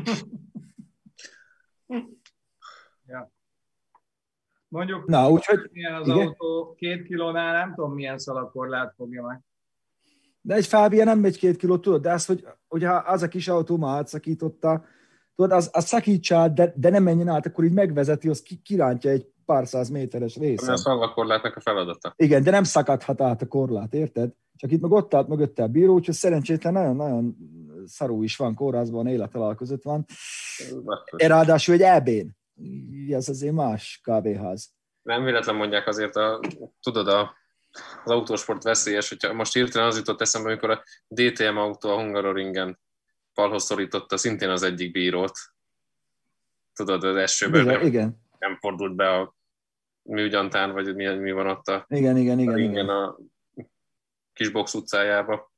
Mondjuk, 4.69 5.05
Na, 5.05 5.29
úgyhogy, 5.29 5.69
milyen 5.71 5.93
az 5.93 6.07
igen. 6.07 6.27
autó 6.27 6.73
két 6.77 7.03
kilónál, 7.03 7.53
nem 7.53 7.73
tudom 7.75 7.93
milyen 7.93 8.17
szalagkorlát 8.17 8.93
fogja 8.95 9.23
meg. 9.23 9.41
De 10.49 10.55
egy 10.55 10.65
Fábia 10.65 11.03
nem 11.03 11.19
megy 11.19 11.37
két 11.37 11.57
kilót, 11.57 11.81
tudod, 11.81 12.01
de 12.01 12.11
az, 12.11 12.25
hogy, 12.25 12.47
hogy 12.67 12.83
ha 12.83 12.93
az 12.93 13.21
a 13.21 13.27
kis 13.27 13.47
autó 13.47 13.77
már 13.77 13.97
átszakította, 13.97 14.83
tudod, 15.35 15.51
az, 15.51 15.69
az 15.73 15.85
szakítsa 15.85 16.37
át, 16.37 16.53
de, 16.53 16.73
de 16.75 16.89
nem 16.89 17.03
menjen 17.03 17.27
át, 17.27 17.45
akkor 17.45 17.63
így 17.63 17.73
megvezeti, 17.73 18.29
az 18.29 18.41
ki, 18.41 18.61
kirántja 18.63 19.11
egy 19.11 19.27
pár 19.45 19.67
száz 19.67 19.89
méteres 19.89 20.35
Ami 20.35 20.45
a 20.45 20.49
részen. 20.49 20.77
szalagkorlátnak 20.77 21.55
a 21.55 21.59
feladata. 21.59 22.13
Igen, 22.15 22.43
de 22.43 22.51
nem 22.51 22.63
szakadhat 22.63 23.21
át 23.21 23.41
a 23.41 23.47
korlát, 23.47 23.93
érted? 23.93 24.31
Csak 24.55 24.71
itt 24.71 24.81
meg 24.81 24.91
ott 24.91 25.13
állt 25.13 25.27
mögötte 25.27 25.63
a 25.63 25.67
bíró, 25.67 25.93
úgyhogy 25.93 26.15
szerencsétlen 26.15 26.73
nagyon-nagyon 26.73 27.35
szarú 27.85 28.23
is 28.23 28.35
van, 28.35 28.55
kórházban, 28.55 29.07
élethalál 29.07 29.55
között 29.55 29.83
van. 29.83 30.05
Basszus. 30.83 31.27
Ráadásul 31.27 31.73
egy 31.73 31.81
EB-n. 31.81 32.37
Ez 33.09 33.29
azért 33.29 33.53
más 33.53 34.01
kávéház. 34.03 34.69
Nem 35.01 35.23
véletlen 35.23 35.55
mondják 35.55 35.87
azért, 35.87 36.15
a, 36.15 36.39
tudod, 36.81 37.07
a, 37.07 37.37
az 38.03 38.11
autósport 38.11 38.63
veszélyes, 38.63 39.09
hogyha 39.09 39.33
most 39.33 39.53
hirtelen 39.53 39.87
az 39.87 39.97
jutott 39.97 40.21
eszembe, 40.21 40.49
amikor 40.49 40.69
a 40.69 40.83
DTM 41.07 41.57
autó 41.57 41.89
a 41.89 42.01
Hungaroringen 42.01 42.79
falhoz 43.33 43.63
szorította 43.63 44.17
szintén 44.17 44.49
az 44.49 44.63
egyik 44.63 44.91
bírót. 44.91 45.37
Tudod, 46.73 47.03
az 47.03 47.15
esőből 47.15 47.63
Bizony, 47.63 47.77
nem, 47.77 47.87
igen, 47.87 48.21
nem 48.39 48.57
fordult 48.59 48.95
be 48.95 49.09
a 49.09 49.35
műgyantán, 50.01 50.71
vagy 50.71 50.95
mi, 50.95 51.07
mi 51.07 51.31
van 51.31 51.47
ott 51.47 51.67
a 51.67 51.85
igen, 51.89 52.17
igen, 52.17 52.37
a 52.37 52.41
igen, 52.41 52.55
ringen 52.55 52.71
igen. 52.71 52.89
a 52.89 53.17
Kisbox 54.33 54.73
utcájába. 54.73 55.51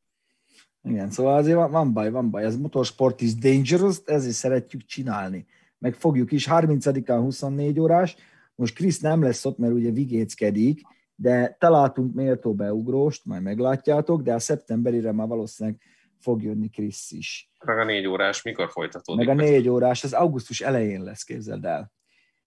Igen, 0.83 1.11
szóval 1.11 1.37
azért 1.37 1.55
van, 1.55 1.71
van 1.71 1.93
baj, 1.93 2.11
van 2.11 2.29
baj. 2.29 2.43
Ez 2.43 2.57
motorsport 2.57 3.21
is 3.21 3.35
dangerous, 3.35 3.97
ezért 4.05 4.33
szeretjük 4.33 4.85
csinálni. 4.85 5.45
Meg 5.77 5.93
fogjuk 5.93 6.31
is, 6.31 6.47
30-án 6.49 7.17
24 7.19 7.79
órás, 7.79 8.15
most 8.55 8.75
Krisz 8.75 8.99
nem 8.99 9.21
lesz 9.21 9.45
ott, 9.45 9.57
mert 9.57 9.73
ugye 9.73 9.91
vigéckedik, 9.91 10.81
de 11.21 11.55
találtunk 11.59 12.13
méltó 12.13 12.53
beugróst, 12.53 13.25
majd 13.25 13.41
meglátjátok, 13.41 14.21
de 14.21 14.33
a 14.33 14.39
szeptemberire 14.39 15.11
már 15.11 15.27
valószínűleg 15.27 15.81
fog 16.19 16.43
jönni 16.43 16.69
Krisz 16.69 17.11
is. 17.11 17.51
Meg 17.65 17.77
a 17.77 17.83
négy 17.83 18.07
órás 18.07 18.41
mikor 18.41 18.69
folytatódik? 18.69 19.27
Meg 19.27 19.37
a 19.37 19.41
négy 19.41 19.69
órás, 19.69 20.03
az 20.03 20.13
augusztus 20.13 20.61
elején 20.61 21.03
lesz, 21.03 21.23
képzeld 21.23 21.65
el. 21.65 21.91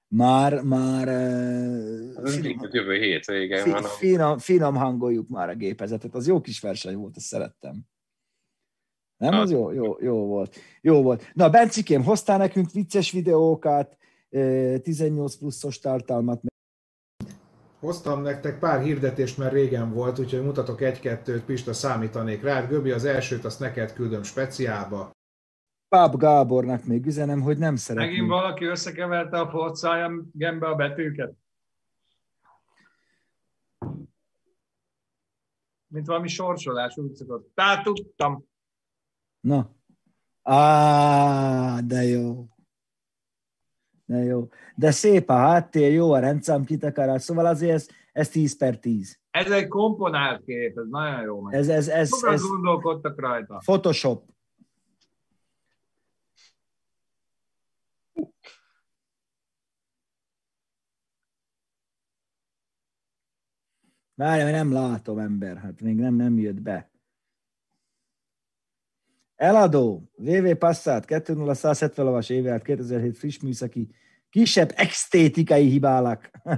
Már, 0.09 0.63
már 0.63 1.09
eh, 1.09 1.15
Ez 2.25 2.35
finom, 2.35 2.41
mindig 2.41 2.69
jövő 2.73 2.99
hét 2.99 3.25
végén 3.25 3.59
fi, 3.59 3.73
finom, 3.99 4.39
finom 4.39 4.75
hangoljuk 4.75 5.29
már 5.29 5.49
a 5.49 5.55
gépezetet. 5.55 6.15
Az 6.15 6.27
jó 6.27 6.41
kis 6.41 6.61
verseny 6.61 6.97
volt, 6.97 7.17
azt 7.17 7.27
szerettem. 7.27 7.81
Nem, 9.17 9.35
az 9.35 9.51
jó, 9.51 9.73
jó, 9.73 9.97
jó 10.01 10.27
volt. 10.27 10.57
Jó 10.81 11.03
volt. 11.03 11.31
Na, 11.33 11.51
Bencikém, 11.51 12.05
hoztál 12.05 12.39
nekünk 12.39 12.71
vicces 12.71 13.11
videókat, 13.11 13.97
eh, 14.31 14.79
18 14.79 15.37
pluszos 15.37 15.79
tartalmat, 15.79 16.43
Hoztam 17.85 18.23
nektek 18.23 18.59
pár 18.59 18.83
hirdetést, 18.83 19.39
mert 19.39 19.53
régen 19.53 19.93
volt, 19.93 20.19
úgyhogy 20.19 20.43
mutatok 20.45 20.81
egy-kettőt, 20.81 21.45
Pista 21.45 21.73
számítanék 21.73 22.43
rád. 22.43 22.69
Göbi, 22.69 22.91
az 22.91 23.05
elsőt 23.05 23.45
azt 23.45 23.61
neked 23.61 23.93
küldöm 23.93 24.23
speciálba. 24.23 25.11
Páp 25.89 26.17
Gábornak 26.17 26.85
még 26.85 27.07
üzenem, 27.07 27.41
hogy 27.41 27.59
nem 27.59 27.63
Megint 27.63 27.79
szeretném. 27.81 28.27
valaki 28.27 28.65
összekeverte 28.65 29.41
a 29.41 29.49
forcájam 29.51 30.31
gembe 30.33 30.67
a 30.67 30.75
betűket. 30.75 31.33
Mint 35.87 36.07
valami 36.07 36.29
sorsolás, 36.29 36.97
úgy 36.97 37.15
szokott. 37.15 37.51
Tehát 37.55 37.85
tudtam. 37.85 38.45
Na. 39.41 39.71
Á, 40.43 41.81
de 41.81 42.03
jó. 42.03 42.49
De 44.07 44.17
jó. 44.17 44.49
De 44.77 44.91
szép 44.91 45.29
a 45.29 45.33
háttér, 45.35 45.93
jó 45.93 46.13
a 46.13 46.19
rendszám 46.19 46.65
kitakarás, 46.65 47.23
szóval 47.23 47.47
azért 47.47 47.73
ez, 47.73 47.89
ez 48.13 48.29
10 48.29 48.57
per 48.57 48.79
10. 48.79 49.19
Ez 49.31 49.51
egy 49.51 49.69
komponált 49.69 50.45
kép, 50.45 50.79
ez 50.79 50.87
nagyon 50.89 51.23
jó. 51.23 51.41
Meg. 51.41 51.55
Ez, 51.55 51.69
ez, 51.69 51.89
ez, 51.89 52.09
Sokan 52.09 52.33
ez 52.33 52.43
gondolkodtak 52.43 53.21
rajta. 53.21 53.57
Photoshop. 53.65 54.33
Várj, 64.17 64.43
mert 64.43 64.57
nem 64.57 64.73
látom 64.73 65.19
ember, 65.19 65.57
hát 65.57 65.81
még 65.81 65.97
nem, 65.97 66.15
nem 66.15 66.39
jött 66.39 66.61
be. 66.61 66.94
Eladó, 69.37 70.11
VV 70.17 70.55
Passat, 70.59 71.05
2170 71.07 72.05
lovas 72.05 72.29
éve 72.29 72.59
2007 72.61 73.19
friss 73.19 73.39
műszaki, 73.41 73.89
kisebb 74.31 74.71
extétikai 74.75 75.69
hibálak. 75.69 76.31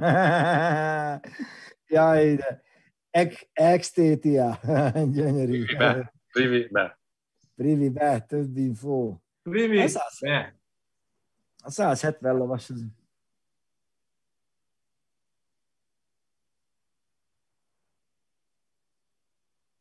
Jaj, 1.89 2.35
de 2.35 2.65
Ex- 3.11 3.49
extétia, 3.53 4.59
gyönyörű. 5.15 5.65
Be. 5.77 6.13
Rivi, 6.33 6.69
be. 6.71 6.99
Privi 7.55 7.89
be, 7.91 8.25
több 8.29 8.57
info. 8.57 9.17
Ne. 10.21 10.55
A 11.63 11.71
170 11.71 12.37
lovas. 12.37 12.71
az- 12.71 12.85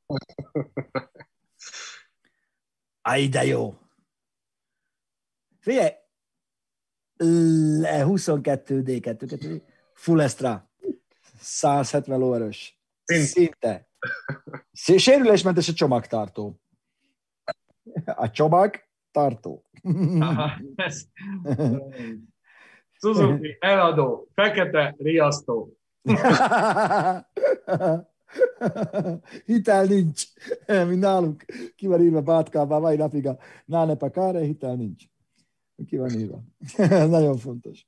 Aj, 0.07 0.17
de 3.29 3.45
jó. 3.45 3.77
Figyelj, 5.59 5.91
le 7.79 8.03
22 8.03 8.81
d 8.81 8.99
2 8.99 9.63
full 9.93 10.21
extra, 10.21 10.69
170 11.39 12.19
lóerős. 12.19 12.79
Szint. 13.03 13.25
Szinte. 13.25 13.87
Szé- 14.71 14.99
Sérülésmentes 14.99 15.69
a 15.69 15.73
csomagtartó. 15.73 16.59
A 18.05 18.29
csomag 18.29 18.75
tartó. 19.11 19.65
Aha, 20.19 20.51
ez. 20.75 21.01
Suzuki, 22.91 23.57
eladó, 23.59 24.29
fekete, 24.33 24.95
riasztó. 24.97 25.77
hitel 29.45 29.85
nincs. 29.85 30.23
Mint 30.87 30.99
nálunk. 30.99 31.45
Ki 31.75 31.87
van 31.87 32.01
írva 32.01 32.21
Bátkában, 32.21 32.81
mai 32.81 32.95
napig 32.95 33.27
a 33.27 33.37
Náne 33.65 33.95
Pakáre, 33.95 34.39
hitel 34.39 34.75
nincs. 34.75 35.03
Ki 35.87 35.97
van 35.97 36.09
írva. 36.09 36.43
Ez 36.77 37.09
nagyon 37.09 37.37
fontos. 37.37 37.87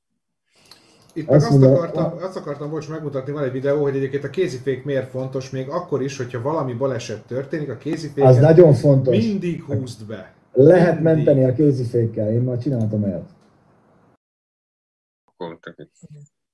Itt 1.14 1.28
meg 1.28 1.36
Azt 1.36 1.52
azt, 1.52 1.64
akartam, 1.64 2.14
azt 2.18 2.36
akartam, 2.38 2.70
bocs, 2.70 2.90
megmutatni, 2.90 3.32
van 3.32 3.44
egy 3.44 3.52
videó, 3.52 3.82
hogy 3.82 3.96
egyébként 3.96 4.24
a 4.24 4.30
kézifék 4.30 4.84
miért 4.84 5.10
fontos, 5.10 5.50
még 5.50 5.70
akkor 5.70 6.02
is, 6.02 6.18
hogyha 6.18 6.42
valami 6.42 6.74
baleset 6.74 7.26
történik, 7.26 7.70
a 7.70 7.72
Az 7.72 7.78
kéziféket 7.78 8.40
nagyon 8.40 8.74
fontos. 8.74 9.18
mindig 9.26 9.64
húzd 9.64 10.08
be. 10.08 10.34
Lehet 10.52 11.00
Mindig. 11.00 11.04
menteni 11.04 11.44
a 11.44 11.54
kézifékkel, 11.54 12.32
én 12.32 12.42
már 12.42 12.58
csináltam 12.58 13.04
el. 13.04 13.26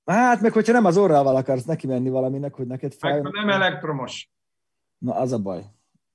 Hát 0.05 0.41
meg, 0.41 0.51
hogyha 0.51 0.71
nem 0.73 0.85
az 0.85 0.97
orrával 0.97 1.35
akarsz 1.35 1.63
neki 1.63 1.87
menni 1.87 2.09
valaminek, 2.09 2.53
hogy 2.53 2.67
neked 2.67 2.93
fáj. 2.93 3.21
Meg 3.21 3.31
nem 3.33 3.49
elektromos. 3.49 4.31
Na, 4.97 5.15
az 5.15 5.31
a 5.31 5.39
baj. 5.39 5.65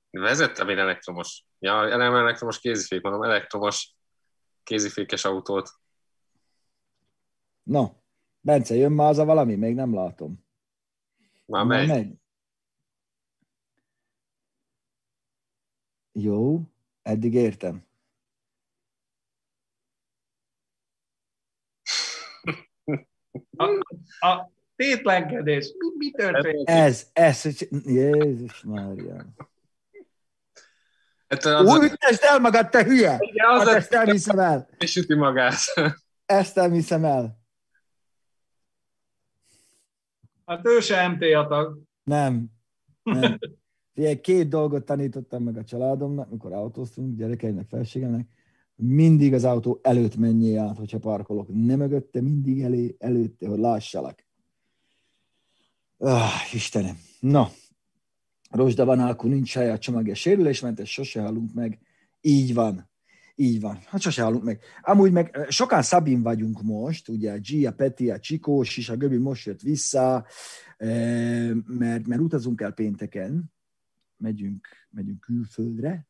Vezettem 0.09 0.69
én 0.69 0.77
elektromos. 0.77 1.45
Ja, 1.59 1.97
nem 1.97 2.15
elektromos 2.15 2.59
kézifék, 2.59 3.01
mondom, 3.01 3.23
elektromos 3.23 3.95
kézifékes 4.63 5.25
autót. 5.25 5.69
No, 7.63 7.87
Bence, 8.41 8.75
jön 8.75 8.91
már 8.91 9.09
az 9.09 9.17
a 9.17 9.25
valami? 9.25 9.55
Még 9.55 9.75
nem 9.75 9.93
látom. 9.93 10.45
Már 11.45 11.61
Na, 11.65 11.67
megy. 11.67 11.87
megy. 11.87 12.13
Jó, 16.11 16.61
eddig 17.01 17.33
értem. 17.33 17.83
A, 23.57 23.65
a 24.27 24.51
tétlenkedés. 24.75 25.73
Mi, 25.77 26.05
mi 26.05 26.11
történt? 26.11 26.69
Ez, 26.69 27.09
ez, 27.13 27.41
hogy- 27.41 27.67
Jézus 27.85 28.63
Mária. 28.63 29.25
Hát 31.27 31.45
az 31.45 31.73
Úgy 31.73 31.83
üttesd 31.91 32.19
el 32.23 32.39
magad, 32.39 32.69
te 32.69 32.83
hülye! 32.83 33.17
Igen, 33.19 33.47
Hát 33.49 33.61
az 33.61 33.67
ezt 33.67 33.91
nem 33.91 34.05
hiszem 34.05 34.39
el. 34.39 34.69
és 34.77 34.95
üti 34.95 35.13
magát. 35.15 35.55
Ezt 36.25 36.55
nem 36.55 36.71
hiszem 36.71 37.03
el. 37.05 37.37
hát 40.45 40.67
ő 40.67 40.79
se 40.79 41.07
MTA 41.07 41.47
tag. 41.47 41.79
Nem. 42.03 42.45
nem. 43.03 43.39
Figyelj, 43.93 44.19
két 44.19 44.47
dolgot 44.49 44.85
tanítottam 44.85 45.43
meg 45.43 45.57
a 45.57 45.63
családomnak, 45.63 46.29
mikor 46.29 46.53
autóztunk, 46.53 47.17
gyerekeimnek, 47.17 47.67
felségemnek. 47.67 48.27
Mindig 48.81 49.33
az 49.33 49.43
autó 49.43 49.79
előtt 49.81 50.15
menjél 50.15 50.59
át, 50.59 50.77
hogyha 50.77 50.99
parkolok. 50.99 51.47
Nem 51.47 51.77
mögötte, 51.77 52.21
mindig 52.21 52.61
elé, 52.61 52.95
előtte, 52.99 53.47
hogy 53.47 53.59
lássalak. 53.59 54.25
Ah, 55.97 56.53
Istenem. 56.53 56.97
Na, 57.19 57.51
Rozsda 58.49 58.85
van, 58.85 58.99
akkor 58.99 59.29
nincs 59.29 59.49
saját 59.49 59.81
csomagja 59.81 60.15
sérülésmentes, 60.15 60.91
sose 60.91 61.21
halunk 61.21 61.53
meg. 61.53 61.79
Így 62.21 62.53
van. 62.53 62.89
Így 63.35 63.61
van. 63.61 63.79
Hát 63.85 64.01
sose 64.01 64.23
halunk 64.23 64.43
meg. 64.43 64.59
Amúgy 64.81 65.11
meg 65.11 65.29
eh, 65.33 65.47
sokan 65.49 65.81
Szabin 65.81 66.21
vagyunk 66.21 66.61
most, 66.61 67.09
ugye 67.09 67.31
a 67.31 67.37
G, 67.37 67.65
a 67.65 67.71
Peti, 67.71 68.09
a 68.09 68.19
Csikós 68.19 68.77
is, 68.77 68.89
a 68.89 68.95
Göbi 68.95 69.17
most 69.17 69.45
jött 69.45 69.61
vissza, 69.61 70.25
eh, 70.77 71.51
mert, 71.65 72.07
mert 72.07 72.21
utazunk 72.21 72.61
el 72.61 72.71
pénteken, 72.71 73.53
megyünk, 74.17 74.67
megyünk 74.89 75.19
külföldre, 75.19 76.07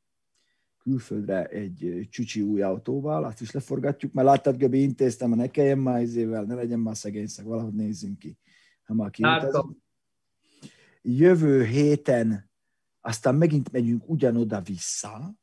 külföldre 0.89 1.45
egy 1.45 2.07
csücsi 2.09 2.41
új 2.41 2.61
autóval, 2.61 3.23
azt 3.23 3.41
is 3.41 3.51
leforgatjuk, 3.51 4.13
mert 4.13 4.27
láttad, 4.27 4.57
Göbi, 4.57 4.81
intéztem, 4.81 5.29
ne 5.29 5.47
kelljen 5.47 5.77
már 5.77 6.01
izével, 6.01 6.43
ne 6.43 6.55
legyen 6.55 6.79
már 6.79 6.97
szegényszeg, 6.97 7.45
valahogy 7.45 7.73
nézzünk 7.73 8.19
ki. 8.19 8.37
Ha 8.83 8.93
már 8.93 9.11
jövő 11.01 11.63
héten 11.63 12.49
aztán 13.01 13.35
megint 13.35 13.71
megyünk 13.71 14.09
ugyanoda 14.09 14.61
vissza, 14.61 15.33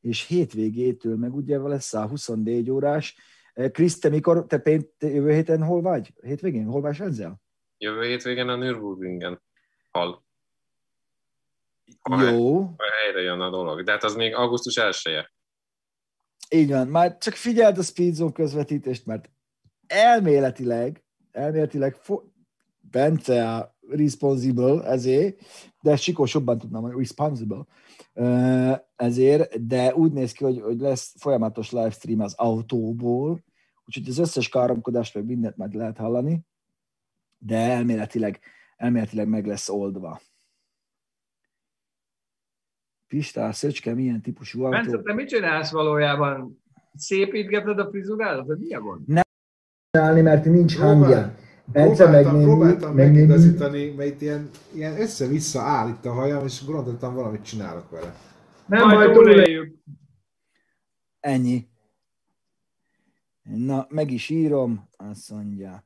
és 0.00 0.26
hétvégétől 0.26 1.16
meg 1.16 1.34
ugye 1.34 1.58
lesz 1.58 1.94
a 1.94 2.06
24 2.06 2.70
órás. 2.70 3.16
Eh, 3.52 3.70
Krisz, 3.70 3.98
te 3.98 4.08
mikor, 4.08 4.46
te, 4.46 4.58
pént, 4.58 4.86
te 4.98 5.08
jövő 5.08 5.32
héten 5.32 5.62
hol 5.62 5.82
vagy? 5.82 6.12
Hétvégén? 6.22 6.66
Hol 6.66 6.80
vagy 6.80 7.00
ezzel? 7.00 7.42
Jövő 7.78 8.02
hétvégén 8.06 8.48
a 8.48 8.56
Nürburgringen. 8.56 9.42
Hal. 9.90 10.23
Ha 12.02 12.22
Jó, 12.22 12.74
helyre 12.76 13.20
jön 13.20 13.40
a 13.40 13.50
dolog. 13.50 13.82
De 13.82 13.92
hát 13.92 14.04
az 14.04 14.14
még 14.14 14.34
augusztus 14.34 14.76
1 14.76 15.00
-e. 15.04 15.32
így 16.48 16.70
van. 16.70 16.88
Már 16.88 17.18
csak 17.18 17.34
figyeld 17.34 17.78
a 17.78 17.82
Speedzone 17.82 18.32
közvetítést, 18.32 19.06
mert 19.06 19.30
elméletileg, 19.86 21.04
elméletileg 21.30 21.94
fo- 21.94 22.32
Bence, 22.90 23.54
a 23.54 23.76
responsible 23.88 24.84
ezért, 24.84 25.40
de 25.80 25.96
Sikó 25.96 26.26
jobban 26.32 26.58
tudnám 26.58 26.80
mondani, 26.80 27.02
responsible 27.02 27.64
ezért, 28.96 29.66
de 29.66 29.94
úgy 29.94 30.12
néz 30.12 30.32
ki, 30.32 30.44
hogy, 30.44 30.60
hogy 30.60 30.80
lesz 30.80 31.14
folyamatos 31.18 31.70
livestream 31.70 32.20
az 32.20 32.34
autóból, 32.34 33.44
úgyhogy 33.86 34.08
az 34.08 34.18
összes 34.18 34.48
káromkodást 34.48 35.14
meg 35.14 35.24
mindent 35.24 35.56
meg 35.56 35.74
lehet 35.74 35.96
hallani, 35.96 36.40
de 37.38 37.56
elméletileg, 37.56 38.40
elméletileg 38.76 39.28
meg 39.28 39.46
lesz 39.46 39.68
oldva. 39.68 40.20
Pistás, 43.08 43.56
Szöcske, 43.56 43.94
milyen 43.94 44.20
típusú 44.22 44.68
Bence, 44.68 44.90
autó? 44.90 45.02
te 45.02 45.14
mit 45.14 45.28
csinálsz 45.28 45.70
valójában? 45.70 46.62
Szépítgeted 46.96 47.78
a 47.78 47.88
frizurádat? 47.90 48.58
Mi 48.58 48.74
a 48.74 48.80
gond? 48.80 49.06
Csinálni, 49.90 50.20
mert 50.20 50.44
nincs 50.44 50.74
Próbál- 50.76 50.94
hangja. 50.96 51.34
Bence 51.66 52.04
Próbáltam, 52.04 52.12
megnézni, 52.32 52.44
próbáltam 52.44 52.94
megnézni. 52.94 53.20
megigazítani, 53.20 53.90
mert 53.90 54.10
itt 54.10 54.20
ilyen, 54.20 54.50
ilyen 54.74 55.00
össze-vissza 55.00 55.60
áll 55.60 55.88
itt 55.88 56.04
a 56.04 56.12
hajam, 56.12 56.44
és 56.44 56.64
gondoltam 56.64 57.14
valamit 57.14 57.42
csinálok 57.44 57.90
vele. 57.90 58.14
Nem 58.66 58.86
Majd 58.86 58.96
baj, 59.06 59.12
túléljük. 59.14 59.42
túléljük. 59.44 59.76
Ennyi. 61.20 61.68
Na, 63.42 63.86
meg 63.88 64.10
is 64.10 64.28
írom, 64.28 64.88
azt 64.96 65.30
mondja. 65.30 65.84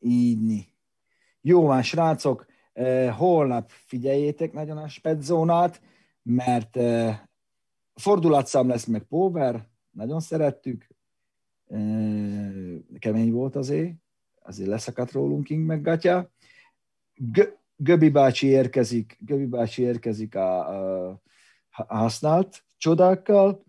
Ígyni. 0.00 0.66
Jó 1.40 1.66
van, 1.66 1.82
srácok, 1.82 2.46
eh, 2.72 3.14
holnap 3.16 3.70
figyeljétek 3.70 4.52
nagyon 4.52 4.76
a 4.76 4.88
spedzónát, 4.88 5.80
mert 6.22 6.78
fordulatszám 7.94 8.68
lesz 8.68 8.84
meg 8.84 9.02
Power, 9.02 9.68
nagyon 9.90 10.20
szerettük. 10.20 10.86
Kemény 12.98 13.32
volt 13.32 13.56
azért, 13.56 13.94
azért 14.42 14.68
leszakadt 14.68 15.12
rólunk 15.12 15.44
King 15.44 15.66
meg 15.66 15.82
Gatya. 15.82 16.30
Gö- 17.14 17.60
Göbi 17.76 18.10
bácsi 18.10 18.46
érkezik, 18.46 19.16
Göbi 19.20 19.46
bácsi 19.46 19.82
érkezik 19.82 20.34
a, 20.34 20.68
a, 20.68 21.20
a 21.70 21.96
használt 21.96 22.64
csodákkal, 22.76 23.64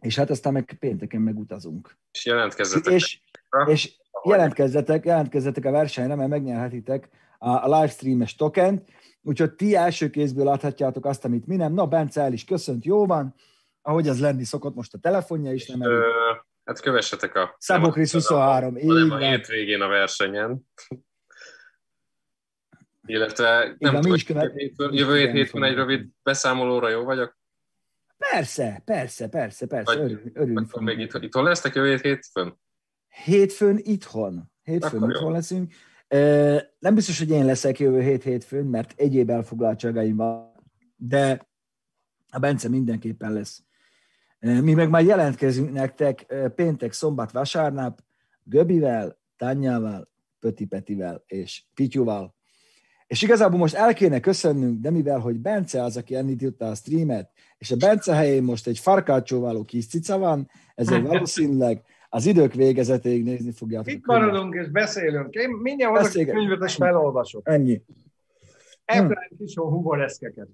és 0.00 0.16
hát 0.16 0.30
aztán 0.30 0.52
meg 0.52 0.76
pénteken 0.78 1.20
megutazunk. 1.20 1.98
És 2.12 2.26
jelentkezzetek. 2.26 2.92
És, 2.92 3.20
és 3.66 3.96
jelentkezzetek, 4.24 5.04
jelentkezzetek 5.04 5.64
a 5.64 5.70
versenyre, 5.70 6.14
mert 6.14 6.28
megnyerhetitek 6.28 7.08
a, 7.38 7.48
a 7.48 7.64
livestreames 7.74 8.34
tokent, 8.34 8.88
úgyhogy 9.22 9.52
ti 9.54 9.74
első 9.76 10.10
kézből 10.10 10.44
láthatjátok 10.44 11.04
azt, 11.06 11.24
amit 11.24 11.46
mi 11.46 11.56
nem. 11.56 11.72
Na, 11.72 11.86
Bence 11.86 12.20
el 12.20 12.32
is 12.32 12.44
köszönt, 12.44 12.84
jó 12.84 13.06
van, 13.06 13.34
ahogy 13.82 14.08
az 14.08 14.20
lenni 14.20 14.44
szokott, 14.44 14.74
most 14.74 14.94
a 14.94 14.98
telefonja 14.98 15.52
is 15.52 15.66
nem 15.66 15.82
elég. 15.82 15.98
Hát 16.64 16.80
kövessetek 16.80 17.34
a... 17.34 17.56
Szabó 17.58 17.90
Krisz 17.90 18.12
23, 18.12 18.76
így 18.76 18.86
hanem 18.88 19.10
a 19.10 19.18
van. 19.18 19.28
hétvégén 19.28 19.80
a 19.80 19.88
versenyen. 19.88 20.60
Illetve 23.06 23.64
nem 23.64 23.74
Igen, 23.78 23.92
mi 23.94 24.00
tudom, 24.00 24.14
is 24.14 24.24
követ- 24.24 24.52
hétfőn- 24.54 24.94
jövő 24.94 25.16
hét 25.16 25.30
hétfőn 25.30 25.62
egy 25.64 25.74
rövid 25.74 26.08
beszámolóra 26.22 26.88
jó 26.88 27.04
vagyok? 27.04 27.38
Persze, 28.16 28.82
persze, 28.84 29.28
persze, 29.28 29.66
persze, 29.66 29.94
Vagy- 29.96 30.04
örülünk. 30.04 30.36
örülünk 30.38 30.68
Akkor 30.68 30.82
még 30.82 30.94
fogunk. 30.94 31.14
itt, 31.14 31.22
itthon 31.22 31.44
lesztek 31.44 31.74
jövő 31.74 31.88
hét 31.90 32.00
hétfőn? 32.00 32.58
Hétfőn 33.24 33.78
itthon. 33.82 34.50
Hétfőn 34.62 34.96
Akkor 35.02 35.08
jó. 35.10 35.14
itthon 35.16 35.32
leszünk. 35.32 35.72
Nem 36.78 36.94
biztos, 36.94 37.18
hogy 37.18 37.30
én 37.30 37.44
leszek 37.44 37.78
jövő 37.78 38.02
hét 38.02 38.22
hétfőn, 38.22 38.66
mert 38.66 38.94
egyéb 38.96 39.30
elfoglaltságaim 39.30 40.16
van, 40.16 40.52
de 40.96 41.48
a 42.28 42.38
Bence 42.38 42.68
mindenképpen 42.68 43.32
lesz. 43.32 43.62
Mi 44.38 44.74
meg 44.74 44.90
már 44.90 45.04
jelentkezünk 45.04 45.72
nektek 45.72 46.34
péntek, 46.54 46.92
szombat, 46.92 47.32
vasárnap 47.32 48.04
Göbivel, 48.42 49.18
Tanyával, 49.36 50.10
Pöti 50.38 50.66
Petivel 50.66 51.22
és 51.26 51.64
Pityuval. 51.74 52.34
És 53.06 53.22
igazából 53.22 53.58
most 53.58 53.74
el 53.74 53.94
kéne 53.94 54.20
köszönnünk, 54.20 54.80
de 54.80 54.90
mivel, 54.90 55.18
hogy 55.18 55.36
Bence 55.36 55.82
az, 55.82 55.96
aki 55.96 56.14
elindította 56.14 56.68
a 56.68 56.74
streamet, 56.74 57.30
és 57.58 57.70
a 57.70 57.76
Bence 57.76 58.14
helyén 58.14 58.42
most 58.42 58.66
egy 58.66 58.78
farkácsóváló 58.78 59.64
kis 59.64 59.86
cica 59.86 60.18
van, 60.18 60.50
ezért 60.74 61.06
valószínűleg 61.12 61.82
az 62.08 62.26
idők 62.26 62.54
végezetéig 62.54 63.24
nézni 63.24 63.52
fogjátok. 63.52 63.88
a 63.88 63.90
Itt 63.90 64.06
maradunk 64.06 64.54
és 64.54 64.68
beszélünk. 64.68 65.34
Én 65.34 65.50
mindjárt 65.50 65.90
hozok 65.90 66.04
a 66.04 66.08
Beszélgetünk. 66.08 66.48
könyvet 66.48 66.68
és 66.68 66.74
felolvasok. 66.74 67.48
Ennyi. 67.48 67.82
Ebben 68.84 69.30
kis 69.38 69.54
humoreszkeket. 69.54 70.48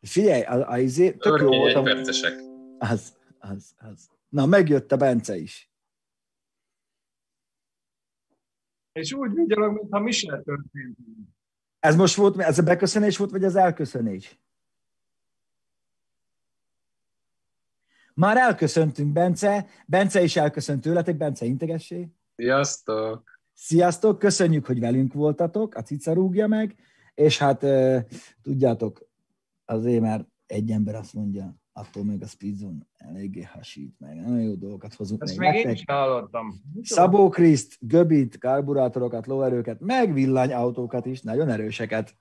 Figyelj, 0.00 0.42
a, 0.42 0.70
a 0.70 0.78
izé, 0.78 1.10
tök 1.12 1.40
jó 1.40 1.48
volt. 1.48 1.74
a-. 1.74 1.82
Az, 2.78 3.16
az, 3.38 3.74
az. 3.78 4.08
Na, 4.28 4.46
megjött 4.46 4.92
a 4.92 4.96
Bence 4.96 5.36
is. 5.36 5.70
És 8.92 9.12
úgy 9.12 9.34
vigyorog, 9.34 9.74
mintha 9.74 9.98
mi 10.00 10.10
se 10.10 10.42
történt. 10.42 10.96
Ez 11.78 11.96
most 11.96 12.14
volt, 12.14 12.38
ez 12.38 12.58
a 12.58 12.62
beköszönés 12.62 13.16
volt, 13.16 13.30
vagy 13.30 13.44
az 13.44 13.56
elköszönés? 13.56 14.38
Már 18.16 18.36
elköszöntünk, 18.36 19.12
Bence. 19.12 19.66
Bence 19.86 20.22
is 20.22 20.36
elköszönt 20.36 20.80
tőletek. 20.80 21.16
Bence, 21.16 21.44
integessé. 21.44 22.08
Sziasztok! 22.36 23.40
Sziasztok, 23.52 24.18
köszönjük, 24.18 24.66
hogy 24.66 24.80
velünk 24.80 25.12
voltatok, 25.12 25.74
a 25.74 25.82
cica 25.82 26.12
rúgja 26.12 26.46
meg, 26.46 26.74
és 27.14 27.38
hát 27.38 27.66
tudjátok, 28.42 29.08
azért 29.64 30.00
már 30.00 30.26
egy 30.46 30.70
ember 30.70 30.94
azt 30.94 31.14
mondja, 31.14 31.56
attól 31.72 32.04
meg 32.04 32.22
a 32.22 32.26
Speedzone 32.26 32.86
eléggé 32.96 33.42
hasít 33.42 33.94
meg, 33.98 34.20
nagyon 34.20 34.40
jó 34.40 34.54
dolgokat 34.54 34.94
hozunk 34.94 35.22
Ezt 35.22 35.36
még 35.36 35.50
még 35.50 35.64
én 35.64 35.70
is 35.70 35.84
hallottam. 35.86 36.54
Szabó 36.82 37.28
Kriszt, 37.28 37.76
Göbit, 37.80 38.38
karburátorokat, 38.38 39.26
lóerőket, 39.26 39.80
meg 39.80 40.12
villanyautókat 40.12 41.06
is, 41.06 41.22
nagyon 41.22 41.48
erőseket. 41.48 42.16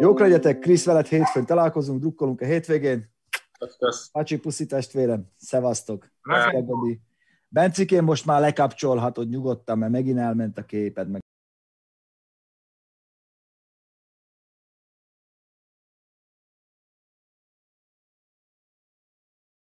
Jók 0.00 0.18
legyetek, 0.18 0.58
Krisz 0.58 0.84
veled 0.84 1.06
hétfőn 1.06 1.46
találkozunk, 1.46 2.00
drukkolunk 2.00 2.40
a 2.40 2.44
hétvégén. 2.44 3.14
Pacsi 4.12 4.38
puszi 4.38 4.66
testvérem, 4.66 5.30
szevasztok. 5.36 6.10
Göbi. 6.52 7.00
Bencikén 7.48 8.02
most 8.02 8.26
már 8.26 8.40
lekapcsolhatod 8.40 9.28
nyugodtan, 9.28 9.78
mert 9.78 9.92
megint 9.92 10.18
elment 10.18 10.58
a 10.58 10.64
képed, 10.64 11.08
meg 11.08 11.24